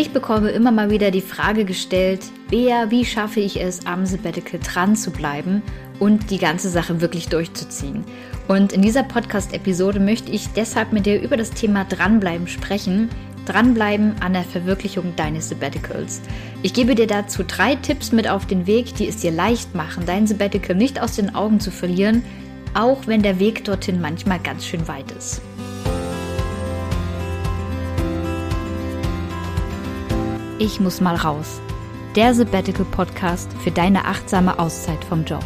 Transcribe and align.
Ich 0.00 0.12
bekomme 0.12 0.50
immer 0.50 0.70
mal 0.70 0.90
wieder 0.90 1.10
die 1.10 1.20
Frage 1.20 1.64
gestellt, 1.64 2.20
Bea, 2.48 2.88
wie 2.88 3.04
schaffe 3.04 3.40
ich 3.40 3.60
es, 3.60 3.84
am 3.84 4.06
Sabbatical 4.06 4.60
dran 4.60 4.94
zu 4.94 5.10
bleiben 5.10 5.60
und 5.98 6.30
die 6.30 6.38
ganze 6.38 6.68
Sache 6.68 7.00
wirklich 7.00 7.28
durchzuziehen? 7.28 8.04
Und 8.46 8.72
in 8.72 8.80
dieser 8.80 9.02
Podcast-Episode 9.02 9.98
möchte 9.98 10.30
ich 10.30 10.52
deshalb 10.52 10.92
mit 10.92 11.04
dir 11.04 11.20
über 11.20 11.36
das 11.36 11.50
Thema 11.50 11.84
Dranbleiben 11.84 12.46
sprechen. 12.46 13.08
Dranbleiben 13.44 14.14
an 14.22 14.34
der 14.34 14.44
Verwirklichung 14.44 15.16
deines 15.16 15.48
Sabbaticals. 15.48 16.20
Ich 16.62 16.74
gebe 16.74 16.94
dir 16.94 17.08
dazu 17.08 17.42
drei 17.42 17.74
Tipps 17.74 18.12
mit 18.12 18.28
auf 18.28 18.46
den 18.46 18.68
Weg, 18.68 18.94
die 18.94 19.08
es 19.08 19.16
dir 19.16 19.32
leicht 19.32 19.74
machen, 19.74 20.04
dein 20.06 20.28
Sabbatical 20.28 20.76
nicht 20.76 21.02
aus 21.02 21.16
den 21.16 21.34
Augen 21.34 21.58
zu 21.58 21.72
verlieren, 21.72 22.22
auch 22.72 23.08
wenn 23.08 23.22
der 23.24 23.40
Weg 23.40 23.64
dorthin 23.64 24.00
manchmal 24.00 24.38
ganz 24.38 24.64
schön 24.64 24.86
weit 24.86 25.10
ist. 25.10 25.42
Ich 30.60 30.80
muss 30.80 31.00
mal 31.00 31.14
raus. 31.14 31.60
Der 32.16 32.34
Sabbatical 32.34 32.84
Podcast 32.84 33.48
für 33.62 33.70
deine 33.70 34.06
achtsame 34.06 34.58
Auszeit 34.58 35.04
vom 35.04 35.24
Job. 35.24 35.44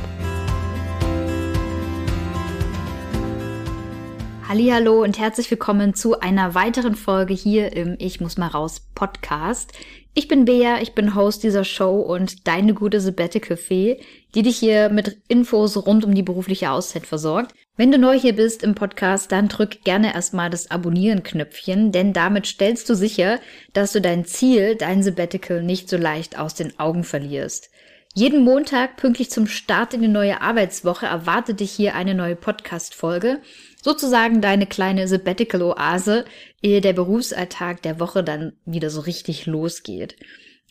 Hallo 4.55 5.03
und 5.03 5.19
herzlich 5.19 5.51
willkommen 5.51 5.95
zu 5.95 6.21
einer 6.21 6.55
weiteren 6.55 6.95
Folge 6.95 7.33
hier 7.33 7.75
im 7.75 7.97
Ich 7.99 8.21
muss 8.21 8.37
mal 8.37 8.49
raus 8.49 8.83
Podcast. 8.95 9.73
Ich 10.13 10.29
bin 10.29 10.45
Bea, 10.45 10.83
ich 10.83 10.93
bin 10.93 11.15
Host 11.15 11.43
dieser 11.43 11.65
Show 11.65 12.01
und 12.01 12.47
deine 12.47 12.75
gute 12.75 13.01
Sabbatical 13.01 13.57
Fee, 13.57 14.03
die 14.35 14.43
dich 14.43 14.59
hier 14.59 14.91
mit 14.91 15.23
Infos 15.27 15.87
rund 15.87 16.05
um 16.05 16.15
die 16.15 16.23
berufliche 16.23 16.71
Auszeit 16.71 17.07
versorgt. 17.07 17.55
Wenn 17.79 17.91
du 17.93 17.97
neu 17.97 18.19
hier 18.21 18.37
bist 18.37 18.63
im 18.63 18.75
Podcast, 18.75 19.33
dann 19.33 19.49
drück 19.49 19.85
gerne 19.85 20.13
erstmal 20.13 20.51
das 20.51 20.71
Abonnieren-Knöpfchen, 20.71 21.91
denn 21.91 22.13
damit 22.13 22.47
stellst 22.47 22.91
du 22.91 22.95
sicher, 22.95 23.41
dass 23.73 23.93
du 23.93 24.03
dein 24.03 24.27
Ziel, 24.27 24.77
dein 24.77 25.03
Sabbatical 25.03 25.63
nicht 25.63 25.89
so 25.89 25.97
leicht 25.97 26.39
aus 26.39 26.55
den 26.55 26.79
Augen 26.79 27.05
verlierst. 27.05 27.71
Jeden 28.15 28.45
Montag 28.45 28.99
pünktlich 28.99 29.31
zum 29.31 29.47
Start 29.47 29.95
in 29.95 30.03
die 30.03 30.09
neue 30.09 30.43
Arbeitswoche 30.43 31.07
erwartet 31.07 31.61
dich 31.61 31.73
hier 31.73 31.95
eine 31.95 32.15
neue 32.15 32.37
Podcast-Folge. 32.37 33.41
Sozusagen 33.81 34.43
deine 34.43 34.67
kleine 34.67 35.09
Sabbatical-Oase, 35.09 36.27
ehe 36.61 36.83
der 36.83 36.93
Berufsalltag 36.93 37.81
der 37.81 38.01
Woche 38.01 38.23
dann 38.23 38.53
wieder 38.67 38.91
so 38.91 39.01
richtig 39.01 39.47
losgeht. 39.47 40.17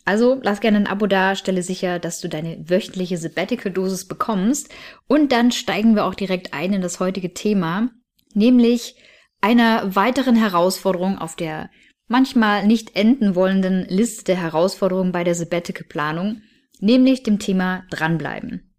Also 0.06 0.39
lass 0.44 0.62
gerne 0.62 0.78
ein 0.78 0.88
Abo 0.88 1.08
da, 1.08 1.36
stelle 1.36 1.64
sicher, 1.64 1.97
dass 1.97 2.22
du 2.22 2.28
deine 2.28 2.69
wöchentliche 2.69 3.17
Sabbatical-Dosis 3.17 4.08
bekommst. 4.08 4.69
Und 5.08 5.31
dann 5.31 5.52
steigen 5.52 5.95
wir 5.95 6.06
auch 6.06 6.16
direkt 6.16 6.53
ein 6.53 6.73
in 6.73 6.81
das 6.84 7.00
heutige 7.00 7.34
Thema, 7.34 7.89
nämlich 8.36 8.95
einer 9.42 9.95
weiteren 9.95 10.36
Herausforderung 10.36 11.17
auf 11.17 11.36
der 11.36 11.72
manchmal 12.08 12.67
nicht 12.67 12.95
enden 12.95 13.34
wollenden 13.34 13.86
Liste 13.86 14.25
der 14.25 14.38
Herausforderungen 14.38 15.12
bei 15.12 15.23
der 15.23 15.34
Sabbatical-Planung, 15.34 16.44
nämlich 16.82 17.24
dem 17.24 17.40
Thema 17.40 17.86
Dranbleiben. 17.90 18.74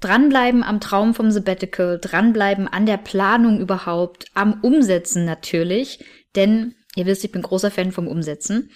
Dranbleiben 0.00 0.62
am 0.62 0.80
Traum 0.80 1.14
vom 1.14 1.30
Sabbatical, 1.30 1.98
dranbleiben 2.00 2.66
an 2.66 2.86
der 2.86 2.96
Planung 2.96 3.60
überhaupt, 3.60 4.26
am 4.34 4.60
Umsetzen 4.62 5.26
natürlich, 5.26 6.02
denn 6.34 6.74
ihr 6.96 7.06
wisst, 7.06 7.22
ich 7.22 7.32
bin 7.32 7.42
großer 7.42 7.70
Fan 7.70 7.92
vom 7.92 8.08
Umsetzen. 8.08 8.70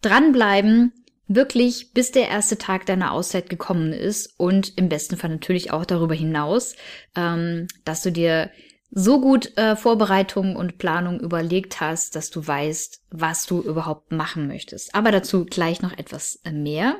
Dranbleiben 0.00 0.92
wirklich 1.28 1.92
bis 1.92 2.10
der 2.10 2.28
erste 2.28 2.58
Tag 2.58 2.86
deiner 2.86 3.12
Auszeit 3.12 3.48
gekommen 3.48 3.92
ist 3.92 4.34
und 4.38 4.76
im 4.76 4.88
besten 4.88 5.16
Fall 5.16 5.30
natürlich 5.30 5.70
auch 5.70 5.84
darüber 5.84 6.14
hinaus, 6.14 6.74
ähm, 7.14 7.68
dass 7.84 8.02
du 8.02 8.10
dir 8.10 8.50
so 8.90 9.20
gut 9.20 9.56
äh, 9.56 9.76
Vorbereitung 9.76 10.56
und 10.56 10.78
Planung 10.78 11.20
überlegt 11.20 11.80
hast, 11.80 12.16
dass 12.16 12.30
du 12.30 12.44
weißt, 12.44 13.02
was 13.10 13.46
du 13.46 13.60
überhaupt 13.60 14.10
machen 14.10 14.48
möchtest. 14.48 14.94
Aber 14.94 15.12
dazu 15.12 15.44
gleich 15.44 15.80
noch 15.80 15.96
etwas 15.96 16.40
äh, 16.42 16.50
mehr, 16.50 16.96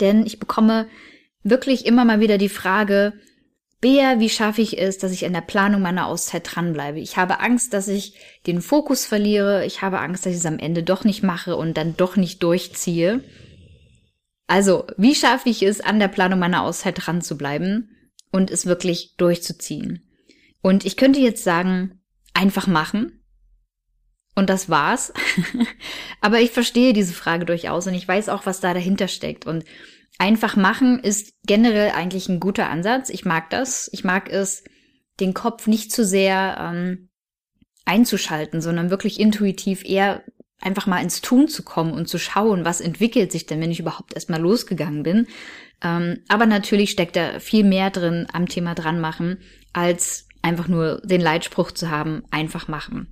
denn 0.00 0.26
ich 0.26 0.38
bekomme 0.38 0.86
wirklich 1.42 1.86
immer 1.86 2.04
mal 2.04 2.20
wieder 2.20 2.38
die 2.38 2.48
Frage, 2.48 3.14
Bea, 3.80 4.18
wie 4.18 4.28
schaffe 4.28 4.60
ich 4.60 4.78
es, 4.78 4.98
dass 4.98 5.12
ich 5.12 5.24
an 5.24 5.32
der 5.32 5.40
Planung 5.40 5.80
meiner 5.82 6.06
Auszeit 6.06 6.42
dranbleibe? 6.44 6.98
Ich 6.98 7.16
habe 7.16 7.38
Angst, 7.38 7.72
dass 7.72 7.86
ich 7.86 8.18
den 8.46 8.60
Fokus 8.60 9.06
verliere. 9.06 9.64
Ich 9.66 9.82
habe 9.82 10.00
Angst, 10.00 10.26
dass 10.26 10.32
ich 10.32 10.38
es 10.38 10.46
am 10.46 10.58
Ende 10.58 10.82
doch 10.82 11.04
nicht 11.04 11.22
mache 11.22 11.54
und 11.54 11.76
dann 11.76 11.96
doch 11.96 12.16
nicht 12.16 12.42
durchziehe. 12.42 13.22
Also, 14.48 14.84
wie 14.96 15.14
schaffe 15.14 15.48
ich 15.48 15.62
es, 15.62 15.80
an 15.80 16.00
der 16.00 16.08
Planung 16.08 16.40
meiner 16.40 16.62
Auszeit 16.62 17.06
dran 17.06 17.22
zu 17.22 17.36
bleiben 17.36 17.90
und 18.32 18.50
es 18.50 18.66
wirklich 18.66 19.14
durchzuziehen? 19.16 20.08
Und 20.60 20.84
ich 20.84 20.96
könnte 20.96 21.20
jetzt 21.20 21.44
sagen, 21.44 22.00
einfach 22.34 22.66
machen. 22.66 23.17
Und 24.38 24.48
das 24.48 24.68
war's. 24.68 25.12
Aber 26.20 26.38
ich 26.38 26.52
verstehe 26.52 26.92
diese 26.92 27.12
Frage 27.12 27.44
durchaus 27.44 27.88
und 27.88 27.94
ich 27.94 28.06
weiß 28.06 28.28
auch, 28.28 28.46
was 28.46 28.60
da 28.60 28.72
dahinter 28.72 29.08
steckt. 29.08 29.48
Und 29.48 29.64
einfach 30.16 30.54
machen 30.54 31.00
ist 31.00 31.34
generell 31.44 31.90
eigentlich 31.90 32.28
ein 32.28 32.38
guter 32.38 32.70
Ansatz. 32.70 33.08
Ich 33.08 33.24
mag 33.24 33.50
das. 33.50 33.90
Ich 33.92 34.04
mag 34.04 34.30
es, 34.30 34.62
den 35.18 35.34
Kopf 35.34 35.66
nicht 35.66 35.90
zu 35.90 36.04
sehr 36.04 36.56
ähm, 36.60 37.08
einzuschalten, 37.84 38.60
sondern 38.60 38.90
wirklich 38.90 39.18
intuitiv 39.18 39.84
eher 39.84 40.22
einfach 40.60 40.86
mal 40.86 41.02
ins 41.02 41.20
Tun 41.20 41.48
zu 41.48 41.64
kommen 41.64 41.92
und 41.92 42.08
zu 42.08 42.18
schauen, 42.20 42.64
was 42.64 42.80
entwickelt 42.80 43.32
sich 43.32 43.46
denn, 43.46 43.60
wenn 43.60 43.72
ich 43.72 43.80
überhaupt 43.80 44.14
erstmal 44.14 44.40
losgegangen 44.40 45.02
bin. 45.02 45.26
Ähm, 45.82 46.20
aber 46.28 46.46
natürlich 46.46 46.92
steckt 46.92 47.16
da 47.16 47.40
viel 47.40 47.64
mehr 47.64 47.90
drin 47.90 48.28
am 48.32 48.46
Thema 48.46 48.76
dran 48.76 49.00
machen, 49.00 49.38
als 49.72 50.28
einfach 50.42 50.68
nur 50.68 51.00
den 51.02 51.20
Leitspruch 51.20 51.72
zu 51.72 51.90
haben, 51.90 52.22
einfach 52.30 52.68
machen. 52.68 53.08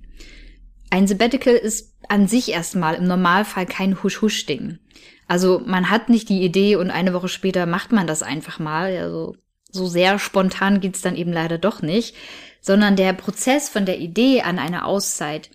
Ein 0.89 1.07
Sabbatical 1.07 1.53
ist 1.53 1.95
an 2.07 2.27
sich 2.27 2.49
erstmal 2.49 2.95
im 2.95 3.05
Normalfall 3.05 3.65
kein 3.65 4.01
Husch-Husch-Ding. 4.01 4.79
Also 5.27 5.61
man 5.65 5.89
hat 5.89 6.09
nicht 6.09 6.29
die 6.29 6.41
Idee 6.41 6.77
und 6.77 6.89
eine 6.89 7.13
Woche 7.13 7.27
später 7.27 7.65
macht 7.65 7.91
man 7.91 8.07
das 8.07 8.23
einfach 8.23 8.59
mal. 8.59 8.95
Also 8.97 9.35
so 9.69 9.87
sehr 9.87 10.19
spontan 10.19 10.79
geht's 10.79 11.01
dann 11.01 11.15
eben 11.15 11.33
leider 11.33 11.57
doch 11.57 11.81
nicht, 11.81 12.15
sondern 12.61 12.95
der 12.95 13.13
Prozess 13.13 13.69
von 13.69 13.85
der 13.85 13.99
Idee 13.99 14.41
an 14.41 14.59
eine 14.59 14.85
Auszeit 14.85 15.49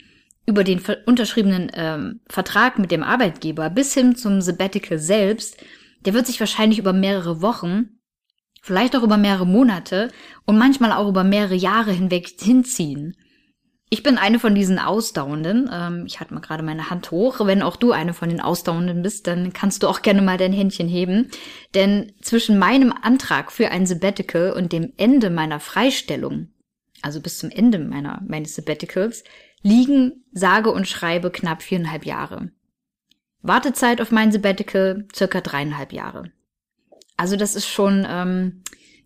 über 0.44 0.64
den 0.64 0.82
unterschriebenen 1.06 1.70
ähm, 1.74 2.20
Vertrag 2.28 2.78
mit 2.78 2.90
dem 2.90 3.02
Arbeitgeber 3.02 3.70
bis 3.70 3.94
hin 3.94 4.16
zum 4.16 4.40
Sabbatical 4.40 4.98
selbst, 4.98 5.56
der 6.04 6.14
wird 6.14 6.26
sich 6.26 6.40
wahrscheinlich 6.40 6.78
über 6.78 6.92
mehrere 6.92 7.42
Wochen, 7.42 8.00
vielleicht 8.60 8.96
auch 8.96 9.02
über 9.02 9.16
mehrere 9.16 9.46
Monate 9.46 10.10
und 10.44 10.58
manchmal 10.58 10.92
auch 10.92 11.08
über 11.08 11.24
mehrere 11.24 11.54
Jahre 11.54 11.92
hinweg 11.92 12.28
hinziehen. 12.40 13.16
Ich 13.92 14.02
bin 14.02 14.16
eine 14.16 14.38
von 14.38 14.54
diesen 14.54 14.78
Ausdauernden. 14.78 15.68
Ähm, 15.70 16.06
ich 16.06 16.18
halte 16.18 16.32
mal 16.32 16.40
gerade 16.40 16.62
meine 16.62 16.88
Hand 16.88 17.10
hoch. 17.10 17.44
Wenn 17.44 17.60
auch 17.60 17.76
du 17.76 17.92
eine 17.92 18.14
von 18.14 18.30
den 18.30 18.40
Ausdauernden 18.40 19.02
bist, 19.02 19.26
dann 19.26 19.52
kannst 19.52 19.82
du 19.82 19.88
auch 19.88 20.00
gerne 20.00 20.22
mal 20.22 20.38
dein 20.38 20.54
Händchen 20.54 20.88
heben. 20.88 21.30
Denn 21.74 22.14
zwischen 22.22 22.58
meinem 22.58 22.94
Antrag 23.02 23.52
für 23.52 23.70
ein 23.70 23.84
Sabbatical 23.84 24.54
und 24.54 24.72
dem 24.72 24.94
Ende 24.96 25.28
meiner 25.28 25.60
Freistellung, 25.60 26.48
also 27.02 27.20
bis 27.20 27.36
zum 27.36 27.50
Ende 27.50 27.78
meiner, 27.78 28.22
meines 28.26 28.54
Sabbaticals, 28.54 29.24
liegen 29.60 30.24
sage 30.32 30.70
und 30.70 30.88
schreibe 30.88 31.30
knapp 31.30 31.60
viereinhalb 31.60 32.06
Jahre. 32.06 32.50
Wartezeit 33.42 34.00
auf 34.00 34.10
mein 34.10 34.32
Sabbatical 34.32 35.06
circa 35.14 35.42
dreieinhalb 35.42 35.92
Jahre. 35.92 36.32
Also 37.18 37.36
das 37.36 37.54
ist 37.54 37.68
schon 37.68 38.06
ähm, 38.08 38.62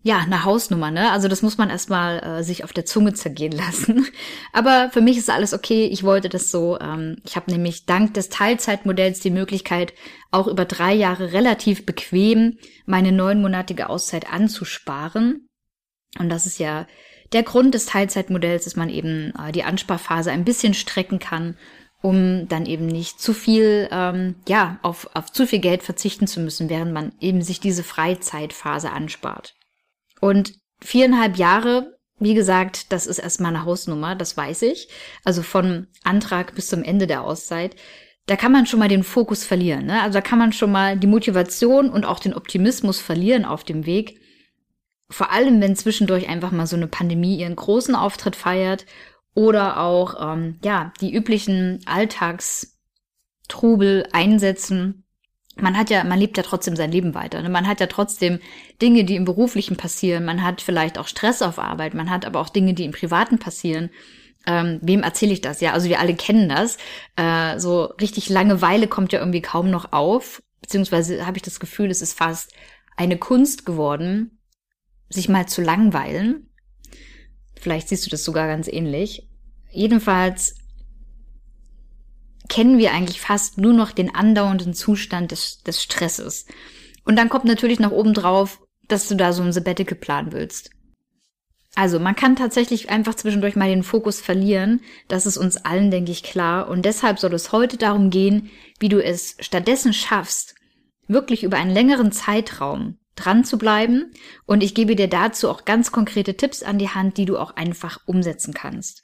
ja 0.07 0.19
eine 0.19 0.45
Hausnummer, 0.45 0.93
ne? 0.93 1.11
Also 1.11 1.27
das 1.27 1.43
muss 1.43 1.59
man 1.59 1.69
erstmal 1.69 2.23
äh, 2.23 2.45
sich 2.45 2.63
auf 2.63 2.73
der 2.73 2.87
Zunge 2.87 3.15
zergehen 3.15 3.53
lassen. 3.57 4.07
Aber 4.53 4.91
für 4.93 5.01
mich 5.01 5.19
ist 5.19 5.29
alles 5.29 5.53
okay. 5.53 5.87
Ich 5.87 6.05
wollte 6.05 6.29
das 6.29 6.51
so. 6.51 6.79
Ähm, 6.79 7.17
ich 7.25 7.35
habe 7.35 7.51
nämlich 7.51 7.87
dank 7.87 8.15
des 8.15 8.29
Teilzeitmodells 8.29 9.19
die 9.19 9.31
Möglichkeit, 9.31 9.95
auch 10.31 10.47
über 10.47 10.65
drei 10.65 10.95
Jahre 10.95 11.33
relativ 11.33 11.85
bequem 11.85 12.59
meine 12.87 13.11
neunmonatige 13.11 13.91
Auszeit 13.91 14.33
anzusparen. 14.33 15.49
Und 16.19 16.29
das 16.29 16.47
ist 16.47 16.61
ja 16.61 16.87
der 17.33 17.43
Grund 17.43 17.75
des 17.75 17.87
Teilzeitmodells, 17.87 18.65
dass 18.65 18.77
man 18.77 18.89
eben 18.89 19.33
äh, 19.37 19.51
die 19.51 19.65
Ansparphase 19.65 20.31
ein 20.31 20.45
bisschen 20.45 20.75
strecken 20.75 21.19
kann, 21.19 21.57
um 22.01 22.47
dann 22.47 22.65
eben 22.65 22.87
nicht 22.87 23.21
zu 23.21 23.35
viel, 23.35 23.89
ähm, 23.91 24.37
ja, 24.47 24.79
auf, 24.83 25.11
auf 25.15 25.33
zu 25.33 25.49
viel 25.49 25.59
Geld 25.59 25.83
verzichten 25.83 26.29
zu 26.29 26.39
müssen, 26.39 26.71
während 26.71 26.93
man 26.93 27.11
eben 27.19 27.43
sich 27.43 27.59
diese 27.59 27.83
Freizeitphase 27.83 28.93
anspart. 28.93 29.56
Und 30.21 30.55
viereinhalb 30.81 31.37
Jahre, 31.37 31.99
wie 32.19 32.35
gesagt, 32.35 32.93
das 32.93 33.07
ist 33.07 33.19
erstmal 33.19 33.55
eine 33.55 33.65
Hausnummer, 33.65 34.15
das 34.15 34.37
weiß 34.37 34.63
ich. 34.63 34.89
Also 35.25 35.43
von 35.43 35.89
Antrag 36.05 36.55
bis 36.55 36.69
zum 36.69 36.83
Ende 36.83 37.07
der 37.07 37.23
Auszeit. 37.23 37.77
Da 38.27 38.37
kann 38.37 38.53
man 38.53 38.67
schon 38.67 38.81
mal 38.81 38.89
den 38.89 39.05
Fokus 39.05 39.45
verlieren. 39.45 39.87
Ne? 39.87 40.03
Also 40.03 40.15
da 40.15 40.21
kann 40.21 40.39
man 40.39 40.53
schon 40.53 40.73
mal 40.73 40.99
die 40.99 41.07
Motivation 41.07 41.91
und 41.91 42.05
auch 42.05 42.19
den 42.19 42.35
Optimismus 42.35 43.01
verlieren 43.01 43.45
auf 43.45 43.63
dem 43.63 43.87
Weg 43.87 44.21
vor 45.09 45.31
allem, 45.31 45.61
wenn 45.61 45.77
zwischendurch 45.77 46.29
einfach 46.29 46.51
mal 46.51 46.67
so 46.67 46.75
eine 46.77 46.89
Pandemie 46.89 47.39
ihren 47.39 47.57
großen 47.57 47.95
Auftritt 47.95 48.37
feiert 48.37 48.85
oder 49.35 49.81
auch 49.81 50.17
ähm, 50.21 50.59
ja 50.65 50.93
die 51.01 51.15
üblichen 51.15 51.81
Alltagstrubel 51.87 54.09
einsetzen. 54.13 55.06
Man 55.59 55.77
hat 55.77 55.89
ja, 55.89 56.05
man 56.05 56.19
lebt 56.19 56.37
ja 56.37 56.43
trotzdem 56.43 56.77
sein 56.77 56.93
Leben 56.93 57.15
weiter. 57.15 57.41
Ne? 57.41 57.49
Man 57.49 57.67
hat 57.67 57.81
ja 57.81 57.87
trotzdem 57.87 58.41
Dinge, 58.83 59.05
die 59.05 59.17
im 59.17 59.25
Beruflichen 59.25 59.77
passieren. 59.77 60.27
Man 60.27 60.43
hat 60.43 60.61
vielleicht 60.61 60.99
auch 60.99 61.09
Stress 61.09 61.41
auf 61.41 61.59
Arbeit. 61.59 61.95
Man 61.95 62.11
hat 62.11 62.27
aber 62.27 62.41
auch 62.41 62.51
Dinge, 62.51 62.75
die 62.75 62.85
im 62.85 62.93
Privaten 62.93 63.39
passieren. 63.39 63.91
ähm, 64.47 64.79
wem 64.83 65.03
erzähle 65.03 65.33
ich 65.33 65.41
das? 65.41 65.61
Ja, 65.61 65.73
also 65.73 65.89
wir 65.89 65.99
alle 65.99 66.15
kennen 66.15 66.49
das. 66.49 66.77
Äh, 67.17 67.59
so 67.59 67.85
richtig 68.01 68.29
Langeweile 68.29 68.87
kommt 68.87 69.13
ja 69.13 69.19
irgendwie 69.19 69.43
kaum 69.43 69.71
noch 69.71 69.93
auf, 69.93 70.43
beziehungsweise 70.61 71.27
habe 71.27 71.39
ich 71.39 71.43
das 71.43 71.59
Gefühl, 71.59 71.91
es 71.91 72.03
ist 72.03 72.17
fast 72.17 72.53
eine 72.97 73.19
Kunst 73.19 73.67
geworden, 73.67 74.39
sich 75.09 75.29
mal 75.29 75.47
zu 75.47 75.63
langweilen. 75.63 76.51
Vielleicht 77.59 77.89
siehst 77.89 78.07
du 78.07 78.11
das 78.11 78.25
sogar 78.25 78.47
ganz 78.47 78.69
ähnlich. 78.69 79.29
Jedenfalls 79.71 80.57
kennen 82.49 82.79
wir 82.79 82.93
eigentlich 82.93 83.21
fast 83.21 83.59
nur 83.59 83.73
noch 83.73 83.93
den 83.93 84.15
andauernden 84.15 84.75
Zustand 84.75 85.31
des, 85.33 85.63
des 85.63 85.83
Stresses. 85.83 86.47
Und 87.05 87.17
dann 87.17 87.29
kommt 87.29 87.45
natürlich 87.45 87.81
noch 87.81 87.93
oben 87.93 88.15
drauf, 88.15 88.61
dass 88.89 89.09
du 89.09 89.15
da 89.15 89.33
so 89.33 89.43
ein 89.43 89.53
Sabbatical 89.53 89.97
planen 89.97 90.33
willst. 90.33 90.71
Also 91.75 92.01
man 92.01 92.17
kann 92.17 92.37
tatsächlich 92.37 92.89
einfach 92.89 93.15
zwischendurch 93.15 93.55
mal 93.55 93.69
den 93.69 93.83
Fokus 93.83 94.21
verlieren. 94.21 94.81
Das 95.09 95.27
ist 95.27 95.37
uns 95.37 95.59
allen, 95.59 95.91
denke 95.91 96.11
ich, 96.11 96.23
klar. 96.23 96.69
Und 96.69 96.87
deshalb 96.87 97.19
soll 97.19 97.35
es 97.35 97.53
heute 97.53 97.77
darum 97.77 98.09
gehen, 98.09 98.51
wie 98.79 98.89
du 98.89 99.03
es 99.03 99.37
stattdessen 99.41 99.93
schaffst, 99.93 100.55
wirklich 101.07 101.45
über 101.45 101.59
einen 101.59 101.75
längeren 101.75 102.13
Zeitraum 102.13 102.97
dran 103.15 103.45
zu 103.45 103.59
bleiben. 103.59 104.13
Und 104.47 104.63
ich 104.63 104.75
gebe 104.75 104.97
dir 104.97 105.09
dazu 105.09 105.51
auch 105.51 105.67
ganz 105.67 105.93
konkrete 105.93 106.37
Tipps 106.37 106.63
an 106.63 106.79
die 106.79 106.89
Hand, 106.89 107.19
die 107.19 107.27
du 107.27 107.37
auch 107.37 107.57
einfach 107.57 108.01
umsetzen 108.07 108.55
kannst. 108.55 109.03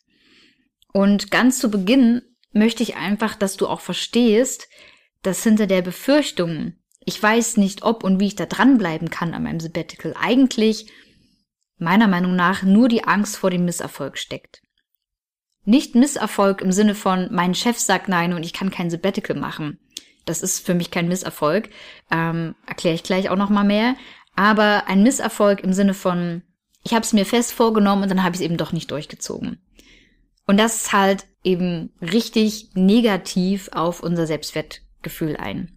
Und 0.95 1.31
ganz 1.31 1.59
zu 1.59 1.71
Beginn 1.71 2.23
möchte 2.53 2.83
ich 2.83 2.97
einfach, 2.97 3.35
dass 3.35 3.57
du 3.57 3.67
auch 3.67 3.81
verstehst, 3.81 4.69
dass 5.23 5.43
hinter 5.43 5.67
der 5.67 5.83
Befürchtung, 5.83 6.75
ich 7.05 7.21
weiß 7.23 7.57
nicht, 7.57 7.83
ob 7.83 8.05
und 8.05 8.21
wie 8.21 8.27
ich 8.27 8.37
da 8.37 8.47
dranbleiben 8.47 9.11
kann 9.11 9.35
an 9.35 9.43
meinem 9.43 9.61
Sabbatical, 9.61 10.15
eigentlich 10.21 10.91
meiner 11.79 12.09
Meinung 12.09 12.37
nach 12.37 12.63
nur 12.63 12.89
die 12.89 13.05
Angst 13.05 13.37
vor 13.37 13.51
dem 13.51 13.65
Misserfolg 13.65 14.19
steckt. 14.19 14.63
Nicht 15.65 15.95
Misserfolg 15.95 16.61
im 16.61 16.73
Sinne 16.73 16.95
von, 16.95 17.29
mein 17.31 17.55
Chef 17.55 17.79
sagt 17.79 18.09
nein 18.09 18.33
und 18.33 18.45
ich 18.45 18.53
kann 18.53 18.71
kein 18.71 18.91
Sabbatical 18.91 19.37
machen. 19.37 19.79
Das 20.25 20.43
ist 20.43 20.65
für 20.65 20.75
mich 20.75 20.91
kein 20.91 21.09
Misserfolg. 21.09 21.71
Ähm, 22.11 22.55
Erkläre 22.67 22.95
ich 22.95 23.03
gleich 23.03 23.29
auch 23.31 23.37
noch 23.37 23.51
mal 23.51 23.65
mehr. 23.65 23.97
Aber 24.35 24.87
ein 24.87 25.03
Misserfolg 25.03 25.61
im 25.61 25.73
Sinne 25.73 25.95
von, 25.95 26.43
ich 26.85 26.95
habe 26.95 27.05
es 27.05 27.13
mir 27.13 27.27
fest 27.27 27.53
vorgenommen 27.53 28.05
und 28.05 28.09
dann 28.09 28.23
habe 28.23 28.35
ich 28.35 28.41
es 28.41 28.45
eben 28.45 28.57
doch 28.57 28.73
nicht 28.73 28.91
durchgezogen. 28.91 29.61
Und 30.47 30.59
das 30.59 30.77
ist 30.77 30.93
halt 30.93 31.27
eben 31.45 31.91
richtig 32.01 32.71
negativ 32.75 33.69
auf 33.73 34.03
unser 34.03 34.27
Selbstwertgefühl 34.27 35.37
ein. 35.37 35.73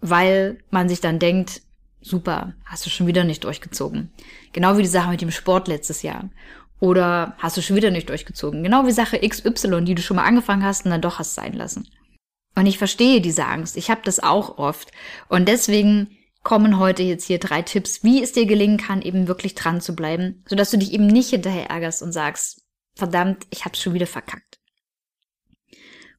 Weil 0.00 0.58
man 0.70 0.88
sich 0.88 1.00
dann 1.00 1.18
denkt, 1.18 1.62
super, 2.00 2.54
hast 2.64 2.86
du 2.86 2.90
schon 2.90 3.06
wieder 3.06 3.24
nicht 3.24 3.44
durchgezogen. 3.44 4.10
Genau 4.52 4.76
wie 4.76 4.82
die 4.82 4.88
Sache 4.88 5.10
mit 5.10 5.20
dem 5.20 5.30
Sport 5.30 5.68
letztes 5.68 6.02
Jahr. 6.02 6.30
Oder 6.78 7.34
hast 7.38 7.56
du 7.56 7.62
schon 7.62 7.76
wieder 7.76 7.90
nicht 7.90 8.08
durchgezogen. 8.08 8.62
Genau 8.62 8.86
wie 8.86 8.92
Sache 8.92 9.18
XY, 9.18 9.84
die 9.84 9.94
du 9.94 10.02
schon 10.02 10.16
mal 10.16 10.24
angefangen 10.24 10.64
hast 10.64 10.84
und 10.84 10.90
dann 10.90 11.00
doch 11.00 11.18
hast 11.18 11.34
sein 11.34 11.54
lassen. 11.54 11.88
Und 12.54 12.66
ich 12.66 12.78
verstehe 12.78 13.20
diese 13.20 13.46
Angst. 13.46 13.76
Ich 13.76 13.90
habe 13.90 14.00
das 14.04 14.20
auch 14.20 14.58
oft. 14.58 14.92
Und 15.28 15.48
deswegen 15.48 16.16
kommen 16.42 16.78
heute 16.78 17.02
jetzt 17.02 17.24
hier 17.24 17.38
drei 17.38 17.62
Tipps, 17.62 18.04
wie 18.04 18.22
es 18.22 18.32
dir 18.32 18.46
gelingen 18.46 18.78
kann, 18.78 19.02
eben 19.02 19.26
wirklich 19.26 19.54
dran 19.54 19.80
zu 19.80 19.96
bleiben, 19.96 20.44
sodass 20.48 20.70
du 20.70 20.78
dich 20.78 20.92
eben 20.92 21.06
nicht 21.06 21.30
hinterher 21.30 21.70
ärgerst 21.70 22.02
und 22.02 22.12
sagst, 22.12 22.62
verdammt, 22.96 23.46
ich 23.50 23.64
hab's 23.64 23.80
schon 23.80 23.94
wieder 23.94 24.06
verkackt. 24.06 24.58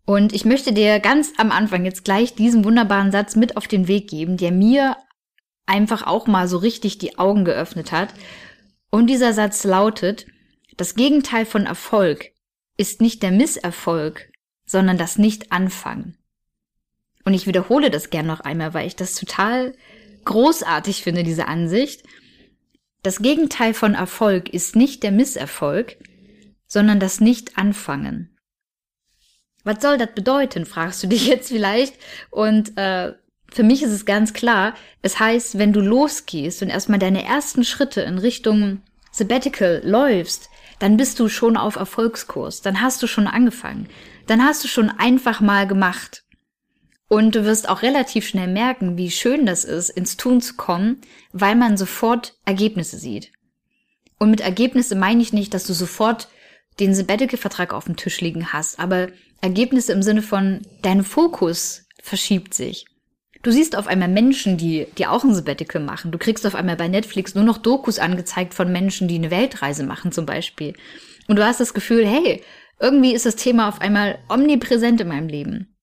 Und 0.06 0.32
ich 0.32 0.46
möchte 0.46 0.72
dir 0.72 1.02
ganz 1.02 1.34
am 1.38 1.52
Anfang 1.52 1.84
jetzt 1.84 2.06
gleich 2.06 2.34
diesen 2.34 2.64
wunderbaren 2.64 3.12
Satz 3.12 3.36
mit 3.36 3.58
auf 3.58 3.68
den 3.68 3.90
Weg 3.90 4.10
geben, 4.10 4.38
der 4.38 4.54
mir 4.54 4.96
einfach 5.66 6.08
auch 6.08 6.28
mal 6.28 6.48
so 6.48 6.58
richtig 6.58 6.98
die 6.98 7.20
Augen 7.20 7.44
geöffnet 7.44 7.92
hat. 7.92 8.14
Und 8.90 9.08
dieser 9.08 9.34
Satz 9.34 9.66
lautet, 9.66 10.26
das 10.78 10.96
Gegenteil 10.96 11.46
von 11.46 11.66
Erfolg 11.66 12.32
ist 12.78 13.02
nicht 13.02 13.22
der 13.22 13.32
Misserfolg, 13.32 14.32
sondern 14.66 14.98
das 14.98 15.18
Nicht-Anfangen. 15.18 16.18
Und 17.26 17.34
ich 17.34 17.48
wiederhole 17.48 17.90
das 17.90 18.10
gern 18.10 18.28
noch 18.28 18.40
einmal, 18.40 18.74
weil 18.74 18.88
ich 18.88 18.96
das 18.96 19.16
total 19.16 19.74
großartig 20.24 21.04
finde, 21.04 21.24
diese 21.24 21.48
Ansicht. 21.48 22.04
Das 23.04 23.22
Gegenteil 23.22 23.74
von 23.74 23.96
Erfolg 23.96 24.48
ist 24.50 24.78
nicht 24.78 25.04
der 25.04 25.12
Misserfolg, 25.12 25.98
sondern 26.68 27.00
das 27.00 27.20
Nicht-Anfangen. 27.20 28.38
Was 29.64 29.82
soll 29.82 29.98
das 29.98 30.14
bedeuten, 30.16 30.66
fragst 30.66 31.04
du 31.04 31.08
dich 31.08 31.28
jetzt 31.28 31.50
vielleicht. 31.50 31.96
Und 32.30 32.78
äh, 32.78 33.14
für 33.52 33.64
mich 33.64 33.84
ist 33.84 33.92
es 33.92 34.06
ganz 34.06 34.34
klar, 34.34 34.76
es 35.02 35.20
heißt, 35.20 35.58
wenn 35.58 35.74
du 35.74 35.80
losgehst 35.80 36.62
und 36.62 36.70
erstmal 36.70 37.00
deine 37.00 37.24
ersten 37.26 37.64
Schritte 37.64 38.02
in 38.02 38.18
Richtung 38.18 38.82
Sabbatical 39.12 39.82
läufst, 39.84 40.50
dann 40.80 40.98
bist 40.98 41.20
du 41.20 41.28
schon 41.28 41.58
auf 41.58 41.76
Erfolgskurs, 41.76 42.62
dann 42.62 42.82
hast 42.82 43.02
du 43.02 43.08
schon 43.08 43.28
angefangen, 43.28 43.90
dann 44.28 44.44
hast 44.44 44.64
du 44.64 44.68
schon 44.68 44.90
einfach 44.90 45.42
mal 45.42 45.68
gemacht. 45.68 46.24
Und 47.10 47.36
du 47.36 47.46
wirst 47.46 47.70
auch 47.70 47.82
relativ 47.82 48.28
schnell 48.28 48.48
merken, 48.48 48.98
wie 48.98 49.10
schön 49.10 49.46
das 49.46 49.64
ist, 49.64 49.90
ins 49.90 50.18
Tun 50.18 50.42
zu 50.42 50.56
kommen, 50.56 51.02
weil 51.32 51.56
man 51.56 51.78
sofort 51.78 52.38
Ergebnisse 52.46 52.98
sieht. 52.98 53.32
Und 54.20 54.30
mit 54.30 54.42
Ergebnisse 54.42 54.96
meine 54.96 55.22
ich 55.22 55.32
nicht, 55.32 55.54
dass 55.54 55.66
du 55.66 55.74
sofort 55.74 56.28
den 56.80 56.94
Sabbatical-Vertrag 56.94 57.74
auf 57.74 57.86
dem 57.86 57.96
Tisch 57.96 58.22
liegen 58.22 58.54
hast, 58.54 58.80
aber 58.80 59.08
Ergebnisse 59.42 59.94
im 59.94 60.04
Sinne 60.04 60.22
von 60.22 60.62
dein 60.82 61.04
Fokus 61.04 61.86
verschiebt 62.02 62.54
sich. 62.54 62.86
Du 63.44 63.52
siehst 63.52 63.76
auf 63.76 63.88
einmal 63.88 64.10
Menschen, 64.10 64.58
die, 64.58 64.88
die 64.98 65.06
auch 65.08 65.24
ein 65.24 65.34
Sabbatical 65.34 65.82
machen. 65.82 66.12
Du 66.12 66.18
kriegst 66.18 66.46
auf 66.46 66.56
einmal 66.56 66.76
bei 66.76 66.88
Netflix 66.88 67.36
nur 67.36 67.44
noch 67.44 67.58
Dokus 67.58 68.00
angezeigt 68.00 68.54
von 68.54 68.72
Menschen, 68.72 69.08
die 69.08 69.16
eine 69.16 69.32
Weltreise 69.32 69.84
machen 69.84 70.12
zum 70.12 70.26
Beispiel. 70.26 70.74
Und 71.28 71.38
du 71.38 71.46
hast 71.46 71.60
das 71.60 71.74
Gefühl, 71.74 72.06
hey, 72.06 72.44
irgendwie 72.80 73.14
ist 73.14 73.26
das 73.26 73.36
Thema 73.36 73.70
auf 73.70 73.82
einmal 73.82 74.20
omnipräsent 74.30 75.02
in 75.02 75.08
meinem 75.08 75.28
Leben. 75.28 75.76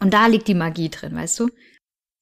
Und 0.00 0.12
da 0.12 0.26
liegt 0.26 0.48
die 0.48 0.54
Magie 0.54 0.90
drin, 0.90 1.14
weißt 1.14 1.40
du? 1.40 1.50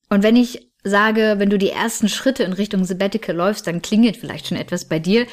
Und 0.08 0.22
wenn 0.22 0.36
ich 0.36 0.70
sage, 0.82 1.34
wenn 1.38 1.50
du 1.50 1.58
die 1.58 1.70
ersten 1.70 2.08
Schritte 2.08 2.42
in 2.42 2.52
Richtung 2.52 2.84
Sabbatical 2.84 3.34
läufst, 3.34 3.66
dann 3.66 3.82
klingelt 3.82 4.16
vielleicht 4.16 4.48
schon 4.48 4.58
etwas 4.58 4.86
bei 4.86 4.98
dir. 4.98 5.26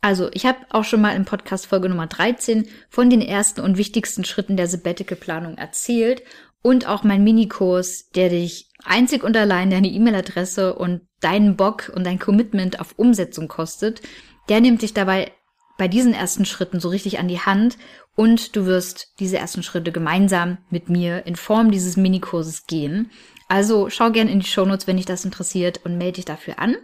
Also, 0.00 0.30
ich 0.32 0.46
habe 0.46 0.58
auch 0.70 0.84
schon 0.84 1.00
mal 1.00 1.16
im 1.16 1.24
Podcast 1.24 1.66
Folge 1.66 1.88
Nummer 1.88 2.06
13 2.06 2.68
von 2.88 3.10
den 3.10 3.20
ersten 3.20 3.60
und 3.60 3.76
wichtigsten 3.78 4.24
Schritten 4.24 4.56
der 4.56 4.68
Sabbatical-Planung 4.68 5.58
erzählt 5.58 6.22
und 6.62 6.86
auch 6.86 7.02
mein 7.02 7.24
Minikurs, 7.24 8.08
der 8.10 8.28
dich 8.28 8.68
einzig 8.84 9.24
und 9.24 9.36
allein 9.36 9.70
deine 9.70 9.88
E-Mail-Adresse 9.88 10.74
und 10.74 11.02
deinen 11.20 11.56
Bock 11.56 11.90
und 11.94 12.04
dein 12.04 12.18
Commitment 12.18 12.80
auf 12.80 12.94
Umsetzung 12.96 13.48
kostet. 13.48 14.02
Der 14.48 14.60
nimmt 14.60 14.82
dich 14.82 14.94
dabei 14.94 15.32
bei 15.78 15.88
diesen 15.88 16.14
ersten 16.14 16.44
Schritten 16.44 16.80
so 16.80 16.88
richtig 16.88 17.18
an 17.18 17.28
die 17.28 17.40
Hand 17.40 17.76
und 18.14 18.56
du 18.56 18.66
wirst 18.66 19.14
diese 19.20 19.38
ersten 19.38 19.62
Schritte 19.62 19.92
gemeinsam 19.92 20.58
mit 20.70 20.88
mir 20.88 21.26
in 21.26 21.36
Form 21.36 21.70
dieses 21.70 21.96
Minikurses 21.96 22.66
gehen. 22.66 23.10
Also 23.48 23.88
schau 23.88 24.10
gern 24.10 24.28
in 24.28 24.40
die 24.40 24.46
Shownotes, 24.46 24.86
wenn 24.86 24.96
dich 24.96 25.06
das 25.06 25.24
interessiert 25.24 25.80
und 25.84 25.96
melde 25.96 26.14
dich 26.14 26.24
dafür 26.24 26.58
an. 26.58 26.76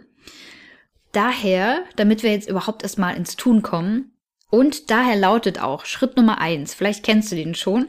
Daher, 1.15 1.85
damit 1.95 2.23
wir 2.23 2.31
jetzt 2.31 2.49
überhaupt 2.49 2.83
erstmal 2.83 3.15
ins 3.15 3.37
Tun 3.37 3.61
kommen, 3.61 4.11
und 4.49 4.91
daher 4.91 5.15
lautet 5.15 5.61
auch 5.61 5.85
Schritt 5.85 6.17
Nummer 6.17 6.39
eins, 6.39 6.73
vielleicht 6.73 7.05
kennst 7.05 7.31
du 7.31 7.37
den 7.37 7.55
schon, 7.55 7.87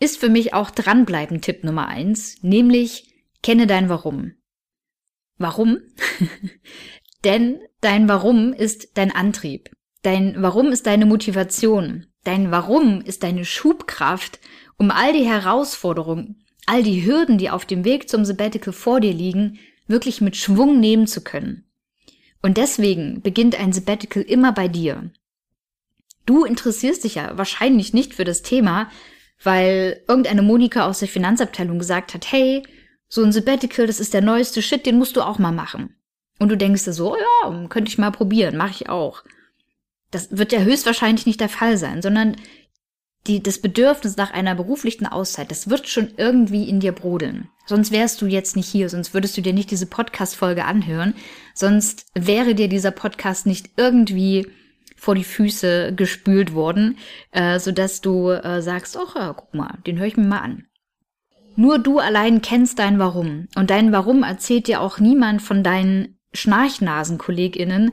ist 0.00 0.18
für 0.18 0.30
mich 0.30 0.54
auch 0.54 0.70
dranbleiben 0.70 1.42
Tipp 1.42 1.64
Nummer 1.64 1.88
eins, 1.88 2.38
nämlich 2.40 3.12
kenne 3.42 3.66
dein 3.66 3.90
Warum. 3.90 4.32
Warum? 5.36 5.82
Denn 7.24 7.60
dein 7.82 8.08
Warum 8.08 8.54
ist 8.54 8.96
dein 8.96 9.14
Antrieb. 9.14 9.68
Dein 10.00 10.40
Warum 10.40 10.72
ist 10.72 10.86
deine 10.86 11.04
Motivation. 11.04 12.06
Dein 12.24 12.50
Warum 12.50 13.02
ist 13.02 13.22
deine 13.22 13.44
Schubkraft, 13.44 14.40
um 14.78 14.90
all 14.90 15.12
die 15.12 15.26
Herausforderungen, 15.26 16.42
all 16.64 16.82
die 16.82 17.04
Hürden, 17.04 17.36
die 17.36 17.50
auf 17.50 17.66
dem 17.66 17.84
Weg 17.84 18.08
zum 18.08 18.24
Sabbatical 18.24 18.72
vor 18.72 19.00
dir 19.00 19.12
liegen, 19.12 19.58
wirklich 19.88 20.22
mit 20.22 20.38
Schwung 20.38 20.80
nehmen 20.80 21.06
zu 21.06 21.22
können. 21.22 21.66
Und 22.42 22.56
deswegen 22.56 23.22
beginnt 23.22 23.58
ein 23.58 23.72
Sabbatical 23.72 24.22
immer 24.22 24.52
bei 24.52 24.68
dir. 24.68 25.10
Du 26.26 26.44
interessierst 26.44 27.04
dich 27.04 27.16
ja 27.16 27.36
wahrscheinlich 27.38 27.94
nicht 27.94 28.14
für 28.14 28.24
das 28.24 28.42
Thema, 28.42 28.90
weil 29.42 30.02
irgendeine 30.08 30.42
Monika 30.42 30.86
aus 30.86 31.00
der 31.00 31.08
Finanzabteilung 31.08 31.78
gesagt 31.78 32.14
hat, 32.14 32.30
hey, 32.30 32.62
so 33.08 33.22
ein 33.22 33.32
Sabbatical, 33.32 33.86
das 33.86 34.00
ist 34.00 34.14
der 34.14 34.22
neueste 34.22 34.62
Shit, 34.62 34.86
den 34.86 34.98
musst 34.98 35.16
du 35.16 35.22
auch 35.22 35.38
mal 35.38 35.52
machen. 35.52 35.96
Und 36.38 36.48
du 36.48 36.56
denkst 36.56 36.84
dir 36.84 36.92
so, 36.92 37.16
ja, 37.16 37.66
könnte 37.68 37.90
ich 37.90 37.98
mal 37.98 38.10
probieren, 38.10 38.56
mache 38.56 38.70
ich 38.70 38.88
auch. 38.88 39.22
Das 40.10 40.36
wird 40.36 40.52
ja 40.52 40.60
höchstwahrscheinlich 40.60 41.26
nicht 41.26 41.40
der 41.40 41.48
Fall 41.48 41.76
sein, 41.76 42.02
sondern 42.02 42.36
die, 43.26 43.42
das 43.42 43.60
Bedürfnis 43.60 44.16
nach 44.16 44.32
einer 44.32 44.54
beruflichen 44.54 45.06
Auszeit, 45.06 45.50
das 45.50 45.70
wird 45.70 45.88
schon 45.88 46.10
irgendwie 46.16 46.68
in 46.68 46.80
dir 46.80 46.92
brodeln. 46.92 47.48
Sonst 47.66 47.92
wärst 47.92 48.20
du 48.20 48.26
jetzt 48.26 48.56
nicht 48.56 48.68
hier, 48.68 48.88
sonst 48.88 49.14
würdest 49.14 49.36
du 49.36 49.42
dir 49.42 49.52
nicht 49.52 49.70
diese 49.70 49.86
Podcast-Folge 49.86 50.64
anhören, 50.64 51.14
sonst 51.54 52.06
wäre 52.14 52.54
dir 52.54 52.68
dieser 52.68 52.90
Podcast 52.90 53.46
nicht 53.46 53.70
irgendwie 53.76 54.46
vor 54.96 55.14
die 55.14 55.24
Füße 55.24 55.94
gespült 55.94 56.54
worden, 56.54 56.98
äh, 57.32 57.58
so 57.58 57.72
dass 57.72 58.00
du 58.00 58.30
äh, 58.30 58.62
sagst, 58.62 58.96
ach 58.96 59.16
ja, 59.16 59.32
guck 59.32 59.52
mal, 59.54 59.78
den 59.86 59.98
höre 59.98 60.06
ich 60.06 60.16
mir 60.16 60.26
mal 60.26 60.38
an. 60.38 60.64
Nur 61.54 61.78
du 61.78 61.98
allein 61.98 62.40
kennst 62.40 62.78
dein 62.78 62.98
Warum. 62.98 63.48
Und 63.56 63.70
dein 63.70 63.92
Warum 63.92 64.22
erzählt 64.22 64.68
dir 64.68 64.80
auch 64.80 65.00
niemand 65.00 65.42
von 65.42 65.62
deinen 65.62 66.18
Schnarchnasen-KollegInnen, 66.32 67.92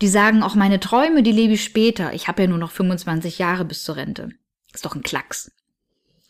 Die 0.00 0.08
sagen 0.08 0.42
auch 0.42 0.56
meine 0.56 0.80
Träume, 0.80 1.22
die 1.22 1.32
lebe 1.32 1.52
ich 1.54 1.62
später. 1.62 2.12
Ich 2.14 2.26
habe 2.26 2.42
ja 2.42 2.48
nur 2.48 2.58
noch 2.58 2.72
25 2.72 3.38
Jahre 3.38 3.64
bis 3.64 3.84
zur 3.84 3.96
Rente. 3.96 4.30
Ist 4.74 4.84
doch 4.84 4.94
ein 4.94 5.02
Klacks. 5.02 5.50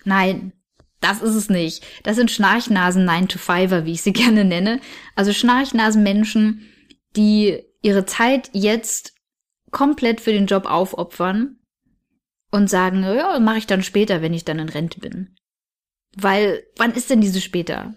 Nein, 0.04 0.52
das 1.00 1.22
ist 1.22 1.34
es 1.34 1.48
nicht. 1.48 1.84
Das 2.02 2.16
sind 2.16 2.30
Schnarchnasen 2.30 3.04
9 3.04 3.28
to 3.28 3.38
5er, 3.38 3.84
wie 3.84 3.92
ich 3.92 4.02
sie 4.02 4.12
gerne 4.14 4.44
nenne. 4.44 4.80
Also 5.14 5.32
Schnarchnasen 5.32 6.02
Menschen, 6.02 6.68
die 7.16 7.62
ihre 7.82 8.06
Zeit 8.06 8.50
jetzt 8.52 9.14
komplett 9.70 10.20
für 10.20 10.32
den 10.32 10.46
Job 10.46 10.66
aufopfern 10.66 11.58
und 12.50 12.70
sagen, 12.70 13.02
ja, 13.02 13.38
mache 13.40 13.58
ich 13.58 13.66
dann 13.66 13.82
später, 13.82 14.22
wenn 14.22 14.32
ich 14.32 14.44
dann 14.44 14.58
in 14.58 14.68
Rente 14.68 15.00
bin. 15.00 15.36
Weil, 16.16 16.64
wann 16.76 16.92
ist 16.92 17.10
denn 17.10 17.20
diese 17.20 17.40
später? 17.40 17.94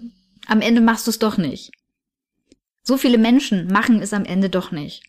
Am 0.47 0.61
Ende 0.61 0.81
machst 0.81 1.05
du 1.05 1.11
es 1.11 1.19
doch 1.19 1.37
nicht. 1.37 1.71
So 2.81 2.97
viele 2.97 3.17
Menschen 3.17 3.67
machen 3.67 4.01
es 4.01 4.13
am 4.13 4.25
Ende 4.25 4.49
doch 4.49 4.71
nicht. 4.71 5.03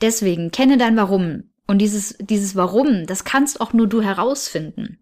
Deswegen 0.00 0.50
kenne 0.50 0.78
dein 0.78 0.96
Warum. 0.96 1.50
Und 1.66 1.78
dieses, 1.78 2.16
dieses 2.18 2.56
Warum, 2.56 3.06
das 3.06 3.24
kannst 3.24 3.60
auch 3.60 3.72
nur 3.72 3.86
du 3.86 4.02
herausfinden. 4.02 4.98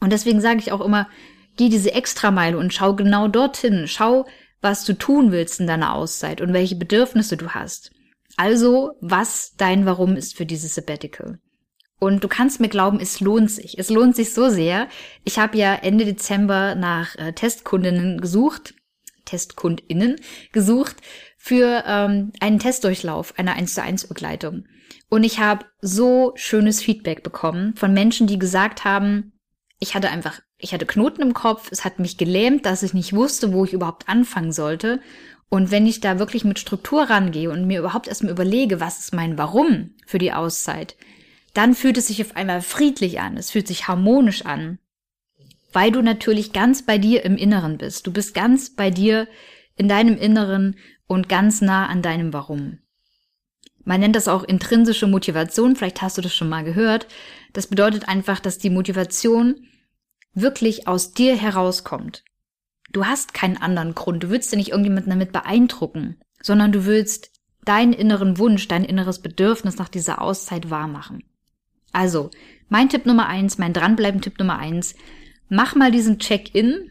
Und 0.00 0.12
deswegen 0.12 0.40
sage 0.40 0.58
ich 0.58 0.72
auch 0.72 0.80
immer, 0.80 1.08
geh 1.56 1.68
diese 1.68 1.92
Extrameile 1.92 2.56
und 2.56 2.72
schau 2.72 2.94
genau 2.94 3.28
dorthin. 3.28 3.86
Schau, 3.86 4.26
was 4.62 4.84
du 4.84 4.94
tun 4.94 5.32
willst 5.32 5.60
in 5.60 5.66
deiner 5.66 5.94
Auszeit 5.94 6.40
und 6.40 6.52
welche 6.52 6.76
Bedürfnisse 6.76 7.36
du 7.36 7.50
hast. 7.50 7.90
Also, 8.36 8.92
was 9.00 9.54
dein 9.56 9.86
Warum 9.86 10.16
ist 10.16 10.36
für 10.36 10.46
dieses 10.46 10.74
Sabbatical. 10.74 11.38
Und 11.98 12.24
du 12.24 12.28
kannst 12.28 12.60
mir 12.60 12.68
glauben, 12.68 12.98
es 12.98 13.20
lohnt 13.20 13.50
sich. 13.50 13.78
Es 13.78 13.90
lohnt 13.90 14.16
sich 14.16 14.32
so 14.32 14.48
sehr. 14.48 14.88
Ich 15.24 15.38
habe 15.38 15.58
ja 15.58 15.74
Ende 15.74 16.06
Dezember 16.06 16.74
nach 16.74 17.14
äh, 17.16 17.32
Testkundinnen 17.34 18.20
gesucht, 18.22 18.74
Testkundinnen 19.26 20.16
gesucht 20.52 20.96
für 21.36 21.84
ähm, 21.86 22.32
einen 22.40 22.58
Testdurchlauf 22.58 23.38
einer 23.38 23.54
1 23.54 23.74
zu 23.74 23.82
1 23.82 24.06
Begleitung. 24.06 24.64
Und 25.10 25.24
ich 25.24 25.40
habe 25.40 25.66
so 25.82 26.32
schönes 26.36 26.80
Feedback 26.80 27.22
bekommen 27.22 27.74
von 27.76 27.92
Menschen, 27.92 28.28
die 28.28 28.38
gesagt 28.38 28.84
haben, 28.84 29.32
ich 29.80 29.94
hatte 29.94 30.08
einfach, 30.08 30.40
ich 30.56 30.72
hatte 30.72 30.86
Knoten 30.86 31.20
im 31.20 31.34
Kopf, 31.34 31.68
es 31.72 31.84
hat 31.84 31.98
mich 31.98 32.16
gelähmt, 32.16 32.64
dass 32.64 32.84
ich 32.84 32.94
nicht 32.94 33.12
wusste, 33.12 33.52
wo 33.52 33.64
ich 33.64 33.72
überhaupt 33.72 34.08
anfangen 34.08 34.52
sollte. 34.52 35.00
Und 35.48 35.72
wenn 35.72 35.86
ich 35.86 35.98
da 35.98 36.20
wirklich 36.20 36.44
mit 36.44 36.60
Struktur 36.60 37.10
rangehe 37.10 37.50
und 37.50 37.66
mir 37.66 37.80
überhaupt 37.80 38.06
erstmal 38.06 38.32
überlege, 38.32 38.78
was 38.78 39.00
ist 39.00 39.12
mein 39.12 39.36
Warum 39.36 39.96
für 40.06 40.18
die 40.18 40.32
Auszeit, 40.32 40.96
dann 41.54 41.74
fühlt 41.74 41.98
es 41.98 42.06
sich 42.06 42.22
auf 42.22 42.36
einmal 42.36 42.62
friedlich 42.62 43.18
an, 43.18 43.36
es 43.36 43.50
fühlt 43.50 43.66
sich 43.66 43.88
harmonisch 43.88 44.46
an, 44.46 44.78
weil 45.72 45.90
du 45.90 46.02
natürlich 46.02 46.52
ganz 46.52 46.86
bei 46.86 46.98
dir 46.98 47.24
im 47.24 47.36
Inneren 47.36 47.78
bist. 47.78 48.06
Du 48.06 48.12
bist 48.12 48.32
ganz 48.32 48.70
bei 48.76 48.90
dir 48.90 49.26
in 49.74 49.88
deinem 49.88 50.16
Inneren 50.16 50.76
und 51.08 51.28
ganz 51.28 51.60
nah 51.62 51.86
an 51.86 52.00
deinem 52.00 52.32
Warum. 52.32 52.78
Man 53.84 54.00
nennt 54.00 54.16
das 54.16 54.28
auch 54.28 54.44
intrinsische 54.44 55.06
Motivation, 55.06 55.76
vielleicht 55.76 56.02
hast 56.02 56.18
du 56.18 56.22
das 56.22 56.34
schon 56.34 56.48
mal 56.48 56.64
gehört. 56.64 57.06
Das 57.52 57.66
bedeutet 57.66 58.08
einfach, 58.08 58.40
dass 58.40 58.58
die 58.58 58.70
Motivation 58.70 59.66
wirklich 60.34 60.86
aus 60.86 61.12
dir 61.12 61.36
herauskommt. 61.36 62.24
Du 62.92 63.06
hast 63.06 63.34
keinen 63.34 63.56
anderen 63.56 63.94
Grund, 63.94 64.22
du 64.22 64.30
willst 64.30 64.52
ja 64.52 64.58
nicht 64.58 64.70
irgendjemanden 64.70 65.10
damit 65.10 65.32
beeindrucken, 65.32 66.20
sondern 66.42 66.72
du 66.72 66.86
willst 66.86 67.30
deinen 67.64 67.92
inneren 67.92 68.38
Wunsch, 68.38 68.68
dein 68.68 68.84
inneres 68.84 69.20
Bedürfnis 69.20 69.76
nach 69.76 69.88
dieser 69.88 70.20
Auszeit 70.20 70.70
wahrmachen. 70.70 71.22
Also, 71.92 72.30
mein 72.68 72.88
Tipp 72.88 73.06
Nummer 73.06 73.26
eins, 73.26 73.58
mein 73.58 73.72
Dranbleiben-Tipp 73.72 74.38
Nummer 74.38 74.58
eins, 74.58 74.94
mach 75.48 75.74
mal 75.74 75.90
diesen 75.90 76.18
Check-in, 76.18 76.90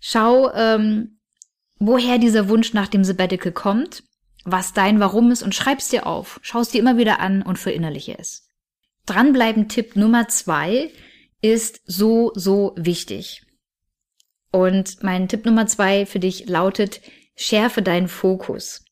schau, 0.00 0.52
ähm, 0.52 1.18
woher 1.78 2.18
dieser 2.18 2.48
Wunsch 2.48 2.72
nach 2.72 2.88
dem 2.88 3.04
Sabbatical 3.04 3.52
kommt, 3.52 4.02
was 4.44 4.72
dein 4.72 5.00
Warum 5.00 5.30
ist 5.30 5.42
und 5.42 5.54
schreib's 5.54 5.88
dir 5.88 6.06
auf, 6.06 6.38
schaust 6.42 6.74
dir 6.74 6.80
immer 6.80 6.96
wieder 6.96 7.20
an 7.20 7.42
und 7.42 7.58
verinnerliche 7.58 8.18
es. 8.18 8.46
Dranbleiben-Tipp 9.06 9.96
Nummer 9.96 10.28
zwei 10.28 10.90
ist 11.40 11.80
so, 11.86 12.32
so 12.34 12.72
wichtig. 12.76 13.42
Und 14.50 15.02
mein 15.02 15.28
Tipp 15.28 15.44
Nummer 15.44 15.66
zwei 15.66 16.06
für 16.06 16.20
dich 16.20 16.46
lautet, 16.48 17.00
schärfe 17.36 17.82
deinen 17.82 18.08
Fokus. 18.08 18.84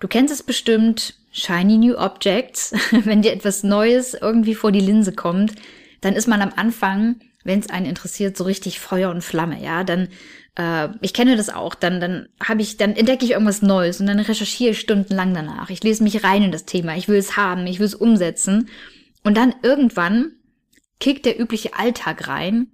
Du 0.00 0.08
kennst 0.08 0.32
es 0.32 0.42
bestimmt, 0.42 1.14
Shiny 1.30 1.78
New 1.78 1.96
Objects, 1.96 2.72
wenn 2.90 3.22
dir 3.22 3.32
etwas 3.32 3.62
Neues 3.62 4.14
irgendwie 4.14 4.54
vor 4.54 4.72
die 4.72 4.80
Linse 4.80 5.12
kommt, 5.12 5.54
dann 6.00 6.14
ist 6.14 6.28
man 6.28 6.42
am 6.42 6.52
Anfang, 6.56 7.20
wenn 7.44 7.60
es 7.60 7.70
einen 7.70 7.86
interessiert, 7.86 8.36
so 8.36 8.44
richtig 8.44 8.80
Feuer 8.80 9.10
und 9.10 9.22
Flamme, 9.22 9.62
ja, 9.62 9.84
dann 9.84 10.08
äh, 10.56 10.88
ich 11.00 11.14
kenne 11.14 11.36
das 11.36 11.48
auch, 11.48 11.74
dann 11.74 12.00
dann 12.00 12.28
habe 12.42 12.62
ich 12.62 12.76
dann 12.76 12.94
entdecke 12.94 13.24
ich 13.24 13.32
irgendwas 13.32 13.62
Neues 13.62 14.00
und 14.00 14.06
dann 14.06 14.18
recherchiere 14.18 14.72
ich 14.72 14.80
stundenlang 14.80 15.34
danach. 15.34 15.70
Ich 15.70 15.82
lese 15.82 16.02
mich 16.02 16.24
rein 16.24 16.42
in 16.42 16.52
das 16.52 16.64
Thema, 16.64 16.96
ich 16.96 17.08
will 17.08 17.18
es 17.18 17.36
haben, 17.36 17.66
ich 17.66 17.78
will 17.78 17.86
es 17.86 17.94
umsetzen 17.94 18.68
und 19.24 19.36
dann 19.36 19.54
irgendwann 19.62 20.32
kickt 21.00 21.26
der 21.26 21.40
übliche 21.40 21.74
Alltag 21.76 22.28
rein 22.28 22.72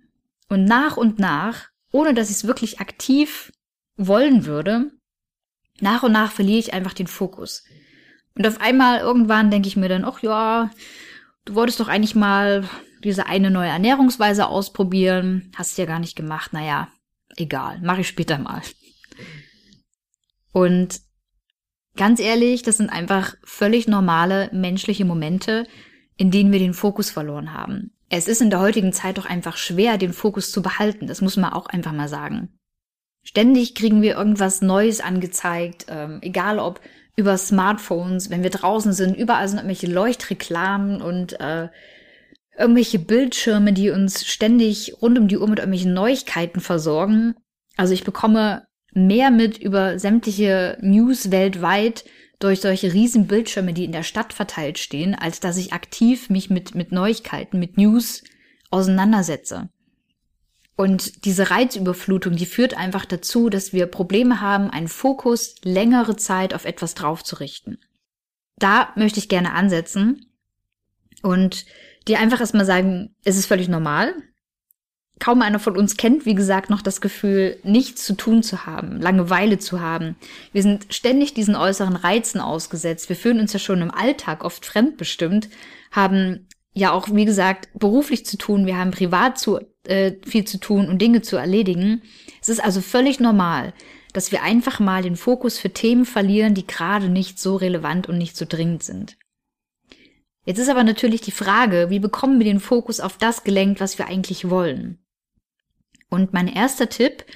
und 0.48 0.64
nach 0.64 0.96
und 0.96 1.18
nach, 1.18 1.68
ohne 1.92 2.14
dass 2.14 2.30
ich 2.30 2.36
es 2.36 2.46
wirklich 2.46 2.80
aktiv 2.80 3.52
wollen 3.96 4.46
würde, 4.46 4.90
nach 5.80 6.02
und 6.02 6.12
nach 6.12 6.32
verliere 6.32 6.58
ich 6.58 6.72
einfach 6.72 6.92
den 6.92 7.06
Fokus. 7.06 7.64
Und 8.34 8.46
auf 8.46 8.60
einmal 8.60 9.00
irgendwann 9.00 9.50
denke 9.50 9.68
ich 9.68 9.76
mir 9.76 9.88
dann, 9.88 10.04
ach 10.04 10.22
ja, 10.22 10.70
du 11.44 11.54
wolltest 11.54 11.80
doch 11.80 11.88
eigentlich 11.88 12.14
mal 12.14 12.68
diese 13.04 13.26
eine 13.26 13.50
neue 13.50 13.68
Ernährungsweise 13.68 14.48
ausprobieren, 14.48 15.52
hast 15.54 15.76
du 15.76 15.82
ja 15.82 15.86
gar 15.86 15.98
nicht 15.98 16.16
gemacht. 16.16 16.52
Naja, 16.52 16.88
egal, 17.36 17.80
mache 17.80 18.02
ich 18.02 18.08
später 18.08 18.38
mal. 18.38 18.62
Und 20.52 21.00
ganz 21.96 22.20
ehrlich, 22.20 22.62
das 22.62 22.78
sind 22.78 22.90
einfach 22.90 23.36
völlig 23.44 23.88
normale 23.88 24.50
menschliche 24.52 25.04
Momente, 25.04 25.66
in 26.16 26.30
denen 26.30 26.52
wir 26.52 26.58
den 26.58 26.74
Fokus 26.74 27.10
verloren 27.10 27.52
haben. 27.52 27.92
Es 28.10 28.26
ist 28.26 28.40
in 28.40 28.50
der 28.50 28.60
heutigen 28.60 28.92
Zeit 28.92 29.18
doch 29.18 29.26
einfach 29.26 29.56
schwer, 29.56 29.98
den 29.98 30.12
Fokus 30.12 30.50
zu 30.50 30.62
behalten. 30.62 31.06
Das 31.06 31.20
muss 31.20 31.36
man 31.36 31.52
auch 31.52 31.66
einfach 31.66 31.92
mal 31.92 32.08
sagen. 32.08 32.58
Ständig 33.22 33.74
kriegen 33.74 34.00
wir 34.00 34.16
irgendwas 34.16 34.62
Neues 34.62 35.00
angezeigt, 35.00 35.86
ähm, 35.88 36.18
egal 36.22 36.58
ob 36.58 36.80
über 37.14 37.36
Smartphones, 37.36 38.30
wenn 38.30 38.42
wir 38.42 38.50
draußen 38.50 38.92
sind, 38.92 39.16
überall 39.16 39.48
sind 39.48 39.58
irgendwelche 39.58 39.88
Leuchtreklamen 39.88 41.02
und 41.02 41.38
äh, 41.40 41.68
irgendwelche 42.58 42.98
Bildschirme, 42.98 43.72
die 43.72 43.90
uns 43.90 44.26
ständig 44.26 44.94
rund 45.00 45.18
um 45.18 45.28
die 45.28 45.38
Uhr 45.38 45.48
mit 45.48 45.58
irgendwelchen 45.58 45.94
Neuigkeiten 45.94 46.60
versorgen. 46.60 47.34
Also 47.76 47.94
ich 47.94 48.04
bekomme 48.04 48.66
mehr 48.92 49.30
mit 49.30 49.58
über 49.58 49.98
sämtliche 49.98 50.76
News 50.80 51.30
weltweit 51.30 52.04
durch 52.38 52.60
solche 52.60 52.92
riesen 52.92 53.26
Bildschirme, 53.26 53.72
die 53.72 53.84
in 53.84 53.92
der 53.92 54.02
Stadt 54.02 54.32
verteilt 54.32 54.78
stehen, 54.78 55.14
als 55.14 55.40
dass 55.40 55.56
ich 55.56 55.72
aktiv 55.72 56.30
mich 56.30 56.50
mit, 56.50 56.74
mit 56.74 56.92
Neuigkeiten, 56.92 57.58
mit 57.58 57.76
News 57.76 58.22
auseinandersetze. 58.70 59.68
Und 60.76 61.24
diese 61.24 61.50
Reizüberflutung, 61.50 62.36
die 62.36 62.46
führt 62.46 62.76
einfach 62.76 63.04
dazu, 63.04 63.48
dass 63.48 63.72
wir 63.72 63.86
Probleme 63.86 64.40
haben, 64.40 64.70
einen 64.70 64.86
Fokus 64.86 65.56
längere 65.64 66.14
Zeit 66.14 66.54
auf 66.54 66.64
etwas 66.64 66.94
draufzurichten. 66.94 67.78
Da 68.56 68.92
möchte 68.94 69.18
ich 69.18 69.28
gerne 69.28 69.52
ansetzen 69.52 70.26
und 71.22 71.64
dir 72.08 72.18
einfach 72.18 72.40
erstmal 72.40 72.64
sagen, 72.64 73.14
es 73.24 73.36
ist 73.36 73.46
völlig 73.46 73.68
normal. 73.68 74.14
Kaum 75.20 75.42
einer 75.42 75.58
von 75.58 75.76
uns 75.76 75.96
kennt, 75.96 76.26
wie 76.26 76.34
gesagt, 76.34 76.70
noch 76.70 76.80
das 76.80 77.00
Gefühl, 77.00 77.58
nichts 77.64 78.04
zu 78.04 78.14
tun 78.14 78.42
zu 78.42 78.66
haben, 78.66 79.00
Langeweile 79.00 79.58
zu 79.58 79.80
haben. 79.80 80.16
Wir 80.52 80.62
sind 80.62 80.86
ständig 80.90 81.34
diesen 81.34 81.56
äußeren 81.56 81.96
Reizen 81.96 82.40
ausgesetzt. 82.40 83.08
Wir 83.08 83.16
fühlen 83.16 83.40
uns 83.40 83.52
ja 83.52 83.58
schon 83.58 83.82
im 83.82 83.90
Alltag 83.90 84.44
oft 84.44 84.64
fremdbestimmt, 84.64 85.48
haben 85.90 86.46
ja 86.72 86.92
auch, 86.92 87.08
wie 87.12 87.24
gesagt, 87.24 87.68
beruflich 87.74 88.24
zu 88.24 88.38
tun, 88.38 88.66
wir 88.66 88.78
haben 88.78 88.92
privat 88.92 89.38
zu, 89.38 89.58
äh, 89.84 90.12
viel 90.24 90.44
zu 90.44 90.58
tun 90.58 90.88
und 90.88 91.02
Dinge 91.02 91.22
zu 91.22 91.36
erledigen. 91.36 92.02
Es 92.40 92.48
ist 92.48 92.62
also 92.62 92.80
völlig 92.80 93.18
normal, 93.18 93.74
dass 94.12 94.30
wir 94.30 94.42
einfach 94.42 94.78
mal 94.78 95.02
den 95.02 95.16
Fokus 95.16 95.58
für 95.58 95.70
Themen 95.70 96.04
verlieren, 96.04 96.54
die 96.54 96.66
gerade 96.66 97.08
nicht 97.08 97.38
so 97.38 97.56
relevant 97.56 98.08
und 98.08 98.18
nicht 98.18 98.36
so 98.36 98.44
dringend 98.48 98.84
sind. 98.84 99.16
Jetzt 100.48 100.60
ist 100.60 100.70
aber 100.70 100.82
natürlich 100.82 101.20
die 101.20 101.30
Frage, 101.30 101.90
wie 101.90 101.98
bekommen 101.98 102.38
wir 102.38 102.46
den 102.46 102.58
Fokus 102.58 103.00
auf 103.00 103.18
das 103.18 103.44
gelenkt, 103.44 103.80
was 103.80 103.98
wir 103.98 104.06
eigentlich 104.06 104.48
wollen? 104.48 104.98
Und 106.08 106.32
mein 106.32 106.48
erster 106.48 106.88
Tipp, 106.88 107.26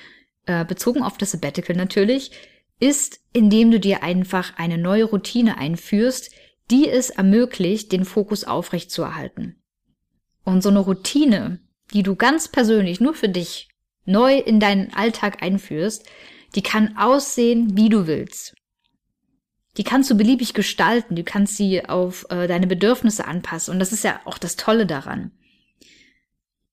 äh, 0.46 0.64
bezogen 0.64 1.02
auf 1.02 1.18
das 1.18 1.32
Sabbatical 1.32 1.76
natürlich, 1.76 2.30
ist, 2.80 3.20
indem 3.34 3.70
du 3.70 3.78
dir 3.78 4.02
einfach 4.02 4.56
eine 4.56 4.78
neue 4.78 5.04
Routine 5.04 5.58
einführst, 5.58 6.30
die 6.70 6.88
es 6.88 7.10
ermöglicht, 7.10 7.92
den 7.92 8.06
Fokus 8.06 8.44
aufrecht 8.44 8.90
zu 8.90 9.02
erhalten. 9.02 9.56
Und 10.44 10.62
so 10.62 10.70
eine 10.70 10.78
Routine, 10.78 11.60
die 11.92 12.02
du 12.02 12.16
ganz 12.16 12.48
persönlich 12.48 12.98
nur 12.98 13.12
für 13.12 13.28
dich 13.28 13.68
neu 14.06 14.38
in 14.38 14.58
deinen 14.58 14.94
Alltag 14.94 15.42
einführst, 15.42 16.06
die 16.54 16.62
kann 16.62 16.96
aussehen, 16.96 17.76
wie 17.76 17.90
du 17.90 18.06
willst. 18.06 18.54
Die 19.78 19.84
kannst 19.84 20.10
du 20.10 20.16
beliebig 20.16 20.52
gestalten, 20.52 21.16
du 21.16 21.24
kannst 21.24 21.56
sie 21.56 21.88
auf 21.88 22.26
äh, 22.28 22.46
deine 22.46 22.66
Bedürfnisse 22.66 23.24
anpassen 23.26 23.72
und 23.72 23.78
das 23.78 23.92
ist 23.92 24.04
ja 24.04 24.20
auch 24.24 24.38
das 24.38 24.56
Tolle 24.56 24.86
daran. 24.86 25.32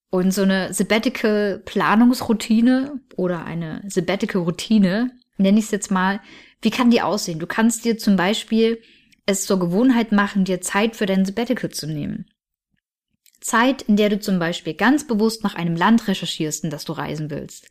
Und 0.10 0.34
so 0.34 0.41
eine 0.41 0.74
Sabbatical 0.74 1.62
Planungsroutine 1.63 3.00
oder 3.15 3.46
eine 3.46 3.84
Sabbatical 3.88 4.41
Routine 4.41 5.12
nenne 5.38 5.60
ich 5.60 5.65
es 5.65 5.72
jetzt 5.72 5.91
mal, 5.91 6.20
wie 6.62 6.72
kann 6.72 6.89
die 6.89 7.01
aussehen? 7.01 7.39
Du 7.39 7.48
kannst 7.48 7.86
dir 7.86 7.98
zum 7.98 8.15
Beispiel 8.15 8.82
es 9.25 9.46
zur 9.46 9.60
Gewohnheit 9.60 10.12
machen, 10.12 10.44
dir 10.44 10.60
Zeit 10.60 10.96
für 10.96 11.06
dein 11.06 11.25
Sabbatical 11.25 11.70
zu 11.70 11.88
nehmen. 11.88 12.25
Zeit, 13.39 13.84
in 13.84 13.96
der 13.96 14.10
du 14.10 14.20
zum 14.20 14.39
Beispiel 14.39 14.74
ganz 14.74 15.08
bewusst 15.08 15.44
nach 15.44 15.56
einem 15.56 15.75
Land 15.75 16.08
recherchierst, 16.08 16.63
in 16.63 16.70
das 16.70 16.84
du 16.84 16.94
reisen 16.94 17.29
willst. 17.29 17.70